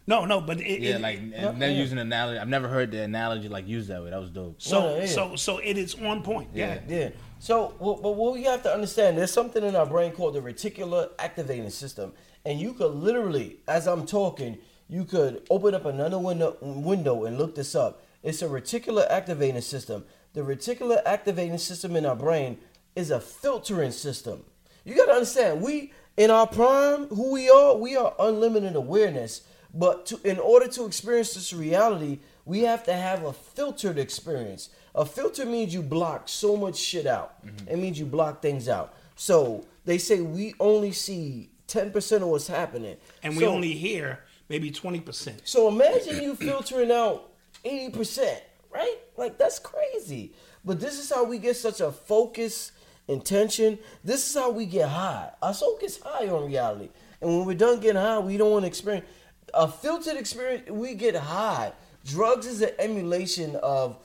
[0.08, 1.52] No no but it, Yeah, it- like uh, yeah.
[1.52, 2.40] never using an analogy.
[2.40, 4.10] I've never heard the analogy like used that way.
[4.10, 4.62] That was dope.
[4.62, 5.06] so No, yeah.
[5.06, 7.10] so so it is on point yeah, Yeah.
[7.40, 10.40] So, well, but what we have to understand, there's something in our brain called the
[10.40, 12.14] reticular activating system,
[12.46, 17.38] and you could literally, as I'm talking, you could open up another window, window and
[17.38, 18.02] look this up.
[18.24, 20.06] It's a reticular activating system.
[20.32, 22.60] The reticular activating system in our brain
[22.96, 24.46] is a filtering system.
[24.86, 29.42] You got to understand, we in our prime, who we are, we are unlimited awareness.
[29.74, 34.70] But to, in order to experience this reality, we have to have a filtered experience.
[34.94, 37.44] A filter means you block so much shit out.
[37.46, 37.68] Mm-hmm.
[37.70, 38.94] It means you block things out.
[39.16, 42.98] So they say we only see 10% of what's happening.
[43.24, 44.20] and we only hear
[44.50, 47.32] maybe 20% so imagine you filtering out
[47.66, 48.40] 80%,
[48.72, 48.98] right?
[49.18, 50.34] Like that's crazy.
[50.66, 52.72] But this is how we get such a focus,
[53.08, 53.80] intention.
[54.04, 55.32] This is how we get high.
[55.42, 56.90] Our soul gets high on reality.
[57.22, 59.06] And when we're done getting high, we don't want to experience
[59.54, 61.74] a filtered experience, we get high.
[62.06, 63.98] Drugs is an emulation of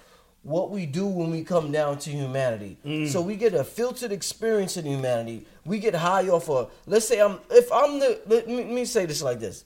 [0.43, 2.79] what we do when we come down to humanity.
[3.09, 5.47] So we get a filtered experience in humanity.
[5.65, 8.85] We get high off of let's say I'm if I'm the let me, let me
[8.85, 9.65] say this like this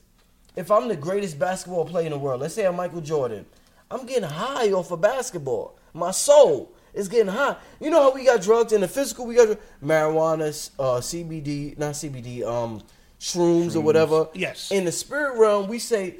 [0.55, 3.45] if I'm the greatest basketball player in the world, let's say I'm Michael Jordan,
[3.89, 5.77] I'm getting high off of basketball.
[5.93, 7.55] My soul is getting high.
[7.79, 9.25] You know how we got drugs in the physical?
[9.25, 12.81] We got marijuana, uh, CBD, not CBD, um,
[13.23, 14.27] shrooms, or whatever.
[14.33, 14.69] Yes.
[14.69, 16.15] In the spirit realm, we say,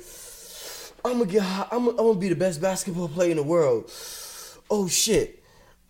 [1.04, 1.68] I'm gonna get high.
[1.72, 3.92] I'm, I'm gonna be the best basketball player in the world.
[4.70, 5.44] Oh shit.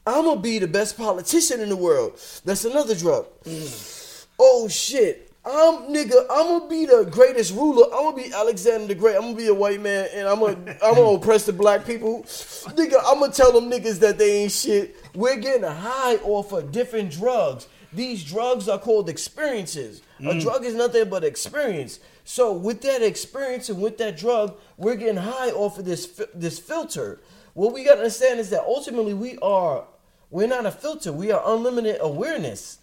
[0.07, 2.19] I'm gonna be the best politician in the world.
[2.44, 3.27] That's another drug.
[3.45, 4.26] Mm.
[4.40, 5.30] Oh shit.
[5.45, 7.85] I'm nigga, I'm gonna be the greatest ruler.
[7.94, 9.15] I'm gonna be Alexander the Great.
[9.15, 12.23] I'm gonna be a white man and I'm gonna I'm gonna oppress the black people.
[12.23, 14.95] Nigga, I'm gonna tell them niggas that they ain't shit.
[15.14, 17.68] We're getting high off of different drugs.
[17.95, 20.02] These drugs are called experiences.
[20.26, 21.99] A drug is nothing but experience.
[22.24, 26.60] So with that experience and with that drug, we're getting high off of this this
[26.60, 27.20] filter.
[27.53, 29.86] What we gotta understand is that ultimately we are
[30.34, 31.14] we're not a filter.
[31.14, 32.80] We are unlimited awareness.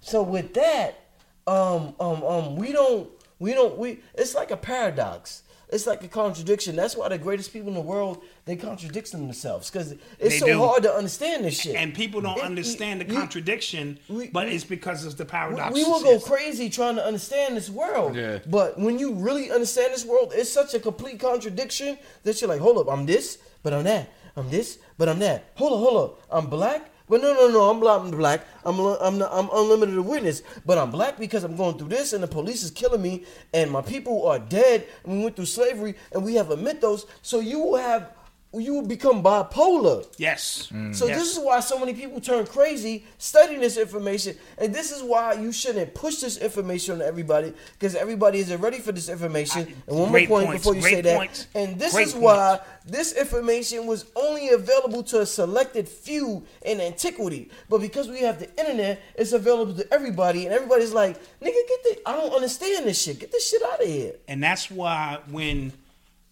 [0.00, 1.00] So with that,
[1.46, 3.08] um, um, um, we don't,
[3.38, 4.00] we don't, we.
[4.14, 5.42] It's like a paradox.
[5.72, 6.74] It's like a contradiction.
[6.76, 10.46] That's why the greatest people in the world they contradict themselves because it's They so
[10.46, 10.58] do.
[10.58, 11.76] hard to understand this shit.
[11.76, 15.30] and people don't It- understand the contradiction we- but we- it's because of the we,
[15.30, 18.16] paradox we will go crazy trying to understand this world.
[18.16, 18.38] Yeah.
[18.46, 22.60] But when you really understand this world, it's such a complete contradiction that you're like,
[22.60, 24.08] hold up, I'm this, but I'm that.
[24.36, 25.44] I'm this, but I'm that.
[25.54, 26.20] Hold up, hold up.
[26.30, 27.80] I'm black, but no, no, no, I'm
[28.12, 28.46] black.
[28.64, 28.78] I'm.
[28.78, 32.62] I'm I'm unlimited witness, but I'm black because I'm going through this, and the police
[32.62, 36.36] is killing me, and my people are dead, and we went through slavery, and we
[36.36, 37.06] have a mythos.
[37.20, 38.12] So you will have
[38.52, 40.04] you will become bipolar.
[40.16, 40.68] Yes.
[40.72, 40.94] Mm.
[40.94, 41.18] So Yes.
[41.20, 45.34] this is why so many people turn crazy studying this information, and this is why
[45.34, 49.72] you shouldn't push this information on everybody because everybody isn't ready for this information.
[49.86, 52.58] and one more point points, before you great say that, and this great is why
[52.84, 58.40] this information was only available to a selected few in antiquity, but because we have
[58.40, 62.86] the internet, it's available to everybody, and everybody's like, "Nigga, get the I don't understand
[62.86, 63.20] this shit.
[63.20, 65.72] Get this shit out of here." And that's why when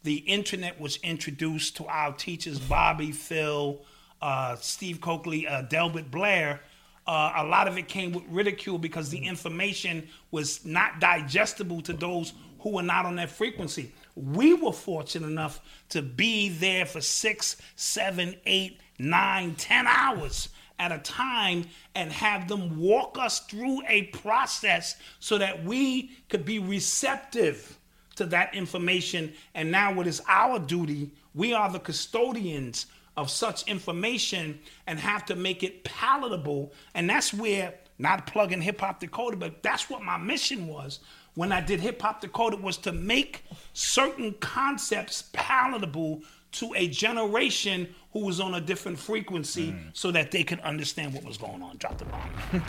[0.08, 3.78] the internet was introduced to our teachers, Bobby, Phil,
[4.22, 6.62] uh, Steve Cokely, uh, Delbert Blair,
[7.06, 11.92] uh, a lot of it came with ridicule because the information was not digestible to
[11.92, 13.92] those who were not on that frequency.
[14.16, 15.60] We were fortunate enough
[15.90, 20.48] to be there for six, seven, eight, nine, ten hours
[20.78, 26.46] at a time and have them walk us through a process so that we could
[26.46, 27.77] be receptive
[28.18, 29.32] to that information.
[29.54, 32.86] And now it is our duty, we are the custodians
[33.16, 36.72] of such information and have to make it palatable.
[36.94, 41.00] And that's where, not plugging Hip Hop Decoded, but that's what my mission was
[41.34, 47.94] when I did Hip Hop Decoded was to make certain concepts palatable to a generation
[48.12, 49.90] who was on a different frequency mm.
[49.92, 51.76] so that they could understand what was going on.
[51.76, 52.30] Drop the bomb.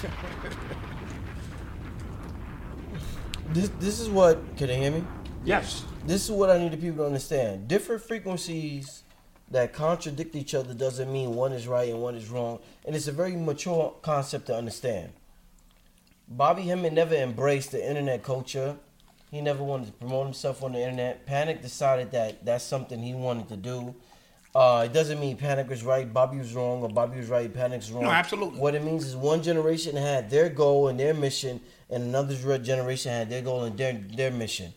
[3.51, 5.03] This this is what can you hear me?
[5.45, 5.83] Yes.
[6.05, 7.67] this is what I need the people to understand.
[7.67, 9.03] Different frequencies
[9.51, 12.59] that contradict each other doesn't mean one is right and one is wrong.
[12.85, 15.11] And it's a very mature concept to understand.
[16.27, 18.75] Bobby Hemmitt never embraced the internet culture.
[19.31, 21.25] He never wanted to promote himself on the internet.
[21.25, 23.95] Panic decided that that's something he wanted to do.
[24.53, 27.91] Uh, it doesn't mean Panic was right, Bobby was wrong, or Bobby was right, Panic's
[27.91, 28.03] wrong.
[28.03, 28.59] No, absolutely.
[28.59, 33.11] What it means is one generation had their goal and their mission, and another generation
[33.11, 34.73] had their goal and their their mission.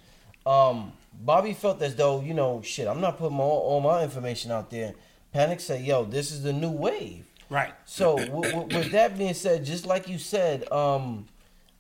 [0.47, 4.51] Um, Bobby felt as though, you know, shit, I'm not putting my, all my information
[4.51, 4.95] out there.
[5.33, 7.27] Panic said, yo, this is the new wave.
[7.49, 7.73] Right.
[7.85, 11.27] So, w- w- with that being said, just like you said, um,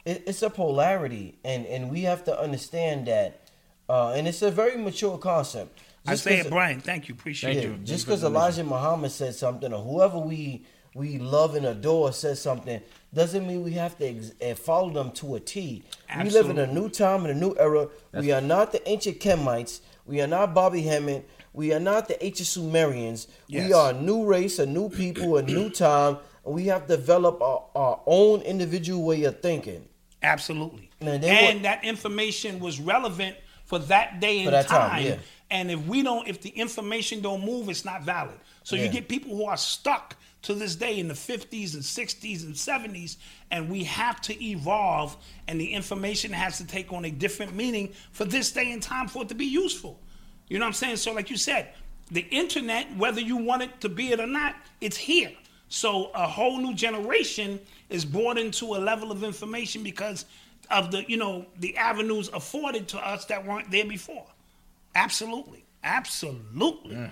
[0.04, 3.40] it, it's a polarity, and, and we have to understand that.
[3.88, 5.78] Uh, and it's a very mature concept.
[6.06, 6.80] I Just say 'cause- it, Brian.
[6.80, 7.14] Thank you.
[7.14, 7.78] Appreciate yeah, you.
[7.84, 12.80] just because Elijah Muhammad said something, or whoever we we love and adore says something,
[13.14, 15.82] doesn't mean we have to ex- uh, follow them to a T.
[16.22, 17.88] We live in a new time and a new era.
[18.12, 19.80] we are not the ancient Kemites.
[20.06, 21.24] We are not Bobby Hammond.
[21.52, 23.28] We are not the ancient Sumerians.
[23.50, 26.18] We are a new race, a new people, a new time.
[26.44, 29.86] And we have to develop our, our own individual way of thinking.
[30.22, 30.90] Absolutely.
[31.00, 35.04] They and want- that information was relevant for that day and time, time.
[35.04, 35.16] yeah.
[35.50, 38.38] And if we don't, if the information don't move, it's not valid.
[38.64, 42.44] So you get people who are stuck to this day in the 50s and 60s
[42.44, 43.16] and 70s,
[43.50, 45.16] and we have to evolve,
[45.48, 49.08] and the information has to take on a different meaning for this day and time
[49.08, 50.00] for it to be useful.
[50.48, 50.96] You know what I'm saying?
[50.96, 51.68] So, like you said,
[52.10, 55.32] the internet, whether you want it to be it or not, it's here.
[55.68, 57.58] So a whole new generation
[57.88, 60.26] is brought into a level of information because
[60.70, 64.26] of the, you know, the avenues afforded to us that weren't there before.
[64.94, 65.64] Absolutely.
[65.82, 67.10] Absolutely.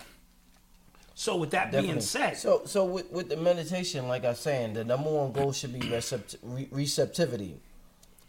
[1.21, 2.01] So with that being Definitely.
[2.01, 5.53] said, so so with, with the meditation, like I was saying, the number one goal
[5.53, 7.61] should be recept- re- receptivity.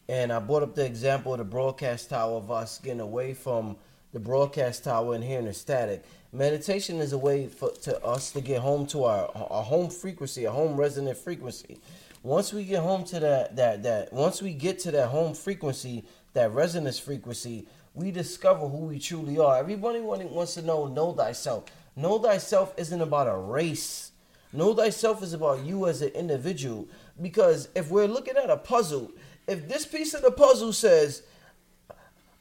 [0.09, 3.77] And I brought up the example of the broadcast tower of us getting away from
[4.11, 6.03] the broadcast tower and hearing the static.
[6.33, 10.43] Meditation is a way for to us to get home to our our home frequency,
[10.43, 11.79] a home resonant frequency.
[12.23, 16.03] Once we get home to that that that once we get to that home frequency,
[16.33, 19.59] that resonance frequency, we discover who we truly are.
[19.59, 21.63] Everybody wants to know know thyself.
[21.95, 24.11] Know thyself isn't about a race.
[24.53, 26.87] Know thyself is about you as an individual.
[27.21, 29.11] Because if we're looking at a puzzle,
[29.47, 31.23] if this piece of the puzzle says,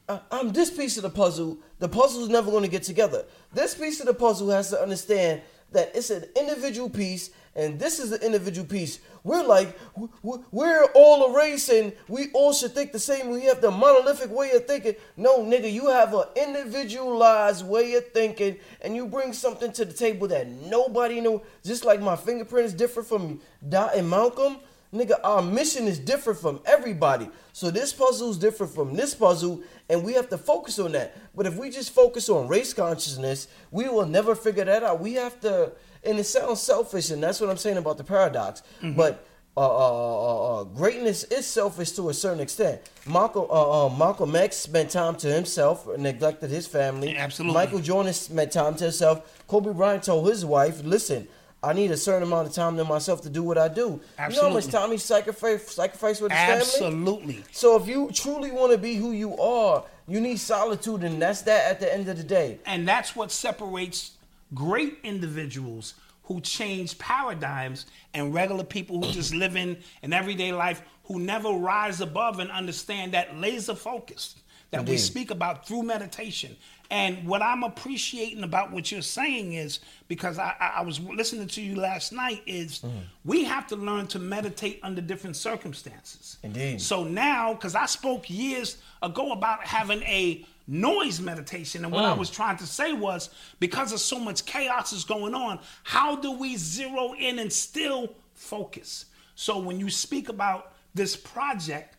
[0.08, 3.24] "I- I'm this piece of the puzzle, the puzzle's never going to get together.
[3.52, 7.98] This piece of the puzzle has to understand that it's an individual piece and this
[7.98, 9.00] is an individual piece.
[9.22, 9.78] We're like,
[10.22, 13.30] we're all a race and we all should think the same.
[13.30, 14.94] We have the monolithic way of thinking.
[15.16, 19.92] No, nigga, you have an individualized way of thinking and you bring something to the
[19.92, 21.42] table that nobody know.
[21.64, 24.56] Just like my fingerprint is different from Dot and Malcolm.
[24.92, 27.28] Nigga, our mission is different from everybody.
[27.52, 31.16] So this puzzle is different from this puzzle, and we have to focus on that.
[31.32, 34.98] But if we just focus on race consciousness, we will never figure that out.
[34.98, 35.70] We have to,
[36.04, 38.62] and it sounds selfish, and that's what I'm saying about the paradox.
[38.82, 42.80] But uh, uh, uh, uh, greatness is selfish to a certain extent.
[43.04, 47.16] Michael, uh, uh, Malcolm X spent time to himself, neglected his family.
[47.16, 47.54] Absolutely.
[47.54, 49.44] Michael Jordan spent time to himself.
[49.48, 51.26] Kobe Bryant told his wife, "Listen,
[51.62, 54.34] I need a certain amount of time to myself to do what I do." Absolutely.
[54.34, 56.60] You know how much time he sacrificed, sacrificed with his family?
[56.60, 57.44] absolutely.
[57.50, 61.42] So if you truly want to be who you are, you need solitude, and that's
[61.42, 62.60] that at the end of the day.
[62.66, 64.12] And that's what separates
[64.54, 65.94] great individuals
[66.24, 71.50] who change paradigms and regular people who just live in an everyday life who never
[71.50, 74.36] rise above and understand that laser focus
[74.70, 76.56] that we speak about through meditation.
[76.92, 81.48] And what I'm appreciating about what you're saying is because I, I, I was listening
[81.48, 82.98] to you last night is Mm-hmm.
[83.24, 86.38] we have to learn to meditate under different circumstances.
[86.42, 86.80] Indeed.
[86.80, 92.10] So now, because I spoke years ago about having a noise meditation, and what Mm.
[92.10, 93.28] I was trying to say was
[93.58, 98.14] because of so much chaos is going on, how do we zero in and still
[98.34, 99.06] focus?
[99.34, 101.96] So when you speak about this project,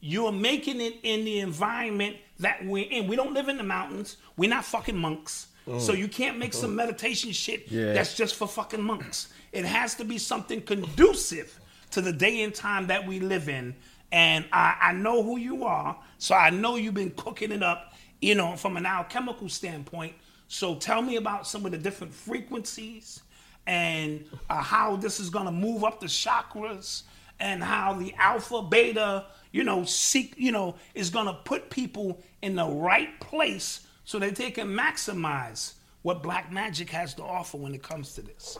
[0.00, 3.06] you're making it in the environment that we're in.
[3.08, 4.16] We don't live in the mountains.
[4.36, 5.46] We're not fucking monks.
[5.78, 7.92] So you can't make some meditation shit Yeah.
[7.92, 9.28] that's just for fucking monks.
[9.52, 11.60] It has to be something conducive
[11.92, 13.76] to the day and time that we live in.
[14.10, 17.89] And I, I know who you are, so I know you've been cooking it up,
[18.20, 20.14] you know, from an alchemical standpoint.
[20.48, 23.22] So tell me about some of the different frequencies
[23.66, 27.02] and uh, how this is gonna move up the chakras
[27.38, 32.22] and how the alpha beta you know seek you know is going to put people
[32.42, 37.56] in the right place so that they can maximize what black magic has to offer
[37.56, 38.58] when it comes to this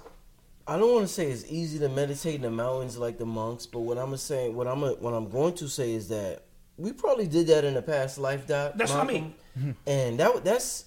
[0.66, 3.66] I don't want to say it's easy to meditate in the mountains like the monks,
[3.66, 6.44] but what I'm saying, what I'm what I'm going to say is that
[6.76, 8.46] we probably did that in the past life.
[8.46, 9.34] Doc, That's what I Malcolm.
[9.60, 9.76] Mean.
[9.86, 10.84] and that that's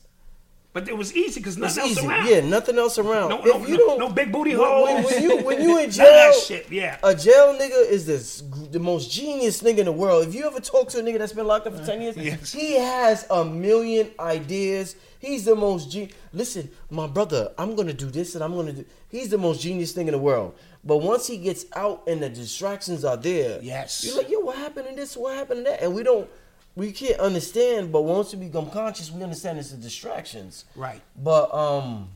[0.73, 2.07] but it was easy because nothing else easy.
[2.07, 3.29] around Yeah, nothing else around.
[3.29, 5.77] no, if no, you no, don't, no big booty holes when, when you when you
[5.77, 8.41] in jail, shit yeah a jail nigga is this,
[8.71, 10.27] the most genius nigga in the world.
[10.27, 12.51] If you ever talk to a nigga that's been locked up for ten years, Yes.
[12.51, 14.95] he has a million ideas.
[15.19, 16.09] He's the most gen.
[16.33, 18.85] Listen, my brother, I'm gonna do this and I'm gonna do.
[19.09, 20.55] He's the most genius thing in the world.
[20.83, 24.03] But once he gets out and the distractions are there, Yes.
[24.03, 25.15] you're like, yo, what happened to this?
[25.15, 25.81] What happened to that?
[25.83, 26.27] And we don't,
[26.75, 27.91] we can't understand.
[27.91, 30.65] But once we become conscious, we understand it's the distractions.
[30.75, 31.01] Right.
[31.15, 32.09] But um,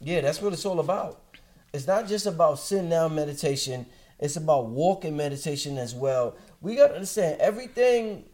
[0.00, 1.20] yeah, that's what it's all about.
[1.72, 3.86] It's not just about sitting down meditation.
[4.18, 6.36] It's about walking meditation as well.
[6.62, 8.24] We got to understand everything,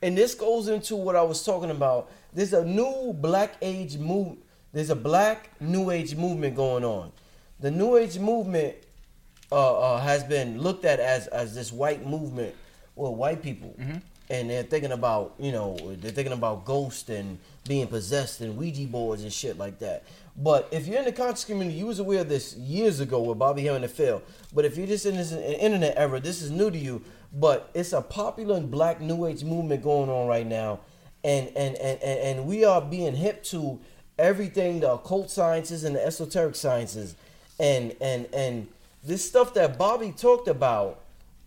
[0.00, 2.10] and this goes into what I was talking about.
[2.32, 4.36] There's a new Black Age move.
[4.72, 7.12] There's a Black New Age movement going on.
[7.58, 8.76] The New Age movement
[9.50, 12.54] uh, uh, has been looked at as as this white movement,
[12.94, 13.74] well, white people,
[14.30, 18.86] and they're thinking about you know they're thinking about ghosts and being possessed and Ouija
[18.86, 20.04] boards and shit like that.
[20.36, 23.38] But if you're in the conscious community, you was aware of this years ago with
[23.38, 24.22] Bobby Hemmitt and the Phil.
[24.54, 27.02] But if you're just in this internet era, this is new to you.
[27.34, 30.80] But it's a popular black new age movement going on right now,
[31.24, 33.80] and and and and, and we are being hip to
[34.18, 37.16] everything the occult sciences and the esoteric sciences,
[37.58, 38.68] and and and
[39.04, 41.00] this stuff that Bobby talked about,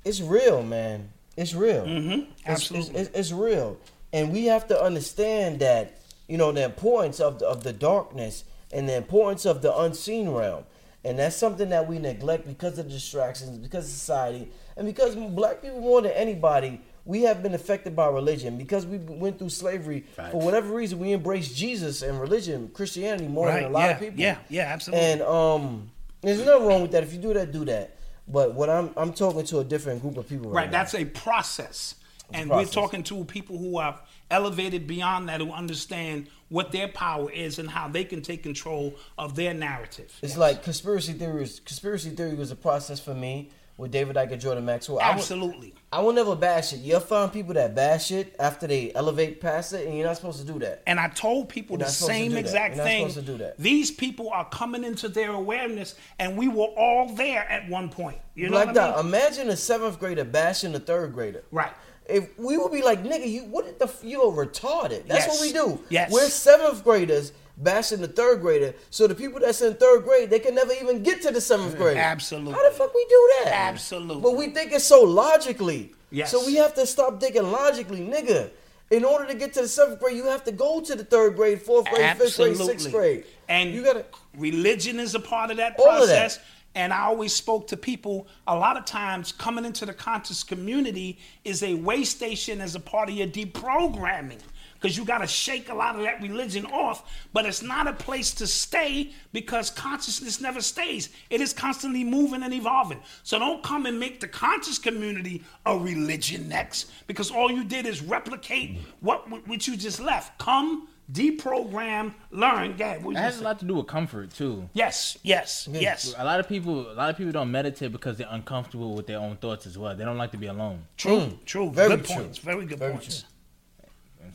[0.04, 1.10] it's real, man.
[1.38, 1.86] It's real.
[1.86, 2.32] Mm-hmm.
[2.46, 2.90] Absolutely.
[2.92, 3.78] It's, it's, it's real,
[4.14, 8.44] and we have to understand that you know the importance of the, of the darkness
[8.72, 10.64] and the importance of the unseen realm,
[11.04, 15.62] and that's something that we neglect because of distractions, because of society, and because black
[15.62, 16.82] people more than anybody.
[17.08, 20.06] We have been affected by religion because we went through slavery.
[20.16, 24.00] For whatever reason, we embraced Jesus and religion, Christianity, more than a lot yeah, of
[24.00, 24.20] people.
[24.20, 25.06] yeah, yeah, absolutely.
[25.06, 25.92] And um,
[26.22, 27.04] there's nothing wrong with that.
[27.04, 27.95] If you do that, do that.
[28.28, 30.80] But what I'm I'm talking to a different group of people right, Right, now.
[30.80, 31.96] that's a process.
[32.34, 32.76] and process.
[32.76, 34.00] we're talking to people who are
[34.32, 38.96] elevated beyond that, who understand what their power is and how they can take control
[39.18, 40.18] of their narrative.
[40.24, 41.60] It's like conspiracy theories.
[41.60, 45.00] Conspiracy theory was a process for me with David Icke and Jordan Maxwell.
[45.00, 45.74] I Absolutely.
[45.92, 46.78] I will never bash it.
[46.80, 50.40] You'll find people that bash it after they elevate past it, and you're not supposed
[50.40, 50.82] to do that.
[50.88, 53.10] And I told people You're the not supposed to same exact You're not thing.
[53.10, 53.58] supposed to do that.
[53.58, 58.18] These people are coming into their awareness, and we were all there at one point.
[58.34, 58.98] You know like what I that.
[58.98, 59.08] mean?
[59.08, 61.44] Imagine a seventh grader bashing a third grader.
[61.52, 61.72] Right.
[62.08, 65.08] If we would be like, nigga, you what the f- you're retarded.
[65.08, 65.80] That's what we do.
[65.90, 66.12] Yes.
[66.12, 68.74] We're seventh graders bashing the third grader.
[68.90, 71.76] So the people that's in third grade, they can never even get to the seventh
[71.76, 71.98] mm, grade.
[71.98, 72.54] Absolutely.
[72.54, 73.52] How the fuck we do that?
[73.54, 74.22] Absolutely.
[74.22, 75.94] But we think it's so logically.
[76.12, 76.32] Yes.
[76.32, 78.52] So we have to stop thinking logically, nigga.
[78.92, 81.36] In order to get to the seventh grade, you have to go to the third
[81.36, 83.26] grade, fourth grade, fifth grade, sixth grade.
[83.50, 84.06] And you gotta
[84.38, 86.20] religion is a part of that All of that.
[86.20, 86.40] process.
[86.76, 91.18] And I always spoke to people a lot of times coming into the conscious community
[91.46, 94.42] is a way station as a part of your deprogramming.
[94.86, 97.94] Because you got to shake a lot of that religion off, but it's not a
[97.94, 101.10] place to stay because consciousness never stays.
[101.32, 103.00] It is constantly moving and evolving.
[103.24, 107.88] So don't come and make the conscious community a religion next because all you did
[107.88, 110.38] is replicate what, what you just left.
[110.38, 112.78] Come, deprogram, learn.
[112.78, 114.70] Gad, what you That has just a lot to do with comfort too.
[114.74, 116.14] Yes, yes, yes.
[116.16, 119.18] A lot of people, a lot of people don't meditate because they're uncomfortable with their
[119.18, 119.96] own thoughts as well.
[119.96, 120.84] They don't like to be alone.
[120.96, 121.46] True, mm.
[121.46, 121.72] true.
[121.72, 122.16] Very good true.
[122.18, 122.38] points.
[122.38, 123.22] Very good Very points.
[123.22, 123.30] true.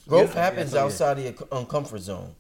[0.09, 0.81] Growth Yeah, happens yeah.
[0.82, 2.35] outside of your um, comfort zone.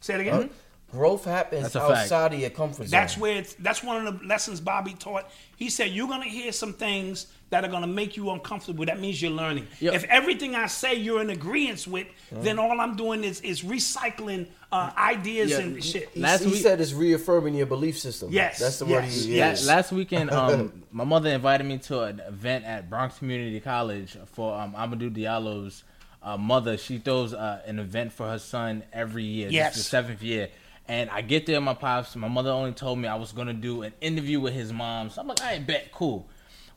[0.00, 0.50] Say it again.
[0.90, 1.90] Growth happens That's fact.
[1.98, 2.90] outside of your comfort zone.
[2.90, 5.30] That's where it's, that's one of the lessons Bobby taught.
[5.56, 8.86] He said you're gonna hear some things that are gonna make you uncomfortable.
[8.86, 9.66] That means you're learning.
[9.80, 9.92] Yo.
[9.92, 14.46] If everything I say you're in agreement with, then all I'm doing is is recycling
[14.72, 15.58] uh, ideas Yeah.
[15.58, 16.08] and shit.
[16.14, 18.30] He, Last he week- said it's reaffirming your belief system.
[18.32, 19.58] Yes, that's the word yes, he yes.
[19.58, 19.68] used.
[19.68, 24.16] La- last weekend, um, my mother invited me to an event at Bronx Community College
[24.32, 25.84] for um, Amadou Diallo's
[26.22, 26.76] uh, mother.
[26.76, 29.48] She throws uh, an event for her son every year.
[29.50, 29.74] Yes.
[29.74, 30.48] This is the seventh year.
[30.86, 32.16] And I get there, my pops.
[32.16, 35.10] My mother only told me I was gonna do an interview with his mom.
[35.10, 36.26] So I'm like, I bet, cool.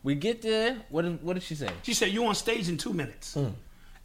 [0.03, 0.77] We get there.
[0.89, 1.69] What did, what did she say?
[1.83, 3.35] She said you on stage in two minutes.
[3.35, 3.53] Mm.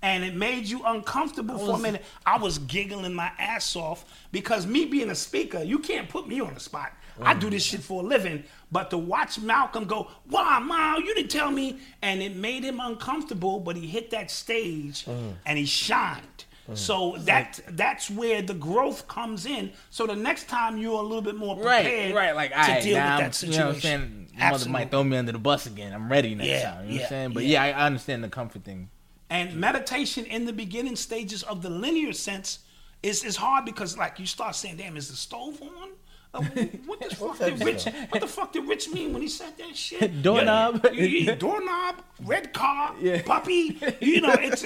[0.03, 2.05] And it made you uncomfortable for a minute.
[2.25, 6.39] I was giggling my ass off because me being a speaker, you can't put me
[6.41, 6.93] on the spot.
[7.21, 7.41] I Mm.
[7.41, 8.45] do this shit for a living.
[8.73, 11.79] But to watch Malcolm go, wow, Mal, you didn't tell me.
[12.03, 15.35] And it made him uncomfortable, but he hit that stage Mm.
[15.47, 16.45] and he shined.
[16.75, 19.71] So that that's where the growth comes in.
[19.91, 22.35] So the next time you're a little bit more prepared Right, right.
[22.35, 23.53] Like, to I deal now, with I'm- that situation.
[23.53, 24.29] You know what I'm saying?
[24.37, 25.93] My mother might throw me under the bus again.
[25.93, 26.89] I'm ready next Yeah, time.
[26.89, 27.31] You know what yeah, I'm saying?
[27.35, 27.65] But yeah.
[27.67, 28.89] yeah, I, I understand the comfort thing.
[29.31, 32.59] And meditation in the beginning stages of the linear sense
[33.01, 35.91] is, is hard because like you start saying, damn, is the stove on?
[36.37, 37.85] Uh, what the fuck did Rich?
[38.11, 40.23] What the fuck did Rich mean when he said that shit?
[40.23, 40.87] Doorknob.
[40.93, 42.95] You- you- doorknob, red car,
[43.25, 43.79] puppy.
[44.01, 44.65] You know, it's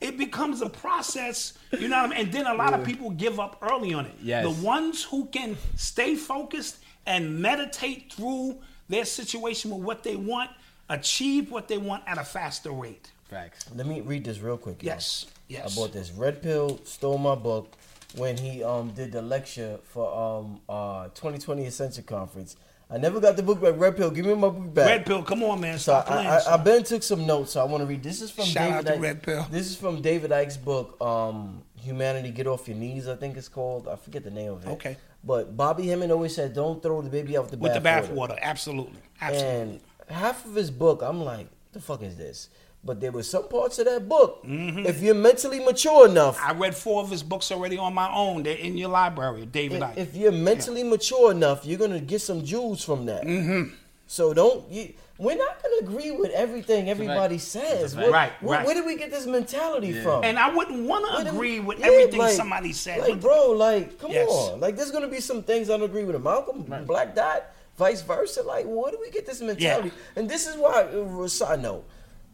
[0.00, 1.54] it becomes a process.
[1.78, 2.18] You know what I mean?
[2.26, 4.14] And then a lot of people give up early on it.
[4.22, 4.44] Yes.
[4.44, 8.58] The ones who can stay focused and meditate through
[8.88, 10.50] their situation with what they want,
[10.88, 13.10] achieve what they want at a faster rate.
[13.30, 13.64] Facts.
[13.74, 14.82] Let me read this real quick.
[14.82, 14.94] y'all.
[14.94, 15.26] Yes.
[15.48, 15.72] Yes.
[15.72, 16.10] I bought this.
[16.10, 17.72] Red Pill stole my book
[18.16, 22.56] when he um did the lecture for um uh 2020 Ascension Conference.
[22.90, 23.72] I never got the book back.
[23.78, 24.86] Red Pill, give me my book back.
[24.86, 25.78] Red pill, come on, man.
[25.78, 26.26] So Stop I, playing.
[26.28, 26.64] I, I son.
[26.64, 27.52] Ben took some notes.
[27.52, 28.02] So I want to read.
[28.02, 28.88] This is from Shout David.
[28.90, 29.46] out to Red Pill.
[29.50, 33.48] This is from David Icke's book, um, "Humanity Get Off Your Knees." I think it's
[33.48, 33.88] called.
[33.88, 34.70] I forget the name of it.
[34.72, 34.98] Okay.
[35.24, 38.10] But Bobby Hemmitt always said, "Don't throw the baby out with the with the bathwater."
[38.32, 38.38] bathwater.
[38.42, 39.00] Absolutely.
[39.22, 39.50] Absolutely.
[39.60, 42.50] And half of his book, I'm like, "The fuck is this?"
[42.84, 44.42] But there were some parts of that book.
[44.44, 44.86] Mm-hmm.
[44.86, 48.42] If you're mentally mature enough, I read four of his books already on my own.
[48.42, 52.44] They're in your library, David if, if you're mentally mature enough, you're gonna get some
[52.44, 53.22] jewels from that.
[53.24, 53.74] Mm-hmm.
[54.08, 54.94] So don't you?
[55.16, 57.94] We're not gonna agree with everything everybody says.
[57.94, 58.66] Where, Right, where, right.
[58.66, 60.24] where did we get this mentality from?
[60.24, 62.98] and I wouldn't want to agree we- with yeah, everything like- somebody says.
[63.08, 64.28] Like, bro, like, come Yes.
[64.28, 64.58] on.
[64.58, 66.20] Like, there's gonna be some things I don't agree with.
[66.20, 67.44] Malcolm, Black Dot,
[67.78, 68.42] vice versa.
[68.42, 69.92] Like, where do we get this mentality?
[70.16, 70.82] And this is why.
[70.82, 71.84] Uh, side note,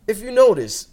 [0.08, 0.88] if you notice,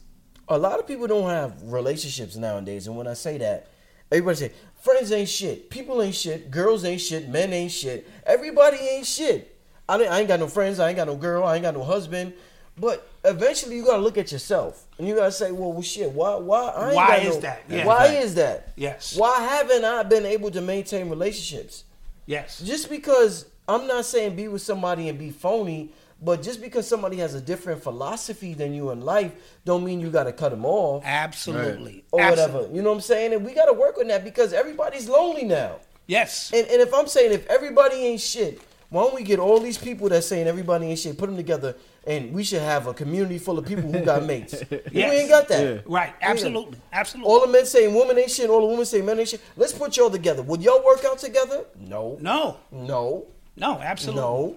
[0.47, 2.85] a lot of people don't have relationships nowadays.
[2.87, 3.67] And when I say that,
[4.11, 4.51] everybody say
[4.81, 9.57] friends ain't shit, people ain't shit, girls ain't shit, men ain't shit, everybody ain't shit.
[9.89, 11.73] I, ain't- I ain't got no friends, I ain't got no girl, I ain't got
[11.73, 12.33] no husband.
[12.77, 16.35] But eventually, you gotta look at yourself, and you gotta say, "Well, well shit, why,
[16.35, 17.63] why, I ain't Why got is no- that?
[17.69, 17.85] Yeah.
[17.85, 18.13] why Right.
[18.23, 18.73] is that?
[18.75, 19.15] Yes.
[19.15, 21.85] Why haven't I been able to maintain relationships?
[22.25, 22.59] yes.
[22.59, 25.93] Just because I'm not saying be with somebody and be phony,
[26.25, 29.31] but just because somebody has a different philosophy than you in life,
[29.63, 32.03] don't mean you got to cut them off Absolutely.
[32.11, 32.53] or Absolutely.
[32.55, 32.75] whatever.
[32.75, 33.33] You know what I'm saying?
[33.33, 35.77] And we got to work on that because everybody's lonely now.
[36.07, 36.51] Yes.
[36.53, 39.77] And, and if I'm saying if everybody ain't shit, why don't we get all these
[39.77, 41.75] people that saying everybody ain't shit, put them together,
[42.07, 44.63] and we should have a community full of people who got mates.
[44.69, 44.81] yes.
[44.93, 45.83] We ain't got that.
[45.87, 46.13] right.
[46.21, 46.79] Absolutely.
[46.93, 47.31] Absolutely.
[47.31, 49.41] All the men saying women ain't shit, all the women saying men ain't shit.
[49.57, 50.41] Let's put y'all together.
[50.43, 51.65] Would y'all work out together?
[51.79, 52.17] No.
[52.21, 52.57] no.
[52.71, 53.25] No.
[53.57, 53.79] No.
[53.79, 54.21] Absolutely.
[54.21, 54.55] No.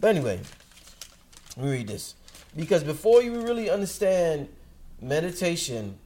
[0.00, 0.40] But anyway,
[1.56, 2.14] let me read this.
[2.56, 4.48] Because before you really understand
[5.00, 5.98] meditation,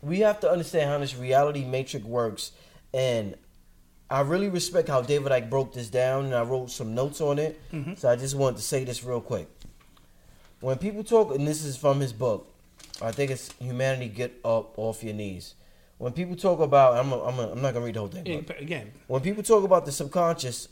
[0.00, 2.52] we have to understand how this reality matrix works.
[2.92, 3.36] And
[4.10, 7.38] I really respect how David Icke broke this down, and I wrote some notes on
[7.38, 7.60] it.
[7.72, 7.94] Mm-hmm.
[7.94, 9.48] So I just wanted to say this real quick.
[10.60, 12.48] When people talk, and this is from his book,
[13.00, 15.54] I think it's Humanity Get Up Off Your Knees.
[15.98, 18.08] When people talk about, I'm, a, I'm, a, I'm not going to read the whole
[18.08, 18.44] thing.
[18.46, 18.92] But- Again.
[19.06, 20.68] when people talk about the subconscious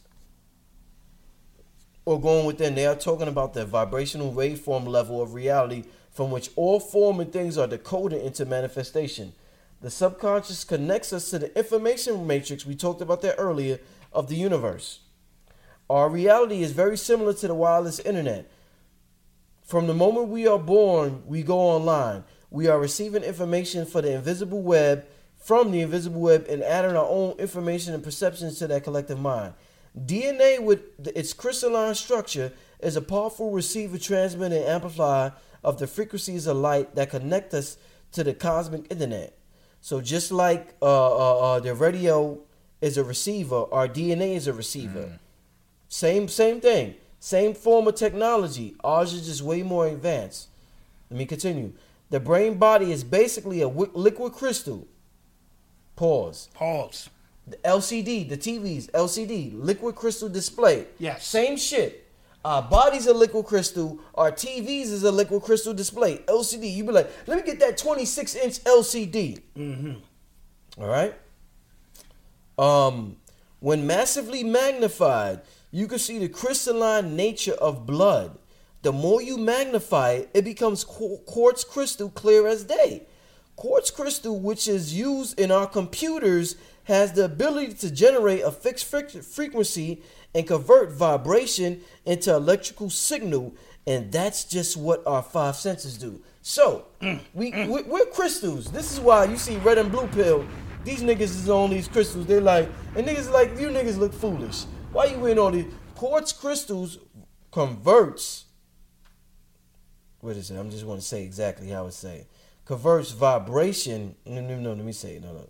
[2.11, 6.51] or going within, they are talking about the vibrational waveform level of reality from which
[6.57, 9.33] all form and things are decoded into manifestation.
[9.81, 13.79] The subconscious connects us to the information matrix, we talked about that earlier,
[14.13, 15.01] of the universe.
[15.89, 18.51] Our reality is very similar to the wireless internet.
[19.63, 22.25] From the moment we are born, we go online.
[22.51, 25.07] We are receiving information for the invisible web
[25.41, 29.55] from the invisible web and adding our own information and perceptions to that collective mind.
[29.99, 30.83] DNA, with
[31.17, 35.33] its crystalline structure, is a powerful receiver, transmitter, and amplifier
[35.65, 37.77] of the frequencies of light that connect us
[38.13, 39.37] to the cosmic internet.
[39.81, 42.39] So, just like uh, uh, uh, the radio
[42.81, 45.19] is a receiver, our DNA is a receiver.
[45.89, 46.95] Same same thing.
[47.19, 48.75] Same form of technology.
[48.83, 50.49] Ours is just way more advanced.
[51.11, 51.73] Let me continue.
[52.09, 54.87] The brain body is basically a liquid crystal.
[55.97, 56.49] Pause.
[56.55, 57.11] Pause.
[57.51, 60.87] The LCD, the TVs, LCD, liquid crystal display.
[60.99, 61.27] Yes.
[61.27, 62.07] Same shit.
[62.45, 63.99] Our bodies are liquid crystal.
[64.15, 66.19] Our TVs is a liquid crystal display.
[66.19, 66.73] LCD.
[66.73, 69.43] You be like, let me get that 26 inch LCD.
[69.57, 69.93] Mm-hmm.
[70.81, 71.15] All right.
[72.57, 73.17] Um,
[73.59, 75.41] when massively magnified,
[75.71, 78.39] you can see the crystalline nature of blood.
[78.83, 83.03] The more you magnify it, it becomes quartz crystal clear as day.
[83.57, 86.57] Quartz crystal, which is used in our computers,
[86.91, 90.03] has the ability to generate a fixed frequency
[90.35, 93.55] and convert vibration into electrical signal,
[93.87, 96.21] and that's just what our five senses do.
[96.43, 97.21] So, mm.
[97.33, 97.69] we, mm.
[97.69, 98.71] we we're crystals.
[98.73, 100.45] This is why you see red and blue pill.
[100.85, 102.27] These niggas is on these crystals.
[102.27, 104.65] They're like, and niggas like you niggas look foolish.
[104.93, 106.99] Why you in all these quartz crystals
[107.51, 108.47] converts?
[110.21, 110.57] What is it?
[110.57, 112.27] I'm just want to say exactly how it say.
[112.65, 114.17] Converts vibration.
[114.27, 114.73] No, no, no.
[114.73, 115.23] Let me say it.
[115.23, 115.49] No, no.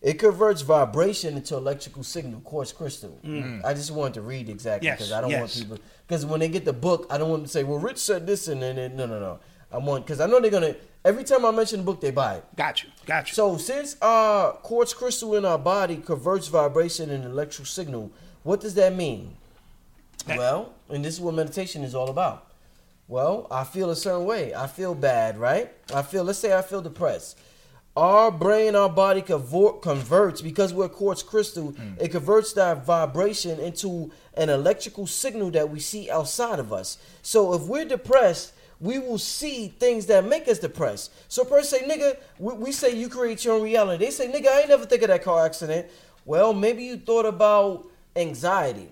[0.00, 3.20] It converts vibration into electrical signal, quartz crystal.
[3.24, 3.60] Mm.
[3.60, 3.64] Mm.
[3.64, 6.48] I just wanted to read exactly Yes, because I don't want people because when they
[6.48, 8.96] get the book, I don't want them to say, "Well, Rich said this," and then
[8.96, 9.38] no, no, no.
[9.70, 10.74] I want because I know they're gonna
[11.04, 12.44] every time I mention the book, they buy it.
[12.56, 12.90] Got you.
[13.06, 13.34] Got you.
[13.34, 18.10] So since our quartz crystal in our body converts vibration and electrical signal,
[18.42, 19.36] what does that mean?
[20.26, 22.51] That- well, and this is what meditation is all about.
[23.12, 24.54] Well, I feel a certain way.
[24.54, 25.70] I feel bad, right?
[25.92, 27.38] I feel, let's say I feel depressed.
[27.94, 31.72] Our brain, our body convert, converts because we're quartz crystal.
[31.72, 31.92] Hmm.
[32.00, 36.96] It converts that vibration into an electrical signal that we see outside of us.
[37.20, 41.12] So if we're depressed, we will see things that make us depressed.
[41.28, 44.06] So a person say, nigga, we, we say you create your own reality.
[44.06, 45.86] They say, nigga, I ain't never think of that car accident.
[46.24, 48.90] Well, maybe you thought about anxiety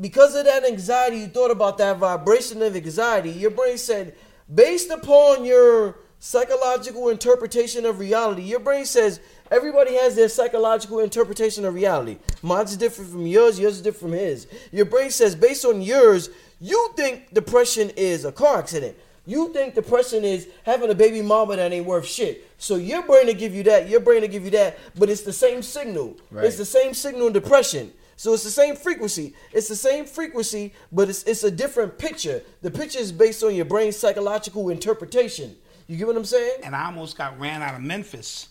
[0.00, 3.30] because of that anxiety, you thought about that vibration of anxiety.
[3.30, 4.16] Your brain said,
[4.52, 11.64] based upon your psychological interpretation of reality, your brain says everybody has their psychological interpretation
[11.64, 12.18] of reality.
[12.42, 14.46] Mine's different from yours, yours is different from his.
[14.72, 16.30] Your brain says, based on yours,
[16.60, 18.96] you think depression is a car accident.
[19.26, 22.50] You think depression is having a baby mama that ain't worth shit.
[22.58, 25.22] So your brain will give you that, your brain will give you that, but it's
[25.22, 26.16] the same signal.
[26.30, 26.44] Right.
[26.44, 27.92] It's the same signal in depression.
[28.16, 29.34] So it's the same frequency.
[29.52, 32.42] It's the same frequency, but it's it's a different picture.
[32.62, 35.56] The picture is based on your brain's psychological interpretation.
[35.86, 36.60] You get what I'm saying?
[36.62, 38.48] and I almost got ran out of Memphis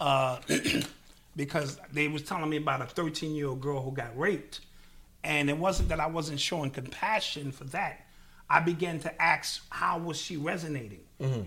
[0.00, 0.38] uh,
[1.36, 4.60] because they was telling me about a 13 year old girl who got raped,
[5.24, 8.04] and it wasn't that I wasn't showing compassion for that.
[8.50, 11.00] I began to ask how was she resonating.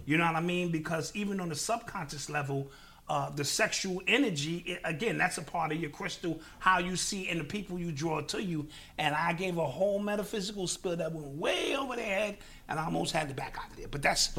[0.05, 0.69] You know what I mean?
[0.69, 2.69] Because even on the subconscious level,
[3.09, 7.27] uh, the sexual energy it, again that's a part of your crystal how you see
[7.27, 8.67] and the people you draw to you.
[8.97, 12.37] And i gave a whole metaphysical spill that went way over their head
[12.69, 13.87] and i almost had to back out of there.
[13.87, 14.29] But that's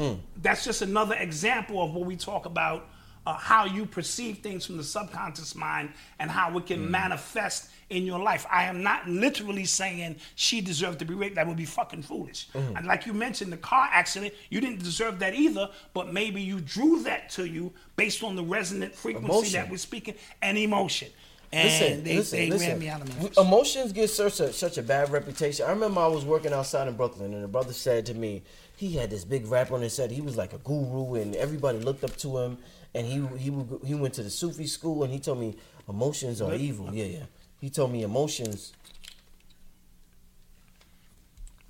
[0.40, 2.88] that's just another example of what we talk about
[3.26, 8.04] uh, how you perceive things from the subconscious mind and how it can manifest in
[8.04, 8.46] your life.
[8.50, 11.36] I am not literally saying she deserved to be raped.
[11.36, 12.48] That would be fucking foolish.
[12.54, 16.60] And like you mentioned, the car accident, you didn't deserve that either, but maybe you
[16.60, 19.52] drew that to you based on the resonant frequency Emotion.
[19.52, 21.08] that we're speaking and emotion.
[21.54, 22.68] And Listen, they, listen, they listen.
[22.68, 23.36] ran me out of Memphis.
[23.36, 25.66] Emotions get such a such a bad reputation.
[25.66, 28.42] I remember I was working outside in Brooklyn, and a brother said to me,
[28.74, 30.10] he had this big rap on his set.
[30.10, 32.56] He was like a guru, and everybody looked up to him.
[32.94, 33.52] And he he
[33.86, 35.56] he went to the Sufi school, and he told me
[35.88, 36.92] emotions are evil.
[36.92, 37.24] Yeah, yeah.
[37.60, 38.72] He told me emotions.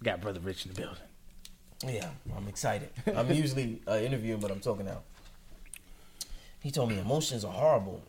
[0.03, 1.03] Got brother Rich in the building.
[1.86, 2.90] Yeah, I'm excited.
[3.15, 5.05] I'm usually uh, interviewing, but I'm talking out.
[6.61, 8.03] He told me emotions are horrible.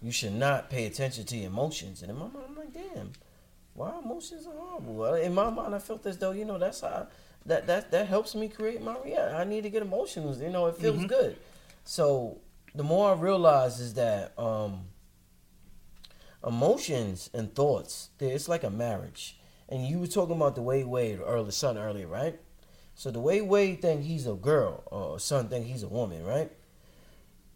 [0.00, 2.02] You should not pay attention to your emotions.
[2.02, 3.12] And in my mind, I'm like, damn,
[3.74, 5.14] why emotions are horrible?
[5.14, 7.06] In my mind, I felt as though you know that's how
[7.46, 9.34] that that that helps me create my reality.
[9.36, 10.40] I need to get emotions.
[10.40, 11.36] You know, it feels good.
[11.84, 12.38] So
[12.74, 14.86] the more I realize is that um,
[16.46, 19.38] emotions and thoughts, it's like a marriage.
[19.68, 22.38] And you were talking about the way Wade or the son earlier, right?
[22.94, 26.50] So the way Wade think he's a girl or son think he's a woman, right?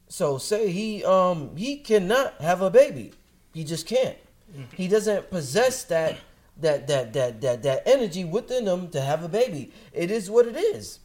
[0.08, 3.12] So say he um he cannot have a baby.
[3.52, 4.16] He just can't.
[4.74, 6.16] He doesn't possess that
[6.58, 9.72] that that that that that energy within him to have a baby.
[9.92, 11.00] It is what it is.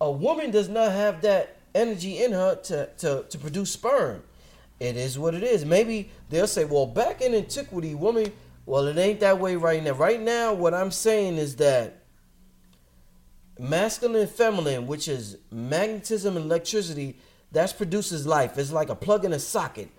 [0.00, 4.22] A woman does not have that energy in her to, to, to produce sperm.
[4.80, 5.64] It is what it is.
[5.64, 8.32] Maybe they'll say, well, back in antiquity, woman,
[8.66, 9.92] well, it ain't that way right now.
[9.92, 12.02] Right now, what I'm saying is that
[13.58, 17.18] masculine and feminine, which is magnetism and electricity,
[17.52, 18.58] that produces life.
[18.58, 19.90] It's like a plug in a socket.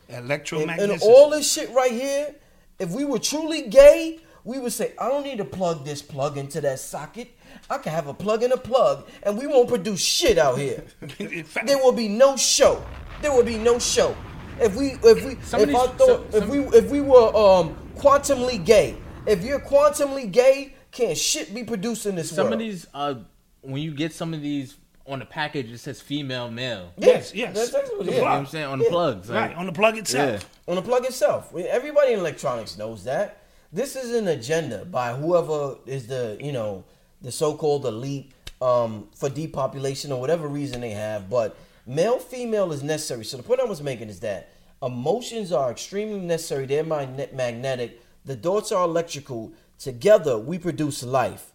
[0.64, 2.36] And, and all this shit right here,
[2.80, 6.38] if we were truly gay, we would say, I don't need to plug this plug
[6.38, 7.30] into that socket.
[7.70, 10.84] I can have a plug and a plug, and we won't produce shit out here.
[11.46, 12.84] Fact, there will be no show.
[13.22, 14.16] There will be no show.
[14.60, 17.36] If we if we Some if of I thought some- if we if we were
[17.36, 22.54] um quantumly gay, if you're quantumly gay, can't shit be produced in this Some world.
[22.54, 23.16] of these, uh,
[23.62, 24.76] when you get some of these
[25.08, 26.92] on the package, it says female, male.
[26.98, 27.56] yes, yes.
[27.56, 28.16] That's, that's what The it is.
[28.16, 28.32] You know what.
[28.38, 28.92] I'm saying on the Yeah.
[28.92, 30.50] plugs, like, Right, on the plug itself.
[30.68, 31.54] on the plug itself.
[31.56, 33.40] Everybody in electronics knows that.
[33.74, 36.84] This is an agenda by whoever is the you know
[37.24, 38.32] the so-called elite
[38.62, 41.30] um, for depopulation or whatever reason they have.
[41.30, 43.26] But male female is necessary.
[43.26, 44.52] So the point I was making is that
[44.82, 46.66] emotions are extremely necessary.
[46.66, 48.02] They're magne- magnetic.
[48.26, 49.54] The thoughts are electrical.
[49.80, 51.54] Together we produce life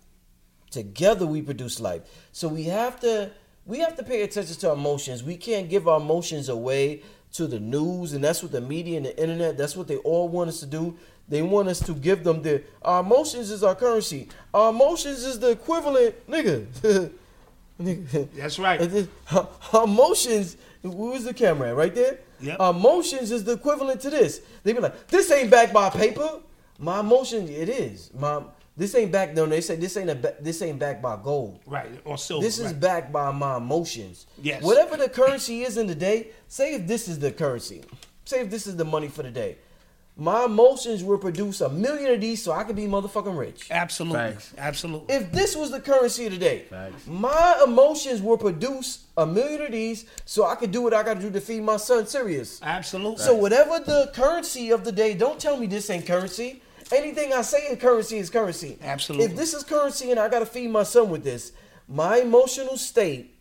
[0.70, 3.30] together we produce life so we have to
[3.64, 7.46] we have to pay attention to our emotions we can't give our emotions away to
[7.46, 10.48] the news and that's what the media and the internet that's what they all want
[10.48, 10.96] us to do
[11.28, 15.38] they want us to give them the our emotions is our currency our emotions is
[15.38, 16.66] the equivalent nigga
[17.80, 18.28] Nigga.
[18.34, 18.80] That's right.
[19.32, 21.76] Our- emotions where's the camera at?
[21.76, 22.56] right there Yep.
[22.60, 26.38] our emotions is the equivalent to this they be like this ain't backed by paper
[26.78, 28.42] my emotion it is my
[28.76, 31.90] this ain't backed no they say this ain't a this ain't backed by gold Right,
[32.04, 32.44] or silver.
[32.44, 32.80] this is right.
[32.80, 34.26] backed by my emotions.
[34.40, 34.62] Yes.
[34.62, 37.82] Whatever the currency is in the day, say if this is the currency,
[38.24, 39.58] say if this is the money for the day.
[40.20, 43.68] My emotions will produce a million of these so I can be motherfucking rich.
[43.70, 44.32] Absolutely.
[44.32, 44.52] Facts.
[44.58, 45.14] Absolutely.
[45.14, 47.06] If this was the currency of the day, Facts.
[47.06, 51.20] my emotions will produce a million of these so I can do what I gotta
[51.20, 52.58] do to feed my son Sirius.
[52.64, 53.24] Absolutely.
[53.24, 56.62] So whatever the currency of the day, don't tell me this ain't currency.
[56.90, 58.76] Anything I say in currency is currency.
[58.82, 59.26] Absolutely.
[59.26, 61.52] If this is currency and I gotta feed my son with this,
[61.86, 63.36] my emotional state,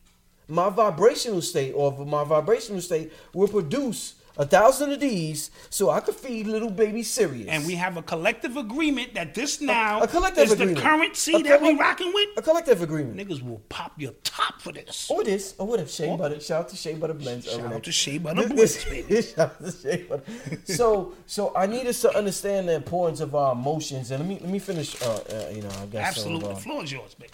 [0.48, 6.00] my vibrational state, or my vibrational state will produce a thousand of these so I
[6.00, 7.48] could feed little baby Sirius.
[7.50, 10.78] and we have a collective agreement that this now a collective is agreement.
[10.78, 12.30] the currency A that we rocking with.
[12.38, 13.18] a collective agreement.
[13.18, 15.10] Niggas will pop your top for this.
[15.10, 16.40] Or this, or what if Shea Butter?
[16.40, 17.46] Shout out to Shea Butter Blends.
[17.52, 20.24] Shout out to Shea Butter Blends, this- Shout out to Shea Butter.
[20.66, 24.38] So, so I need us to understand the importance of our emotions, and let me
[24.40, 25.02] let me finish.
[25.02, 26.08] Uh, uh, you know, I guess.
[26.10, 26.42] Absolutely.
[26.42, 27.34] So, The uh, floor is yours, baby.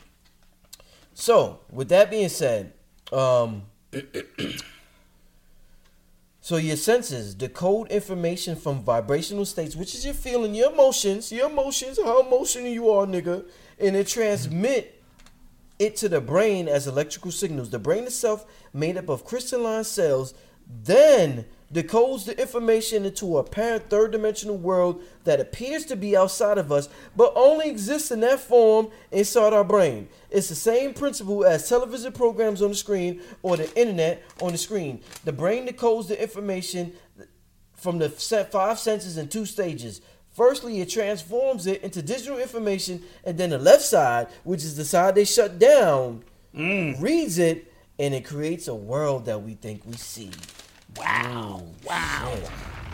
[1.14, 2.74] so, with that being said,
[3.12, 3.64] um,
[6.44, 11.50] so your senses decode information from vibrational states, which is your feeling, your emotions, your
[11.50, 13.46] emotions, how emotional you are, nigga,
[13.80, 15.02] and it transmit
[15.80, 17.70] it to the brain as electrical signals.
[17.70, 20.34] The brain itself, made up of crystalline cells,
[20.68, 26.58] then decodes the information into a apparent third dimensional world that appears to be outside
[26.58, 30.08] of us, but only exists in that form inside our brain.
[30.30, 34.58] It's the same principle as television programs on the screen or the internet on the
[34.58, 35.02] screen.
[35.26, 36.94] The brain decodes the information
[37.76, 40.02] from the five senses in two stages.
[40.32, 44.86] Firstly, it transforms it into digital information, and then the left side, which is the
[44.86, 46.24] side they shut down,
[46.56, 47.00] mm.
[47.00, 50.32] reads it, and it creates a world that we think we see.
[50.98, 51.64] Wow.
[51.86, 52.34] Wow.
[52.42, 52.50] Yeah.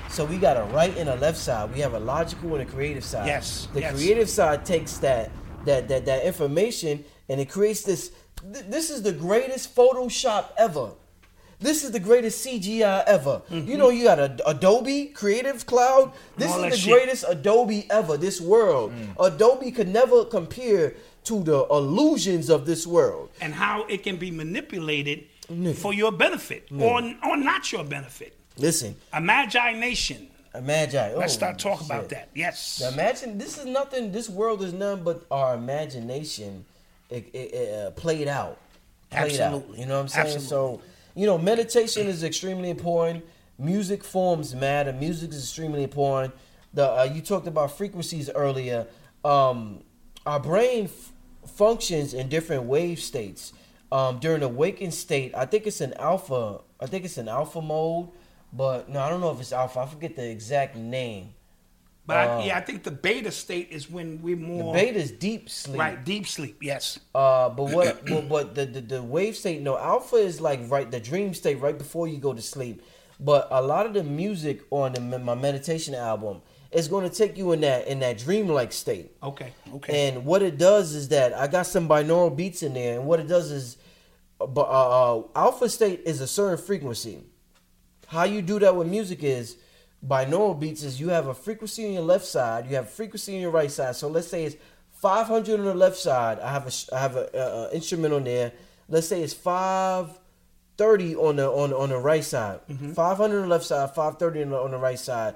[0.10, 1.72] So we got a right and a left side.
[1.74, 3.28] We have a logical and a creative side.
[3.28, 3.94] Yes, The yes.
[3.96, 5.32] creative side takes that
[5.66, 8.12] that that that information and it creates this.
[8.54, 10.92] th- This is the greatest Photoshop ever.
[11.62, 13.42] This is the greatest CGI ever.
[13.50, 16.14] You know, you got a, Adobe Creative Cloud.
[16.38, 16.58] This Mm-hmm.
[16.60, 16.94] All is the shit.
[16.94, 18.16] greatest Adobe ever.
[18.16, 20.94] This world, Adobe could never compare
[21.26, 23.30] to the illusions of this world.
[23.42, 25.26] And how it can be manipulated
[25.76, 28.38] for your benefit or, or not your benefit.
[28.58, 30.28] Listen, A Magi Nation.
[30.54, 31.18] imagine.
[31.18, 32.30] Let's oh, start talking about that.
[32.36, 32.82] Yes.
[32.82, 34.12] Now imagine this is nothing.
[34.12, 36.66] This world is none but our imagination
[37.10, 38.60] it, it, it, uh, played out.
[39.10, 39.54] Played out.
[39.54, 39.80] Absolutely.
[39.80, 40.28] You know what I'm saying?
[40.28, 40.48] Absolutely.
[40.48, 40.82] So
[41.16, 43.26] you know, meditation is extremely important.
[43.58, 44.94] Music forms matter.
[44.94, 46.34] Music is extremely important.
[46.74, 48.88] The uh, you talked about frequencies earlier.
[49.26, 49.82] Um,
[50.26, 51.12] our brain f-
[51.46, 53.54] functions in different wave states.
[53.92, 56.62] Um, during the waking state, I think it's an alpha.
[56.80, 58.10] I think it's an alpha mode,
[58.54, 59.80] but no, I don't know if it's alpha.
[59.80, 61.34] I forget the exact name.
[62.06, 64.98] But I, Uh, yeah, I think the beta state is when we're The more beta
[65.00, 65.80] is deep sleep.
[65.80, 66.58] right deep sleep.
[66.62, 67.00] Yes.
[67.16, 68.06] Uh, but what?
[68.10, 71.60] but, but the, the the wave state, no, alpha is like right the dream state
[71.60, 72.82] right before you go to sleep.
[73.20, 76.42] But a lot of the music on the, my meditation album
[76.72, 79.12] is going to take you in that in that dreamlike state.
[79.22, 79.52] Okay.
[79.74, 80.08] Okay.
[80.08, 83.20] And what it does is that I got some binaural beats in there, and what
[83.20, 83.78] it does is,
[84.40, 87.24] uh, bu- uh, uh, alpha state is a certain frequency.
[88.08, 89.58] How you do that with music is
[90.06, 93.36] binaural beats is you have a frequency on your left side, you have a frequency
[93.36, 93.96] on your right side.
[93.96, 94.56] So let's say it's
[94.94, 96.40] 500 on the left side.
[96.40, 98.52] I have a I have a, uh uh instrument on there.
[98.88, 102.60] Let's say it's 530 on the on on the right side.
[102.96, 105.36] 500 on the left side, 530 on the, on the right side.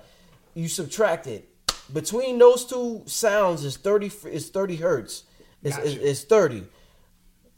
[0.55, 1.49] You subtract it.
[1.91, 5.23] Between those two sounds is 30 fr- is 30 hertz.
[5.61, 5.89] It's, Gotcha.
[5.89, 6.63] it's, it's 30.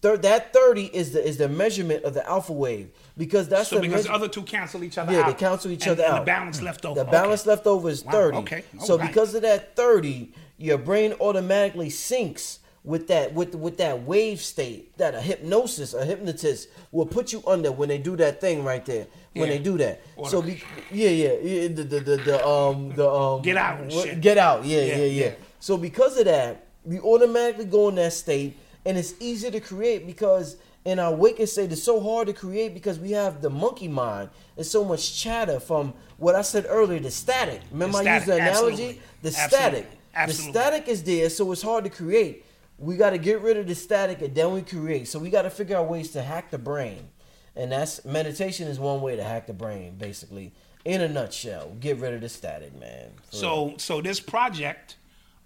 [0.05, 3.75] Thir- that 30 is the is the measurement of the alpha wave because that's So
[3.77, 5.15] the because measure- the other two cancel each other out.
[5.15, 5.27] yeah, out.
[5.27, 6.19] they cancel each and- other and out.
[6.19, 7.03] The balance left over.
[7.03, 8.37] The balance left over is Wow, 30.
[8.37, 9.07] okay, So alright.
[9.09, 14.95] because of that 30, your brain automatically syncs with that with with that wave state
[14.99, 18.85] that a hypnosis, a hypnotist will put you under when they do that thing right
[18.85, 19.07] there.
[19.33, 19.57] When Yeah.
[19.57, 20.01] they do that.
[20.15, 20.61] Or so be,
[20.91, 24.21] yeah, yeah, yeah, the, the the the um the um Get out what- shit.
[24.21, 24.63] Get out.
[24.65, 25.31] Yeah, Yeah, yeah, yeah, yeah.
[25.59, 30.05] So because of that, you automatically go in that state and it's easy to create
[30.05, 33.87] because in our waking state it's so hard to create because we have the monkey
[33.87, 34.29] mind.
[34.55, 37.61] There's so much chatter from what I said earlier, the static.
[37.71, 38.51] Remember The I used the analogy?
[38.53, 39.01] absolutely.
[39.21, 39.47] The Absolutely.
[39.57, 39.87] static.
[40.13, 40.51] Absolutely.
[40.53, 42.45] The static is there, so it's hard to create.
[42.77, 45.07] We got to get rid of the static and then we create.
[45.07, 47.07] So we got to figure out ways to hack the brain.
[47.55, 50.53] And that's meditation is one way to hack the brain, basically.
[50.83, 53.11] In a nutshell, get rid of the static, man.
[53.31, 54.97] So so this project,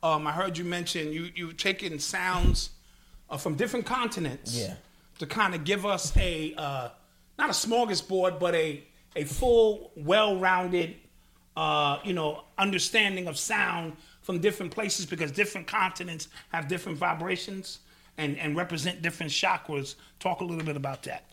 [0.04, 2.72] um, I heard you mention you you taking sounds
[3.30, 4.56] uh, from different continents.
[4.56, 4.76] Yeah.
[5.20, 6.90] To kind of give us a uh,
[7.38, 8.84] not a smorgasbord, but a
[9.16, 10.96] a full, well-rounded,
[11.58, 17.80] uh, you know, understanding of sound from different places because different continents have different vibrations
[18.18, 19.96] and and represent different chakras.
[20.20, 21.26] Talk a little bit about that.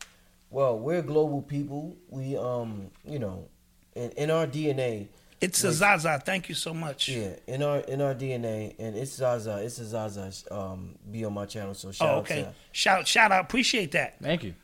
[0.50, 1.96] Well, we're global people.
[2.08, 3.48] We, um, you know,
[3.94, 5.08] in, in our DNA,
[5.40, 6.20] It's a Zaza.
[6.24, 7.08] Thank you so much.
[7.08, 10.32] yeah, in our in our DNA, and it's Zaza, it's a Zaza.
[10.50, 12.42] Um, be on my channel, so shout Oh, out okay.
[12.42, 12.54] to.
[12.72, 13.42] Shout shout out.
[13.44, 14.16] Appreciate that.
[14.22, 14.54] Thank you.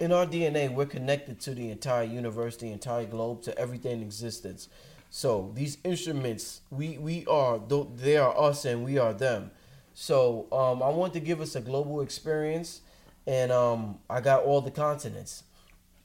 [0.00, 4.02] In our DNA, we're connected to the entire universe, the entire globe, to everything in
[4.02, 4.68] existence.
[5.10, 7.60] So these instruments, we we are
[7.96, 9.52] they are us and we are them.
[9.94, 12.80] So um, I want to give us a global experience,
[13.28, 15.43] and um, I got all the continents.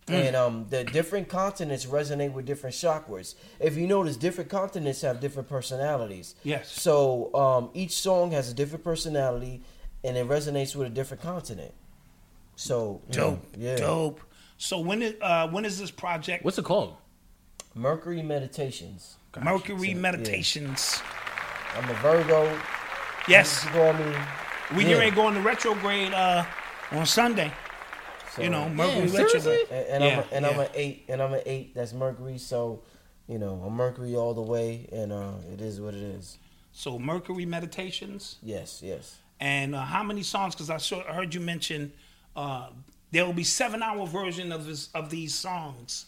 [0.09, 3.35] And um, the different continents resonate with different chakras.
[3.59, 6.35] If you notice, different continents have different personalities.
[6.43, 6.71] Yes.
[6.71, 9.61] So um, each song has a different personality,
[10.03, 11.73] and it resonates with a different continent.
[12.55, 13.45] So you know, Dope.
[13.57, 13.75] yeah.
[13.77, 14.21] Dope.
[14.57, 16.43] So when is uh when is this project?
[16.43, 16.95] What's it called?
[17.75, 19.15] Mercury Meditations.
[19.41, 19.93] Mercury So, yeah.
[19.95, 21.01] Meditations.
[21.77, 22.59] I'm a Virgo.
[23.27, 23.63] Yes.
[23.65, 24.05] You call me.
[24.75, 24.89] We Yeah.
[24.89, 26.43] get ready to go into retrograde uh
[26.91, 27.51] on Sunday.
[28.35, 29.51] So, You know, Mercury Damn, seriously?
[29.51, 29.67] retrograde.
[29.71, 31.75] and, and Yeah, I'm a, and I'm an eight, and I'm an eight.
[31.75, 32.37] That's Mercury.
[32.37, 32.81] So,
[33.27, 36.37] you know, I'm Mercury all the way, and uh, it is what it is.
[36.71, 38.37] So Mercury Meditations.
[38.41, 39.17] Yes, yes.
[39.39, 40.53] And uh, how many songs?
[40.55, 41.91] Because I saw, I heard you mention
[42.35, 42.69] uh,
[43.11, 46.05] there will be seven hour version of this of these songs.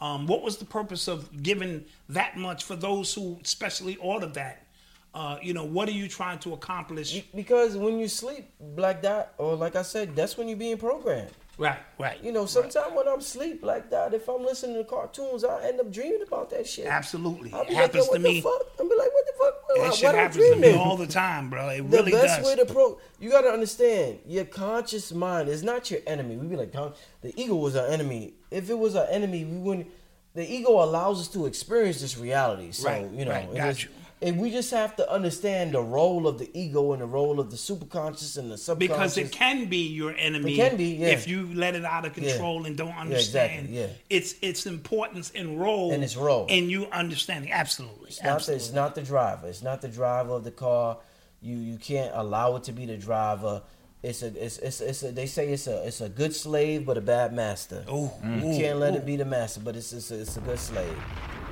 [0.00, 4.66] Um, what was the purpose of giving that much for those who specially ordered that?
[5.14, 7.22] Uh, you know, what are you trying to accomplish?
[7.34, 11.30] Because when you sleep, Black Dot, or like I said, that's when you're being programmed.
[11.62, 12.22] Right, right.
[12.22, 15.80] You know, sometimes when I'm asleep, like that, if I'm listening to cartoons, I end
[15.80, 16.86] up dreaming about that shit.
[16.86, 18.40] Absolutely, I'll it be happens like, to what me.
[18.40, 18.62] The fuck?
[18.80, 19.54] I'll be like, what the fuck?
[19.68, 21.68] That why shit happens to me all the time, bro.
[21.68, 22.46] It the really best does.
[22.46, 26.46] way to pro you got to understand your conscious mind is not your enemy we
[26.46, 29.86] be like the ego was our enemy if it was our enemy we wouldn't
[30.34, 33.82] the ego allows us to experience this reality so Right, you know right, it got
[33.82, 33.90] you.
[34.22, 37.50] And we just have to understand the role of the ego and the role of
[37.50, 41.08] the superconscious and the subconscious because it can be your enemy It can be, yeah.
[41.08, 43.86] if you let it out of control and don't understand exactly, yeah.
[44.08, 46.46] its its importance and role And its role.
[46.48, 49.48] and you understanding absolutely It's not, the, absolutely it's not the driver.
[49.48, 50.98] It's not the driver of the car.
[51.40, 53.62] You you can't allow it to be the driver.
[54.02, 56.96] It's a it's it's, it's a, they say it's a it's a good slave but
[56.96, 57.84] a bad master.
[57.88, 58.10] You
[58.56, 58.98] can't let ooh.
[58.98, 60.96] it be the master, but it's it's a, it's a good slave.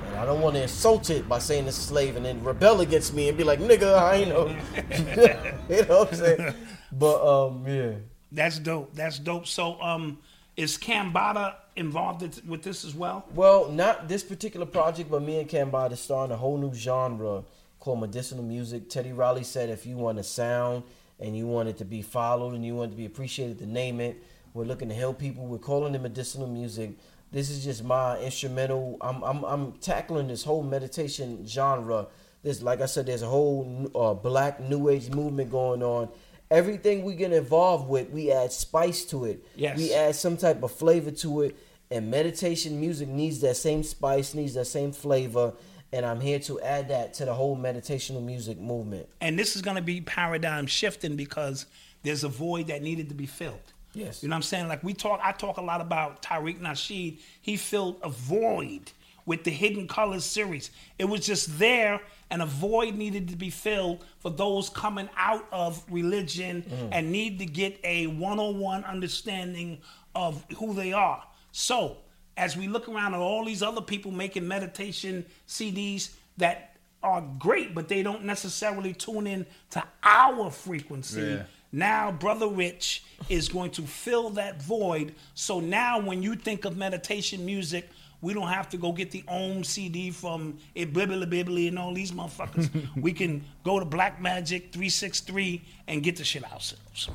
[0.07, 2.81] And I don't want to insult it by saying it's a slave and then rebel
[2.81, 4.47] against me and be like nigga I ain't know.
[5.75, 6.53] you know what I'm saying?
[6.91, 7.91] But um yeah.
[8.31, 10.19] that's dope that's dope so um
[10.57, 15.49] is Cambatta involved with this as well Well, not this particular project, but me and
[15.49, 17.43] Cambatta starting a whole new genre
[17.79, 18.89] called medicinal music.
[18.89, 20.83] Teddy Riley said if you want a sound
[21.19, 23.65] and you want it to be followed and you want it to be appreciated, to
[23.65, 24.21] name it.
[24.53, 25.45] We're looking to help people.
[25.45, 26.91] We're calling it medicinal music.
[27.31, 28.97] This is just my instrumental.
[29.01, 32.07] I'm I'm, I'm tackling this whole meditation genre.
[32.43, 36.09] This, like I said, there's a whole uh, black new age movement going on.
[36.49, 39.45] Everything we get involved with, we add spice to it.
[39.55, 39.77] Yes.
[39.77, 41.55] We add some type of flavor to it.
[41.89, 45.53] And meditation music needs that same spice, needs that same flavor.
[45.93, 49.07] And I'm here to add that to the whole meditational music movement.
[49.21, 51.65] and this is going to be paradigm shifting because
[52.03, 54.23] there's a void that needed to be filled Yes.
[54.23, 54.67] you know what I'm saying?
[54.67, 57.19] Like we talk, I talk a lot about Tariq Nasheed.
[57.41, 58.91] He filled a void
[59.25, 60.71] with the Hidden Colors series.
[60.97, 65.47] It was just there, and a void needed to be filled for those coming out
[65.51, 66.89] of religion mm.
[66.91, 69.79] and need to get a one-on-one understanding
[70.15, 71.23] of who they are.
[71.51, 71.97] So,
[72.37, 77.75] as we look around at all these other people making meditation CDs that are great,
[77.75, 81.21] but they don't necessarily tune in to our frequency.
[81.21, 81.43] Yeah.
[81.71, 85.15] Now, Brother Rich is going to fill that void.
[85.33, 87.89] So now, when you think of meditation music,
[88.21, 91.93] we don't have to go get the Om CD from it Bibbly Bibbly and all
[91.93, 92.69] these motherfuckers.
[93.01, 97.09] we can go to Black Magic 363 and get the shit ourselves.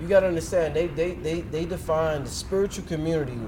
[0.00, 3.38] you gotta understand they they they they define the spiritual community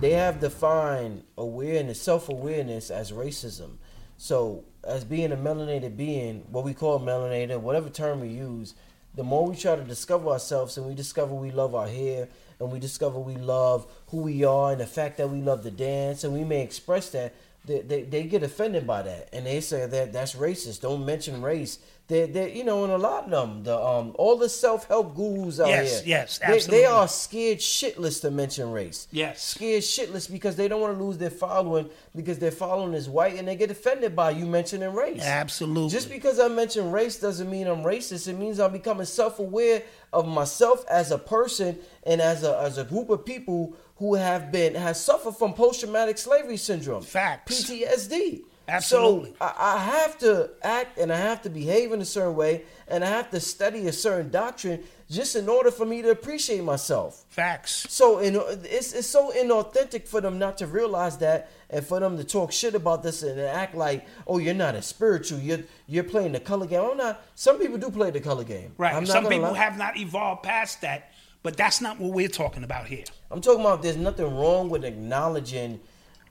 [0.00, 3.76] they have defined awareness self-awareness as racism
[4.16, 8.74] so as being a melanated being what we call melanated whatever term we use
[9.14, 12.28] the more we try to discover ourselves and we discover we love our hair
[12.60, 15.70] and we discover we love who we are and the fact that we love to
[15.70, 17.34] dance and we may express that
[17.66, 21.42] they, they, they get offended by that and they say that that's racist don't mention
[21.42, 21.78] race
[22.08, 25.58] they they you know and a lot of them the um all the self-help gurus
[25.58, 29.42] out Yes, here yes, they, they are scared shitless to mention race Yes.
[29.42, 33.34] scared shitless because they don't want to lose their following because their following is white
[33.36, 35.90] and they get offended by you mentioning race Absolutely.
[35.90, 38.28] just because I mention race doesn't mean I'm racist.
[38.28, 39.82] It means I'm becoming self-aware
[40.12, 44.52] of myself as a person and as a as a group of people who have
[44.52, 47.02] been has suffered from post-traumatic slavery syndrome.
[47.02, 47.64] Facts.
[47.64, 48.42] PTSD.
[48.68, 49.30] Absolutely.
[49.30, 52.64] So I, I have to act and I have to behave in a certain way
[52.88, 56.64] and I have to study a certain doctrine just in order for me to appreciate
[56.64, 57.24] myself.
[57.28, 57.86] Facts.
[57.88, 62.16] So in, it's it's so inauthentic for them not to realize that, and for them
[62.16, 65.38] to talk shit about this and act like, oh, you're not a spiritual.
[65.38, 66.80] You're you're playing the color game.
[66.90, 67.24] I'm not.
[67.36, 68.72] Some people do play the color game.
[68.78, 68.94] Right.
[68.94, 69.58] I'm not Some people lie.
[69.58, 71.12] have not evolved past that,
[71.42, 73.04] but that's not what we're talking about here.
[73.30, 73.82] I'm talking about.
[73.82, 75.80] There's nothing wrong with acknowledging.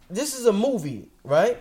[0.09, 1.57] This is a movie, right?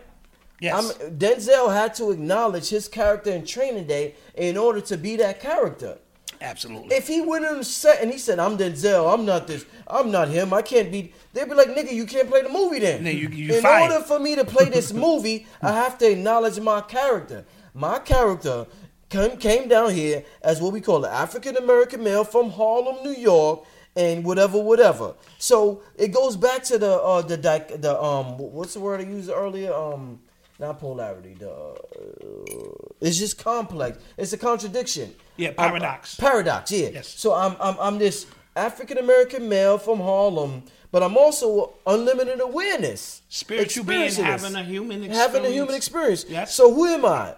[0.61, 0.75] Yes.
[1.01, 5.41] I'm, Denzel had to acknowledge his character in Training Day in order to be that
[5.41, 5.99] character.
[6.41, 6.95] Absolutely.
[6.95, 10.29] If he went on set and he said, "I'm Denzel, I'm not this, I'm not
[10.29, 13.17] him, I can't be," they'd be like, "Nigga, you can't play the movie then." Then
[13.17, 13.93] you- you In fired.
[13.93, 17.45] order for me to play this movie, I have to acknowledge my character.
[17.73, 18.67] My character
[19.09, 23.15] came came down here as what we call an African American male from Harlem, New
[23.15, 23.65] York,
[23.97, 25.15] and whatever, whatever.
[25.39, 29.31] So it goes back to the uh, the the um what's the word I used
[29.31, 30.21] earlier um.
[30.61, 31.35] Not polarity.
[31.35, 33.99] The uh, it's just complex.
[34.17, 35.13] It's a contradiction.
[35.37, 36.15] Yeah, I'm- paradox.
[36.15, 36.91] Paradox, yeah.
[36.93, 37.09] Yes.
[37.09, 40.63] So I'm I'm I'm this African American male from Harlem,
[40.93, 43.23] but I'm also unlimited awareness.
[43.29, 45.17] Spiritual being having a human experience.
[45.17, 46.23] Having a human experience.
[46.23, 46.51] experience.
[46.51, 46.55] Yes.
[46.55, 47.35] So who am I?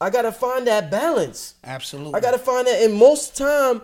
[0.00, 1.54] I gotta find that balance.
[1.64, 2.14] Absolutely.
[2.14, 2.82] I gotta find that.
[2.82, 3.82] And most time,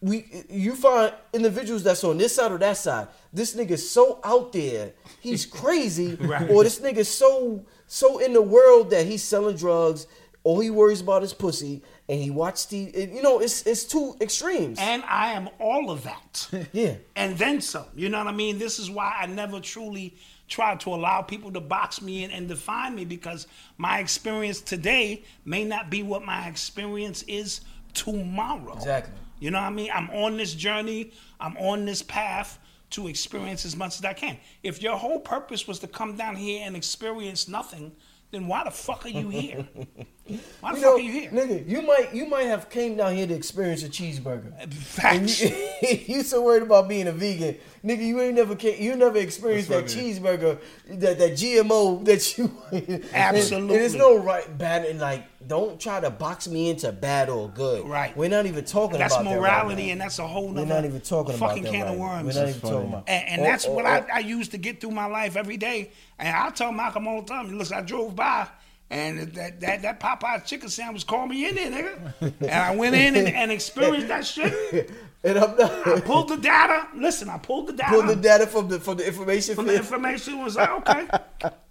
[0.00, 3.08] we you find individuals that's on this side or that side.
[3.32, 6.48] This nigga's so out there, he's crazy, Right.
[6.50, 10.06] or this nigga's so so in the world that he's selling drugs.
[10.42, 12.78] All he worries about is pussy, and he watched the.
[13.12, 14.78] You know, it's it's two extremes.
[14.80, 16.48] And I am all of that.
[16.72, 16.94] yeah.
[17.14, 17.84] and then some.
[17.94, 18.58] You know what I mean?
[18.58, 20.14] This is why I never truly
[20.50, 23.46] try to allow people to box me in and define me because
[23.78, 27.62] my experience today may not be what my experience is
[27.94, 28.74] tomorrow.
[28.74, 29.14] Exactly.
[29.38, 29.90] You know what I mean?
[29.94, 32.58] I'm on this journey, I'm on this path
[32.90, 34.36] to experience as much as I can.
[34.62, 37.92] If your whole purpose was to come down here and experience nothing,
[38.32, 39.66] then why the fuck are you here?
[40.60, 41.30] Why the You fuck know, are you here?
[41.30, 44.52] nigga, you might you might have came down here to experience a cheeseburger.
[44.62, 45.40] Uh, facts.
[45.42, 48.06] you, you so worried about being a vegan, nigga.
[48.06, 50.12] You ain't never came, you never experienced that That's funny.
[50.14, 52.52] cheeseburger, that that GMO that you.
[53.12, 53.76] Absolutely.
[53.78, 57.86] There's no right bad and like don't try to box me into bad or good.
[57.88, 58.16] Right.
[58.16, 59.92] We're not even talking That's about that right morality, now.
[59.92, 61.98] and that's a whole We're nother not even talking about fucking that can right of
[61.98, 62.36] worms.
[62.36, 63.04] We're not even talking about.
[63.08, 63.88] And, and Oh, that's oh, what oh.
[63.88, 65.90] I, I use to get through my life every day.
[66.20, 68.46] And I tell Malcolm all the time, listen, I drove by
[68.90, 72.32] and that that, that Popeye chicken sandwich called me in there, nigga.
[72.40, 74.90] And I went in and, and experienced that shit.
[75.22, 76.88] And I'm I pulled the data.
[76.96, 77.90] Listen, I pulled the data.
[77.90, 79.54] pull the data from the from the information.
[79.54, 81.08] from the information was like, okay,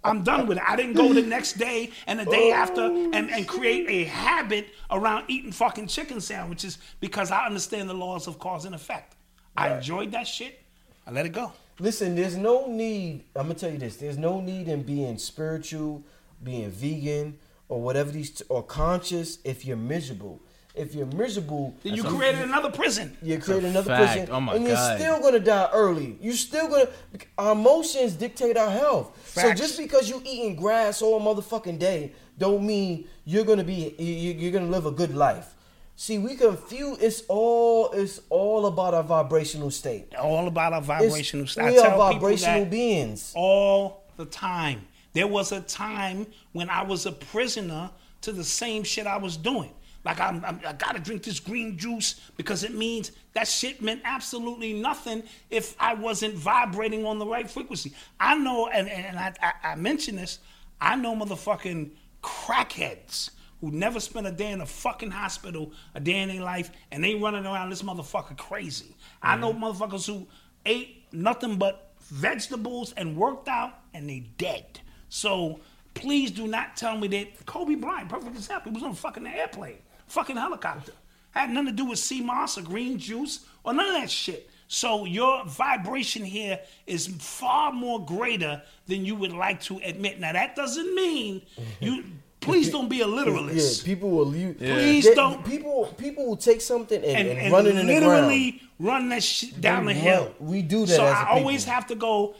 [0.04, 0.64] I'm done with it.
[0.64, 4.68] I didn't go the next day and the day after and, and create a habit
[4.88, 9.16] around eating fucking chicken sandwiches because I understand the laws of cause and effect.
[9.56, 10.62] I enjoyed that shit.
[11.04, 11.52] I let it go.
[11.80, 13.24] Listen, there's no need.
[13.34, 13.96] I'm gonna tell you this.
[13.96, 16.04] There's no need in being spiritual,
[16.42, 17.38] being vegan,
[17.68, 20.40] or whatever these or conscious if you're miserable.
[20.72, 23.16] If you're miserable, Then you created another prison.
[23.22, 24.12] you created another fact.
[24.12, 24.98] prison, Oh my and you're God.
[25.00, 26.16] still gonna die early.
[26.20, 26.88] You're still gonna.
[27.36, 29.18] Our emotions dictate our health.
[29.34, 34.32] So just because you eating grass all motherfucking day, don't mean you're gonna be you-
[34.34, 35.54] you're gonna live a good life.
[35.96, 36.98] See, we confuse.
[36.98, 40.14] It's all it's all about our vibrational state.
[40.14, 41.64] All about our vibrational state.
[41.64, 43.32] I we are tell people vibrational beings.
[43.34, 44.86] all the time.
[45.12, 47.90] There was a time when I was a prisoner
[48.22, 49.72] to the same shit I was doing.
[50.04, 54.00] Like I'm, I'm, I gotta drink this green juice because it means that shit meant
[54.04, 57.92] absolutely nothing if I wasn't vibrating on the right frequency.
[58.18, 60.38] I know, and, and I, I, I mention this.
[60.80, 61.90] I know motherfucking
[62.22, 63.30] crackheads
[63.60, 67.04] who never spent a day in a fucking hospital, a day in their life, and
[67.04, 68.96] they running around this motherfucker crazy.
[69.22, 69.64] I know mm-hmm.
[69.64, 70.26] motherfuckers who
[70.64, 74.80] ate nothing but vegetables and worked out, and they dead.
[75.10, 75.60] So
[75.92, 79.26] please do not tell me that Kobe Bryant, perfect example, he was on a fucking
[79.26, 79.76] airplane,
[80.06, 80.92] fucking helicopter.
[81.32, 84.48] Had nothing to do with sea moss or green juice or none of that shit.
[84.68, 90.20] So your vibration here is far more greater than you would like to admit.
[90.20, 91.42] Now that doesn't mean
[91.80, 92.04] you.
[92.40, 93.36] Please don't be a literalist.
[93.36, 93.84] Yeah, literalist.
[93.84, 94.56] people will use.
[94.56, 97.86] Please They- don't- People, people will take something and, and, and, and run it in
[97.86, 98.06] the ground.
[98.06, 100.34] literally run that shit down the They hill.
[100.40, 101.74] we do that So as a I always people.
[101.74, 102.34] have to go.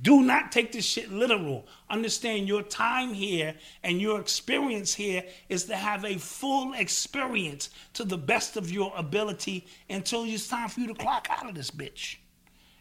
[0.00, 1.66] Do not take this shit literal.
[1.90, 8.04] Understand your time here and your experience here is to have a full experience to
[8.04, 11.70] the best of your ability until it's time for you to clock out of this
[11.70, 12.16] bitch.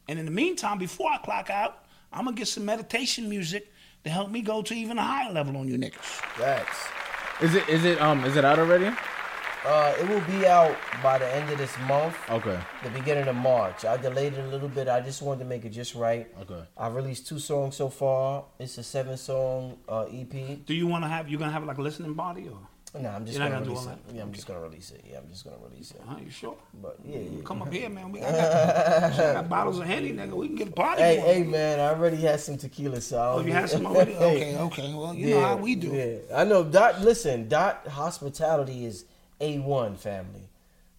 [0.08, 3.72] And in the meantime, before I clock out, I'm gonna get some meditation music
[4.06, 5.96] to help me go to even a higher level on you niggas.
[5.96, 6.88] Facts.
[7.42, 8.96] Is it is it um is it out already?
[9.66, 12.16] Uh, it will be out by the end of this month.
[12.30, 12.60] Okay.
[12.84, 13.86] the beginning of March.
[13.86, 14.90] I delayed it a little bit.
[14.90, 16.28] I just wanted to make it just right.
[16.42, 16.64] Okay.
[16.78, 18.44] I released two songs so far.
[18.60, 20.66] It's a seven song uh, EP.
[20.66, 21.30] Do you want to have?
[21.30, 22.58] You're gonna have like a listening body or?
[23.00, 23.98] No, I'm just You're gonna, gonna release it.
[24.14, 25.04] Yeah, I'm just gonna release it.
[25.10, 26.02] Yeah, I'm just gonna release it.
[26.08, 26.56] Are you sure?
[26.80, 27.42] But yeah, yeah.
[27.44, 28.12] Come up here, man.
[28.12, 30.34] We I got, got bottles of Henny, nigga.
[30.34, 31.02] We can get a party.
[31.02, 31.28] Hey, going.
[31.28, 31.80] hey, man!
[31.80, 34.14] I already had some tequila, so I Oh, don't you had some already?
[34.16, 34.94] Okay, okay.
[34.94, 35.88] Well, you know how we do.
[35.88, 36.64] Yeah, I know.
[36.64, 39.06] Dot, listen, Dot hospitality is
[39.44, 40.50] a one family.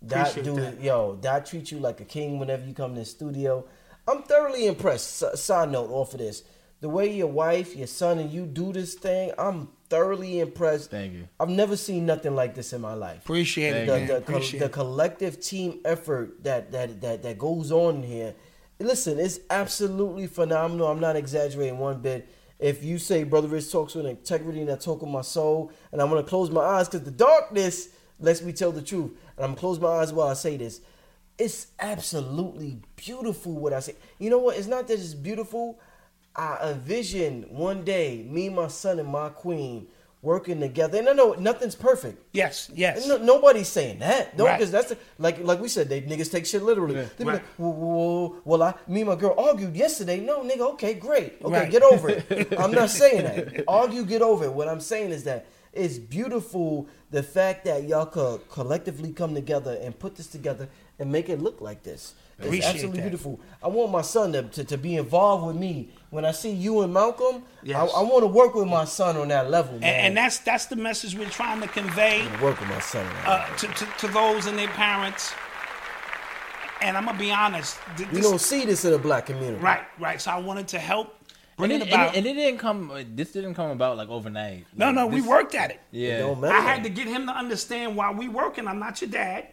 [0.06, 0.74] Dot Appreciate do that.
[0.74, 1.16] it, yo.
[1.20, 3.64] Dot treat you like a king whenever you come to the studio.
[4.06, 5.22] I'm thoroughly impressed.
[5.22, 6.42] S- side note off of this,
[6.82, 10.90] the way your wife, your son, and you do this thing, I'm thoroughly impressed.
[10.90, 11.28] Thank you.
[11.40, 14.06] I've never seen nothing like this in my life Appreciate it, the, man.
[14.06, 18.34] the, col- Appreciate the collective team effort that, that that that goes on here.
[18.78, 20.88] Listen, it's absolutely phenomenal.
[20.88, 22.28] I'm not exaggerating one bit.
[22.58, 26.02] If you say Brother Rich talks with integrity and I talk with my soul, and
[26.02, 27.88] I'm gonna close my eyes because the darkness
[28.20, 30.81] lets me tell the truth, and I'm gonna close my eyes while I say this.
[31.39, 33.97] It's absolutely beautiful what I say.
[34.19, 34.57] You know what?
[34.57, 35.78] It's not that it's beautiful.
[36.36, 39.86] I envision one day me, my son, and my queen
[40.23, 40.99] working together.
[40.99, 42.19] And I know nothing's perfect.
[42.32, 43.07] Yes, yes.
[43.07, 44.36] No, nobody's saying that.
[44.39, 44.59] No, Right.
[44.59, 46.95] because that's the, like like we said, they niggas take shit literally.
[46.95, 47.32] They be Right.
[47.35, 50.20] like, well, well, well, I, me and my girl argued yesterday.
[50.20, 51.35] No, nigga, okay, great.
[51.43, 51.70] Okay, Right.
[51.70, 52.53] get over it.
[52.59, 53.65] I'm not saying that.
[53.69, 54.53] Argue, get over it.
[54.53, 59.78] What I'm saying is that it's beautiful the fact that y'all could collectively come together
[59.82, 60.68] and put this together
[60.98, 62.14] and make it look like this.
[62.38, 63.02] It's Appreciate absolutely that.
[63.10, 63.40] beautiful.
[63.62, 65.90] I want my son to, to, to be involved with me.
[66.10, 67.76] When I see you and Malcolm, Yes.
[67.94, 69.84] I, I want to work with my son on that level, man.
[69.84, 73.06] and, and that's that's the message we're trying to convey work with my son.
[73.24, 75.32] uh, to, to, to those and their parents.
[76.82, 77.78] And I'm gonna be honest.
[77.96, 79.62] th- You this- don't see this in the black community.
[79.62, 80.20] right, right.
[80.20, 81.14] So I wanted to help
[81.56, 82.09] bring And it it, about.
[82.09, 82.93] and, it, and it didn't come.
[83.14, 84.66] This didn't come about like overnight.
[84.76, 85.81] no, Like, no, we worked at it.
[85.93, 86.18] It Yeah.
[86.20, 86.55] don't matter.
[86.55, 88.66] I had to get him to understand why we working.
[88.66, 89.48] I'm not your dad.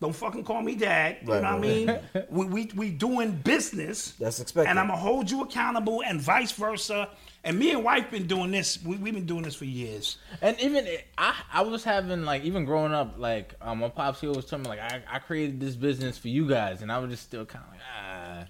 [0.00, 1.18] Don't fucking call me dad.
[1.22, 1.32] You Mm.
[1.32, 1.98] Right, know what I mean?
[2.30, 4.12] we, we we doing business.
[4.12, 4.70] That's expected.
[4.70, 7.08] And I'm gonna hold you accountable, and vice versa.
[7.44, 8.82] And me and wife been doing this.
[8.84, 10.18] We, we've been doing this for years.
[10.42, 14.26] And even I, I was having like even growing up, like um, my pops he
[14.28, 17.10] always told me like I, I created this business for you guys, and I was
[17.10, 18.44] just still kind of like ah,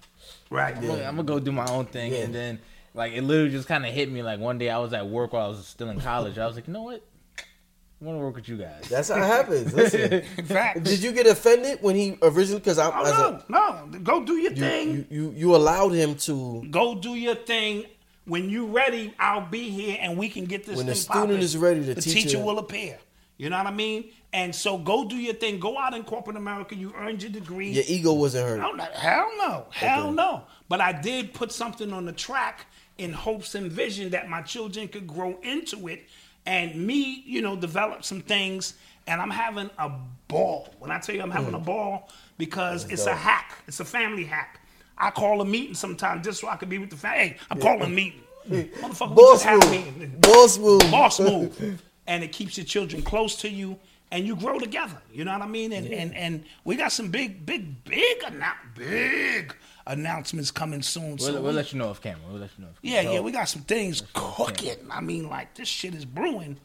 [0.49, 0.75] Right.
[0.75, 2.19] I'm, gonna, I'm gonna go do my own thing, Yeah.
[2.19, 2.59] and then
[2.93, 5.33] like it literally just kind of hit me like one day I was at work
[5.33, 6.37] while I was still in college.
[6.37, 7.03] I was like, you know what,
[7.37, 8.87] I want to work with you guys.
[8.89, 9.73] That's how it happens.
[9.73, 10.81] Listen, Facts.
[10.81, 12.59] did you get offended when he originally?
[12.59, 13.99] Because I, Oh as a, no, no.
[13.99, 15.05] Go do your thing.
[15.09, 17.85] you, you you allowed him to Go do your thing.
[18.25, 20.77] When you ready, I'll be here, and we can get this.
[20.77, 21.39] When the thing student popping.
[21.41, 22.99] is ready, the the teacher- teacher will appear.
[23.37, 24.11] You know what I mean?
[24.33, 25.59] And so go do your thing.
[25.59, 26.75] Go out in corporate America.
[26.75, 27.71] You earned your degree.
[27.71, 28.59] your ego wasn't hurt.
[28.59, 28.83] Hell no.
[28.93, 29.65] Hell no.
[29.71, 30.15] Hell Okay.
[30.15, 30.43] no.
[30.67, 32.67] But I did put something on the track
[32.99, 36.07] in hopes and vision that my children could grow into it
[36.45, 38.75] and me, you know, develop some things.
[39.07, 39.91] And I'm having a
[40.27, 40.73] ball.
[40.79, 41.65] When I tell you I'm having a mm.
[41.65, 43.57] ball, because it's a hack.
[43.67, 44.59] It's a family hack.
[44.97, 47.29] I call a meeting sometimes just so I could be with the family.
[47.29, 48.21] Hey, I'm calling a meeting.
[48.47, 49.97] Motherfucker, we Boss just had a move.
[49.97, 50.19] meeting.
[50.19, 50.81] Boss move.
[50.91, 51.83] Boss move.
[52.07, 53.77] And it keeps your children close to you
[54.09, 54.99] and you grow together.
[55.13, 55.71] You know what I mean?
[55.71, 59.55] And and, and we got some big, big, big annou- big
[59.89, 61.09] announcements coming soon.
[61.11, 62.21] We'll, so we'll we- let you know off camera.
[62.29, 62.71] We'll let you know.
[62.81, 64.77] Yeah, yeah, we got some things cooking.
[64.89, 66.57] I mean, like this shit is brewing,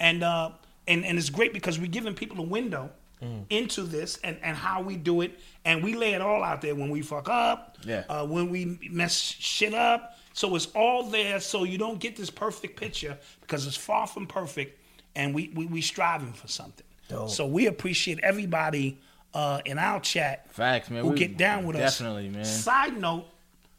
[0.00, 0.50] and uh,
[0.86, 2.90] and and it's great because we're giving people a window
[3.22, 3.44] Mm.
[3.48, 6.74] into this and and how we do it, and we lay it all out there
[6.74, 8.02] when we fuck up, Yeah.
[8.08, 10.18] uh, when we mess shit up.
[10.32, 14.26] So it's all there, so you don't get this perfect picture because it's far from
[14.26, 14.78] perfect,
[15.14, 16.84] and we we, we striving for something.
[17.08, 17.30] Dope.
[17.30, 18.98] So we appreciate everybody
[19.34, 21.02] uh, in our chat Facts, man.
[21.04, 21.98] who We- get down with us.
[21.98, 22.44] definitely, man.
[22.44, 23.26] Side note,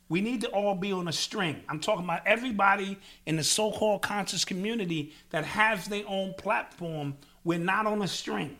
[0.07, 1.63] We need to all be on a string.
[1.67, 7.17] I'm talking about everybody in the so-called conscious community that has their own platform.
[7.43, 8.55] We're not on a string.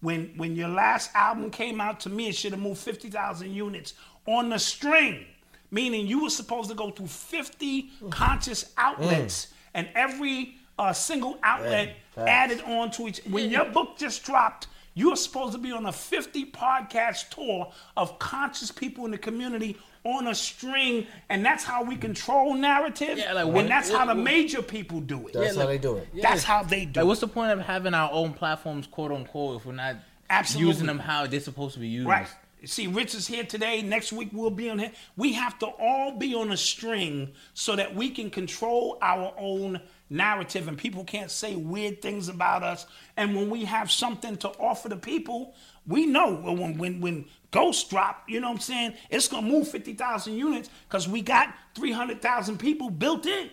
[0.00, 3.92] When when your last album came out, to me, it should have moved 50,000 units
[4.26, 5.26] on the string.
[5.70, 11.96] Meaning you were supposed to go through 50 conscious outlets, and every uh, single outlet
[12.16, 13.20] Yeah, added on to each.
[13.28, 14.68] When your book just dropped,
[14.98, 19.18] you were supposed to be on a 50 podcast tour of conscious people in the
[19.18, 23.18] community on a string, and that's how we control narrative.
[23.18, 25.34] Yeah, like and that's what- how the what- major people do it.
[25.34, 26.08] That's Yeah, how they do it.
[26.20, 27.06] That's how they do Like, it.
[27.06, 29.96] what's the point of having our own platforms, quote unquote, if we're not
[30.30, 30.68] Absolutely.
[30.68, 32.08] using them how they're supposed to be used?
[32.08, 32.26] Right.
[32.64, 33.82] See, Rich is here today.
[33.82, 34.90] Next week we'll be on here.
[35.16, 39.80] We have to all be on a string so that we can control our own
[40.10, 42.86] narrative and people can't say weird things about us.
[43.16, 45.54] And when we have something to offer the people,
[45.86, 48.94] we know when when when Ghost drop, you know what I'm saying?
[49.10, 53.50] It's gonna move 50,000 units because we got 300,000 people built in.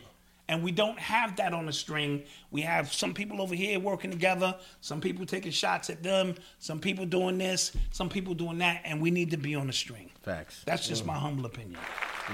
[0.48, 2.24] And we don't have that on the string.
[2.52, 6.80] We have some people over here working together, some people taking shots at them, some
[6.80, 10.12] people doing this, some people doing that, and we need to be on the string.
[10.22, 10.62] Facts.
[10.64, 11.80] That's just my humble opinion.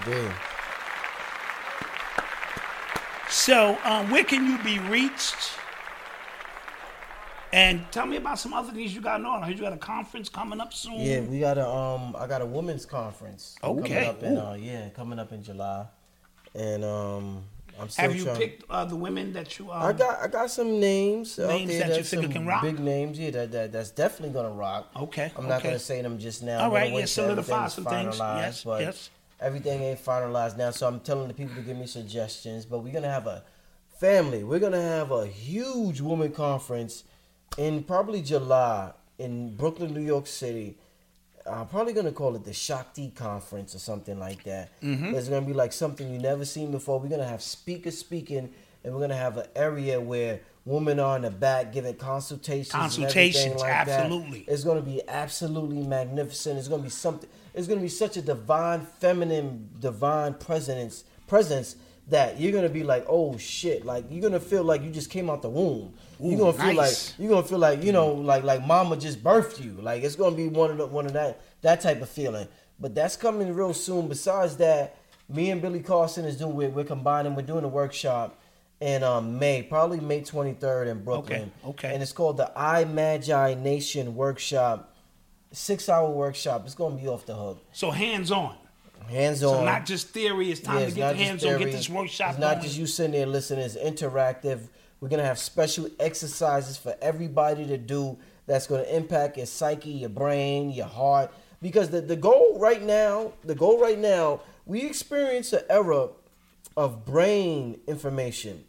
[0.06, 0.34] Yeah.
[3.32, 5.54] So, um, where can you be reached?
[7.54, 9.42] And tell me about some other things you got on.
[9.42, 11.00] I heard you got a conference coming up soon.
[11.00, 14.58] Yeah, we got a um I got a women's conference Okay, coming up in uh
[14.60, 15.86] yeah, coming up in July.
[16.56, 17.44] And um
[17.80, 19.72] I'm still have you trying picked uh, the women that you?
[19.72, 22.62] Um, I got I got some names, Names there that you think can rock?
[22.62, 24.92] Big names, yeah, that, that that's definitely gonna rock.
[24.96, 25.70] Okay, I'm not okay.
[25.70, 26.60] gonna say them just now.
[26.60, 26.66] All right.
[26.66, 28.18] I'm gonna right, wait yeah, solidify some things.
[28.20, 29.10] Yes, but yes.
[29.42, 30.72] Everything ain't finalized now.
[30.72, 32.66] So I'm telling the people to give me suggestions.
[32.66, 33.44] But we're gonna have a
[34.00, 34.44] family.
[34.44, 37.04] We're gonna have a huge woman conference
[37.58, 40.78] in probably July in Brooklyn, New York City.
[41.46, 44.80] I'm probably gonna call it the Shakti Conference or something like that.
[44.82, 45.16] Mm-hmm.
[45.16, 47.00] It's gonna be like something you never seen before.
[47.00, 48.52] We're gonna have speakers speaking,
[48.84, 52.72] and we're gonna have an area where women are in the back giving consultations.
[52.72, 53.88] Consultations, like that.
[53.88, 54.40] absolutely.
[54.48, 56.60] It's gonna be absolutely magnificent.
[56.60, 57.30] It's gonna be something.
[57.54, 61.04] It's gonna be such a divine, feminine, divine presence.
[61.28, 61.76] Presence
[62.08, 63.86] that you're gonna be like, oh shit!
[63.86, 65.94] Like you're gonna feel like you just came out the womb.
[66.20, 67.10] you're gonna feel nice.
[67.10, 69.74] like you're gonna feel like you know, like like mama just birthed you.
[69.82, 72.48] Like it's gonna be one of the, one of that that type of feeling.
[72.80, 74.08] But that's coming real soon.
[74.08, 74.98] Besides that,
[75.30, 77.36] me and Billy Carson is doing we're, we're combining.
[77.36, 78.38] We're doing a workshop
[78.82, 81.52] in um, May, probably May 23rd in Brooklyn.
[81.66, 81.94] okay.
[81.94, 84.91] And it's called the I Magi Nation Workshop.
[85.52, 86.64] Six hour workshop.
[86.66, 87.64] It's gonna be off the hook.
[87.74, 88.56] so hands on.
[89.10, 89.58] Hands on.
[89.58, 90.50] So not just theory.
[90.52, 91.60] It's time Yeah, to it's get not the just hands on.
[91.60, 92.64] Get this workshop It's not going.
[92.64, 93.66] just you sitting there listening.
[93.66, 94.70] It's interactive.
[95.02, 98.18] We're gonna have special exercises for everybody to do.
[98.48, 101.32] That's gonna impact your psyche, your brain, your heart.
[101.62, 106.10] Because the, the goal right now, the goal right now, we experience an era
[106.78, 108.64] of brain information.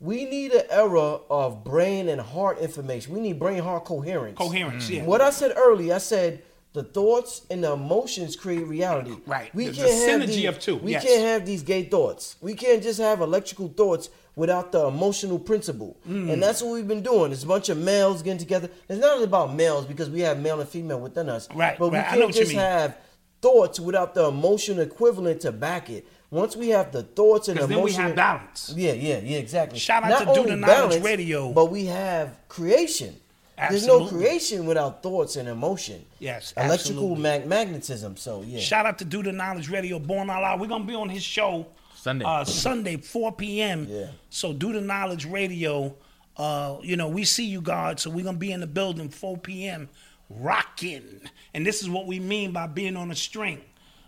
[0.00, 3.14] We need an era of brain and heart information.
[3.14, 4.36] We need brain heart coherence.
[4.36, 5.04] Coherence, yeah.
[5.04, 6.42] What I said earlier, I said
[6.74, 9.14] the thoughts and the emotions create reality.
[9.26, 9.54] Right.
[9.54, 11.02] We The- the can't have synergy these- of two, We yes.
[11.02, 12.36] can't have these gay thoughts.
[12.42, 15.96] We can't just have electrical thoughts without the emotional principle.
[16.06, 16.30] Mm.
[16.34, 17.32] And that's what we've been doing.
[17.32, 18.68] It's a bunch of males getting together.
[18.90, 21.48] It's not about males because we have male and female within us.
[21.54, 22.04] Right, But we right.
[22.04, 22.98] I can't know what just have
[23.40, 26.06] thoughts without the emotional equivalent to back it.
[26.30, 28.74] Once we have the thoughts and Because then we emotional have balance.
[28.76, 29.78] yeah, yeah, yeah, exactly.
[29.78, 31.52] Shout out Not to Do only the Knowledge balance, Radio.
[31.52, 33.14] But we have creation.
[33.56, 36.04] There's no creation without thoughts and emotion.
[36.18, 37.22] Yes, Electrical absolutely.
[37.22, 38.16] mag- magnetism.
[38.18, 38.58] So yeah.
[38.60, 40.60] Shout out to Do the Knowledge Radio, Born Out Loud.
[40.60, 42.24] We're gonna be on his show Sunday.
[42.26, 43.86] uh, Sunday, 4 p.m.
[43.88, 44.08] Yeah.
[44.28, 45.94] So Do the Knowledge Radio.
[46.36, 47.98] Uh, you know, we see you, God.
[47.98, 49.88] So we're gonna be in the building 4 p.m.
[50.28, 51.20] rocking,
[51.54, 53.62] and this is what we mean by being on a string.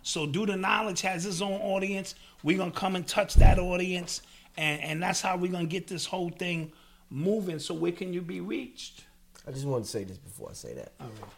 [0.09, 2.15] So Do the Knowledge has his own audience.
[2.43, 4.23] We're gonna come and touch that audience,
[4.57, 6.73] and and that's how we're gonna get this whole thing
[7.11, 7.59] moving.
[7.59, 9.05] So where can you be reached?
[9.47, 10.93] I just want to say this before I say that.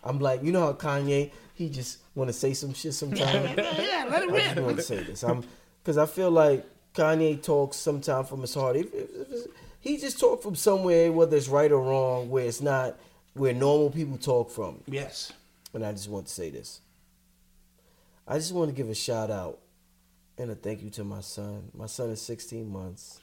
[0.04, 3.22] I'm like, you know how Kanye, he just want to say some shit sometimes.
[3.58, 4.42] yeah, let it rip.
[4.42, 5.24] I just want to say this.
[5.24, 5.42] I'm
[5.82, 6.64] because I feel like
[6.94, 8.76] Kanye talks sometimes from his heart.
[8.76, 9.46] If, if, if
[9.80, 12.96] he just talk from somewhere, whether it's right or wrong, where it's not
[13.34, 14.80] where normal people talk from.
[14.86, 15.32] Yes.
[15.74, 16.80] And I just want to say this.
[18.30, 19.58] I just want to give a shout out
[20.38, 21.68] and a thank you to my son.
[21.74, 23.18] My son is 16 months.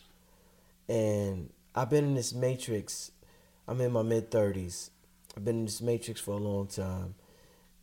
[0.89, 3.11] And I've been in this matrix.
[3.69, 4.89] I'm in my mid 30s.
[5.37, 7.15] I've been in this matrix for a long time.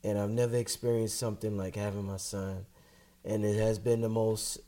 [0.02, 2.66] And I've never experienced something like having my son.
[3.24, 4.58] And it has been the most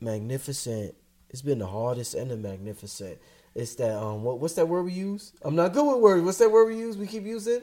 [0.00, 0.96] magnificent.
[1.30, 3.18] It's been the hardest and the magnificent.
[3.54, 5.34] It's that um what what's that word we use?
[5.42, 6.24] I'm not good with words.
[6.24, 6.96] What's that word we use?
[6.96, 7.60] We keep using?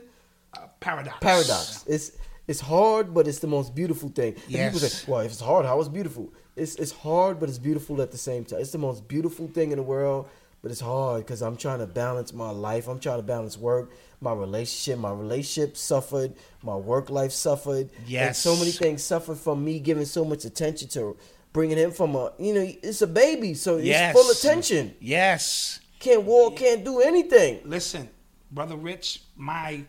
[0.79, 1.17] Paradox.
[1.19, 1.85] paradox.
[1.87, 2.13] It's
[2.51, 4.33] It's hard, but it's the most beautiful thing.
[4.33, 4.93] And people Yes.
[4.93, 8.01] say, "Well, if it's hard, how is it beautiful?" It's it's hard, but it's beautiful
[8.01, 8.59] at the same time.
[8.63, 10.25] It's the most beautiful thing in the world,
[10.61, 12.87] but it's hard because I'm trying to balance my life.
[12.91, 13.85] I'm trying to balance work,
[14.19, 14.97] my relationship.
[14.99, 16.31] My relationship suffered.
[16.63, 17.85] My work life suffered.
[18.07, 21.15] Yes, And so many things suffered from me giving so much attention to
[21.53, 24.13] bringing him from a you know it's a baby, so it's Yes.
[24.15, 24.95] full attention.
[24.99, 25.79] Yes.
[25.99, 27.59] Can't walk, can't do anything.
[27.65, 28.09] Listen,
[28.51, 29.83] brother Rich, my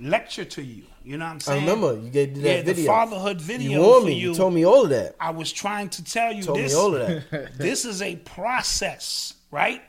[0.00, 0.84] lecture to you.
[1.04, 1.62] You know what I'm saying?
[1.62, 2.74] I remember you gave me that yeah, video.
[2.74, 4.14] the fatherhood video you warned me.
[4.14, 4.30] you.
[4.30, 5.16] You told me all of that.
[5.20, 6.72] I was trying to tell you Told this.
[6.72, 7.50] me all of that.
[7.58, 9.82] this is a process, right?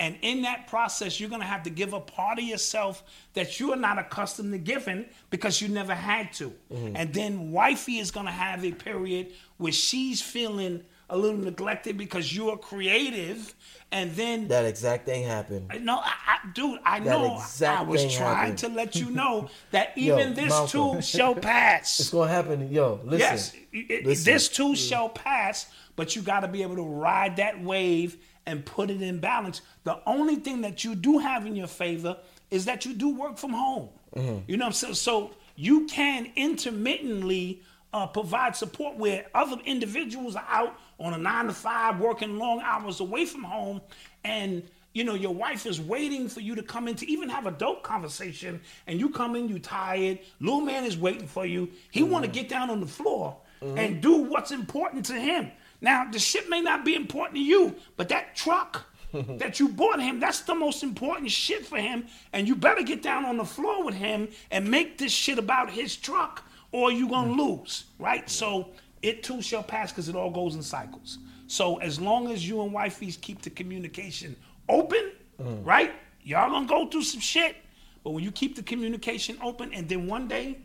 [0.00, 3.02] And in that process, you're gonna have to give a part of yourself
[3.34, 6.52] that you are not accustomed to giving because you never had to.
[6.72, 6.96] Mm-hmm.
[6.96, 12.34] And then wifey is gonna have a period where she's feeling a little neglected because
[12.34, 13.54] you are creative,
[13.90, 15.70] and then That exact thing happened.
[15.82, 17.36] no, I, I, dude, I That know.
[17.36, 18.58] exact I was trying happened.
[18.58, 20.96] to let you know that Yo, even this Malcolm.
[20.96, 21.98] too shall pass.
[22.00, 22.70] It's gonna happen.
[22.70, 23.18] Yo, listen.
[23.20, 24.32] Yes, it- Listen.
[24.32, 25.66] this too shall pass,
[25.96, 28.16] but you got to be able to ride that wave
[28.46, 29.60] and put it in balance.
[29.84, 32.16] The only thing that you do have in your favor
[32.50, 33.88] is that you do work from home.
[34.16, 34.50] Mm-hmm.
[34.50, 34.94] You know what I'm saying?
[34.94, 37.62] So you can intermittently
[37.92, 42.60] uh, provide support where other individuals are out on a nine to five, working long
[42.62, 43.80] hours away from home,
[44.24, 44.62] and
[44.92, 47.52] you know your wife is waiting for you to come in to even have a
[47.52, 50.18] dope conversation, and you come in, you tired.
[50.40, 51.70] Little man is waiting for you.
[51.90, 52.40] He want to mm-hmm.
[52.40, 53.78] get down on the floor mm-hmm.
[53.78, 55.50] and do what's important to him.
[55.80, 60.00] Now the shit may not be important to you, but that truck that you bought
[60.00, 62.06] him, that's the most important shit for him.
[62.32, 65.70] And you better get down on the floor with him and make this shit about
[65.70, 67.60] his truck, or you're gonna mm.
[67.60, 68.28] lose, right?
[68.28, 68.70] So
[69.02, 71.18] it too shall pass because it all goes in cycles.
[71.46, 74.36] So as long as you and wifeys keep the communication
[74.68, 75.64] open, mm.
[75.64, 75.92] right?
[76.22, 77.56] Y'all gonna go through some shit,
[78.04, 80.58] but when you keep the communication open, and then one day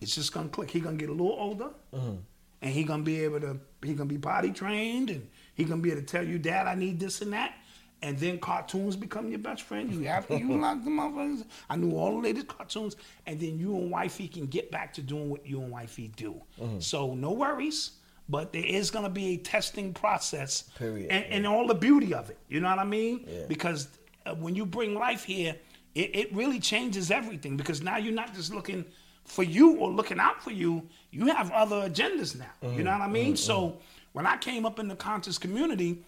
[0.00, 0.70] it's just gonna click.
[0.70, 2.18] He gonna get a little older, mm.
[2.62, 3.58] and he gonna be able to.
[3.82, 6.74] He gonna be potty trained, and he gonna be able to tell you, Dad, I
[6.74, 7.54] need this and that.
[8.02, 9.92] And then cartoons become your best friend.
[9.92, 11.44] You have you like the motherfuckers.
[11.68, 12.96] I knew all the latest cartoons,
[13.26, 16.40] and then you and wifey can get back to doing what you and wifey do.
[16.58, 16.80] Mm-hmm.
[16.80, 17.92] So no worries.
[18.28, 22.30] But there is gonna be a testing process, Period, and, and all the beauty of
[22.30, 22.38] it.
[22.48, 23.24] You know what I mean?
[23.26, 23.46] Yeah.
[23.48, 23.88] Because
[24.24, 25.56] uh, when you bring life here,
[25.96, 27.56] it, it really changes everything.
[27.56, 28.84] Because now you're not just looking
[29.24, 30.88] for you or looking out for you.
[31.10, 32.46] You have other agendas now.
[32.62, 32.82] You mm-hmm.
[32.84, 33.34] know what I mean?
[33.34, 33.36] Mm-hmm.
[33.36, 33.78] So
[34.12, 36.04] when I came up in the conscious community,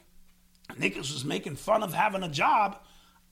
[0.71, 2.79] niggas was making fun of having a job.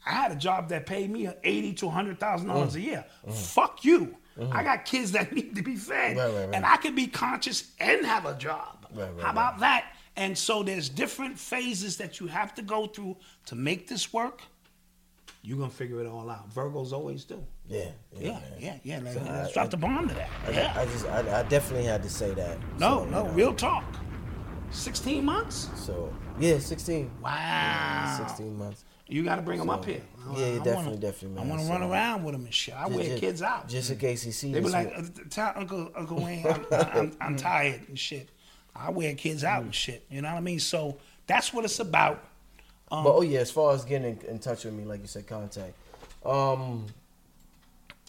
[0.06, 3.04] I had a job that paid me eighty to hundred thousand dollars a year.
[3.30, 4.16] Fuck you.
[4.52, 6.54] I got kids that need to be fed, Right, right, right.
[6.54, 8.86] and I can be conscious and have a job.
[9.20, 9.92] How about that?
[10.16, 13.16] And so there's different phases that you have to go through
[13.46, 14.40] to make this work.
[15.42, 16.52] You're gonna figure it all out.
[16.54, 17.42] Virgos always do.
[17.66, 18.42] Yeah, Yeah, man.
[18.58, 19.00] yeah, yeah.
[19.02, 20.28] Let's, So let's I- drop the bomb to that.
[20.46, 20.72] I, yeah.
[20.76, 22.58] I just, I, I definitely had to say that.
[22.78, 23.84] no, So, no, know, real talk.
[24.70, 25.68] Sixteen months.
[25.76, 27.10] So yeah, sixteen.
[27.22, 28.14] Wow.
[28.18, 28.84] Sixteen months.
[29.08, 30.02] You got to bring them up here.
[30.34, 31.48] yeah, yeah, I definitely, wanna, definitely, I man.
[31.48, 32.74] want to So, run around with them and shit.
[32.74, 33.68] I wear Just- kids out.
[33.68, 37.12] Just in case he sees They be like, uh, tell Uncle Uncle Wayne, I'm, I'm,
[37.20, 38.28] I'm tired and shit.
[38.76, 40.04] I wear kids out and shit.
[40.10, 40.60] You know what I mean?
[40.60, 42.22] So that's what it's about.
[42.88, 45.26] but oh yeah, as far as getting in, in touch with me, like you said,
[45.26, 45.74] contact.
[46.24, 46.86] Um,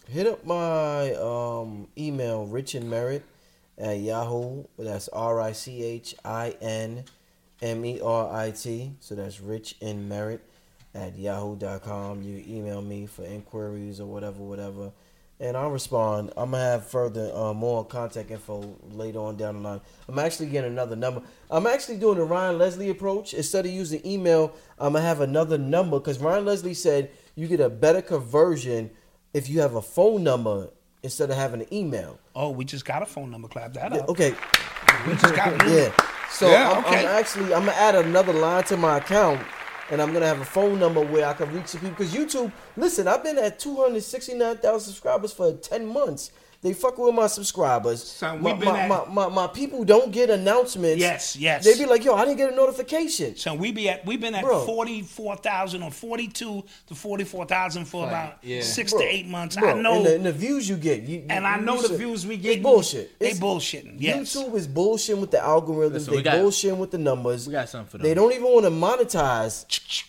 [0.08, 3.24] hit up my um email, Rich in Merit
[3.78, 4.64] at Yahoo.
[4.78, 7.04] That's R I C H I N
[7.60, 8.92] M E R I T.
[9.00, 10.42] So that's Rich in Merit
[10.94, 12.22] at yahoo.com.
[12.22, 14.92] You email me for inquiries or whatever, whatever.
[15.40, 16.32] And I'll respond.
[16.36, 19.80] I'm gonna have further uh, more contact info later on down the line.
[20.08, 21.22] I'm actually getting another number.
[21.50, 23.34] I'm actually doing the Ryan Leslie approach.
[23.34, 27.60] Instead of using email, I'm gonna have another number because Ryan Leslie said you get
[27.60, 28.90] a better conversion
[29.34, 30.70] if you have a phone number
[31.02, 32.18] instead of having an email.
[32.34, 33.48] Oh, we just got a phone number.
[33.48, 34.08] Clap that Yeah, up.
[34.10, 34.34] okay.
[35.06, 35.90] We just got Yeah.
[36.30, 37.00] So Yeah, I'm, okay.
[37.00, 39.40] I'm actually I'm gonna add another line to my account,
[39.90, 41.90] and I'm gonna have a phone number where I can reach the people.
[41.96, 46.30] Because YouTube, listen, I've been at 269,000 subscribers for 10 months.
[46.62, 48.04] They fuck with my subscribers.
[48.04, 51.00] Son, my, we've been my, at- my, my, my people don't get announcements.
[51.00, 51.64] Yes, yes.
[51.64, 53.34] They be like, yo, I didn't get a notification.
[53.34, 57.24] So we be at we've been at forty four thousand or forty two to forty
[57.24, 58.62] four thousand for about yeah.
[58.62, 59.56] six Bro, to eight months.
[59.56, 61.02] Bro, I know, And the, and the views you get.
[61.02, 62.52] You, and you- I know you the said- views we get.
[62.58, 63.18] It's bullshit.
[63.18, 63.96] They It's- bullshitting.
[63.98, 64.36] Yes.
[64.36, 65.92] YouTube is bullshitting with the algorithms.
[65.94, 67.48] Listen, they we got- bullshitting with the numbers.
[67.48, 68.04] we got something for them.
[68.06, 70.04] They don't even want to monetize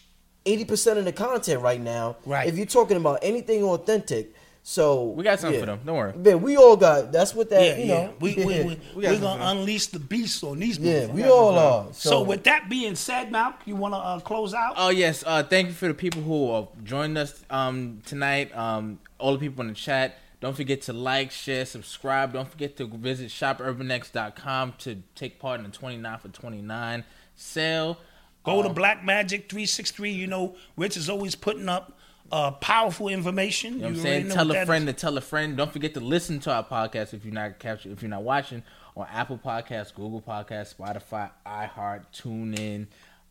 [0.46, 2.18] eighty percent of the content right now.
[2.28, 2.48] Right.
[2.48, 5.66] If you're talking about anything authentic, so We got something yeah.
[5.66, 5.80] for them.
[5.86, 6.14] Don't worry.
[6.14, 7.12] Man, we all got.
[7.12, 7.62] That's what that.
[7.62, 8.06] Yeah, you yeah.
[8.06, 8.14] know.
[8.22, 9.58] We we we, We we, got are gonna for 'em.
[9.58, 10.78] unleash the beast on these.
[10.80, 11.14] yeah, motherfuckers.
[11.14, 11.88] we all are.
[11.92, 14.76] So, So, with that being said, Malk, you want to uh, close out?
[14.78, 18.56] Oh yes, uh, thank you for the people who uh, joined us um, tonight.
[18.56, 22.32] Um, all the people in the chat, Don't forget to like, share, subscribe.
[22.34, 27.04] Don't forget to visit shopurbanx.com to take part in the 29 for 29
[27.36, 27.98] sale.
[28.44, 30.12] Go Um, to Black Magic 363.
[30.12, 31.98] You know, Rich is always putting up
[32.34, 33.74] uh, powerful information.
[33.74, 34.30] You know what I'm saying?
[34.30, 34.96] Tell what a friend is.
[34.96, 35.56] to tell a friend.
[35.56, 38.64] Don't forget to listen to our podcast if you're not captured, if you're not watching
[38.98, 42.88] on Apple Podcasts, Google Podcasts, Spotify, iHeart, TuneIn,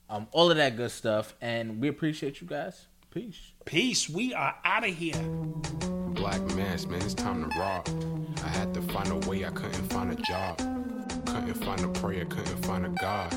[0.09, 1.35] um, all of that good stuff.
[1.41, 2.87] And we appreciate you guys.
[3.11, 3.51] Peace.
[3.65, 4.09] Peace.
[4.09, 5.21] We are out of here.
[6.15, 7.89] Black mass, man, it's time to rock.
[8.45, 10.59] I had to find a way, I couldn't find a job.
[11.27, 13.31] Couldn't find a prayer, couldn't find a God.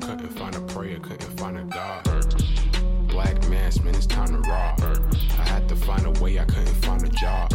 [0.00, 2.63] Couldn't find a prayer, couldn't find a God.
[3.14, 4.80] Black mass, man, it's time to rob.
[5.38, 7.48] I had to find a way, I couldn't find a job.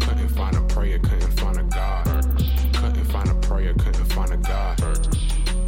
[0.00, 2.06] Couldn't find a prayer, couldn't find a God.
[2.72, 4.80] Couldn't find a prayer, couldn't find a God.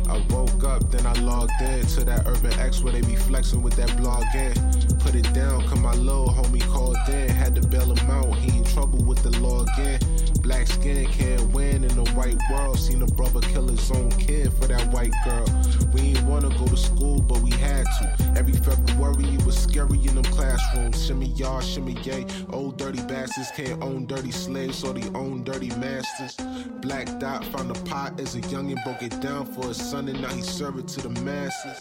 [0.08, 3.60] I woke up, then I logged in to that Urban X where they be flexing
[3.60, 4.54] with that blog in.
[5.00, 7.28] Put it down, cause my little homie called in.
[7.28, 10.00] Had to bail him out, he trouble with the law again.
[10.42, 12.78] Black skin can't win in the white world.
[12.78, 15.46] Seen a brother kill his own kid for that white girl.
[15.92, 18.32] We ain't wanna go to school, but we had to.
[18.36, 21.04] Every February it was scary in them classrooms.
[21.04, 22.26] Shimmy y'all, shimmy yay.
[22.50, 26.36] Old dirty bastards can't own dirty slaves, so they own dirty masters.
[26.80, 30.20] Black Dot found a pot as a youngin', broke it down for his son, and
[30.20, 31.80] now he serve it to the masses.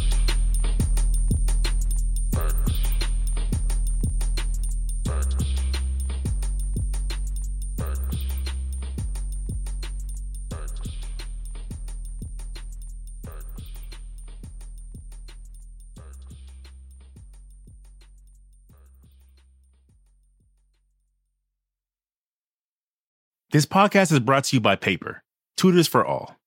[23.51, 25.23] This podcast is brought to you by Paper,
[25.57, 26.37] Tutors for All.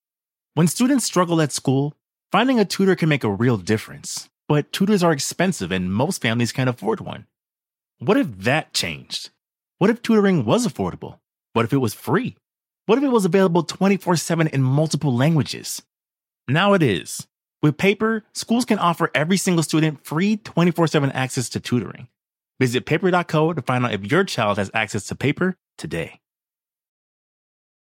[0.55, 1.93] When students struggle at school,
[2.33, 6.51] finding a tutor can make a real difference, but tutors are expensive and most families
[6.51, 7.27] can't afford one.
[7.99, 9.29] What if that changed?
[9.77, 11.19] What if tutoring was affordable?
[11.53, 12.39] What if it was free?
[12.87, 15.83] What if it was available 24 7 in multiple languages?
[16.49, 17.27] Now it is.
[17.63, 22.09] With Paper, schools can offer every single student free 24 7 access to tutoring.
[22.59, 26.21] Visit paper.co to find out if your child has access to paper today.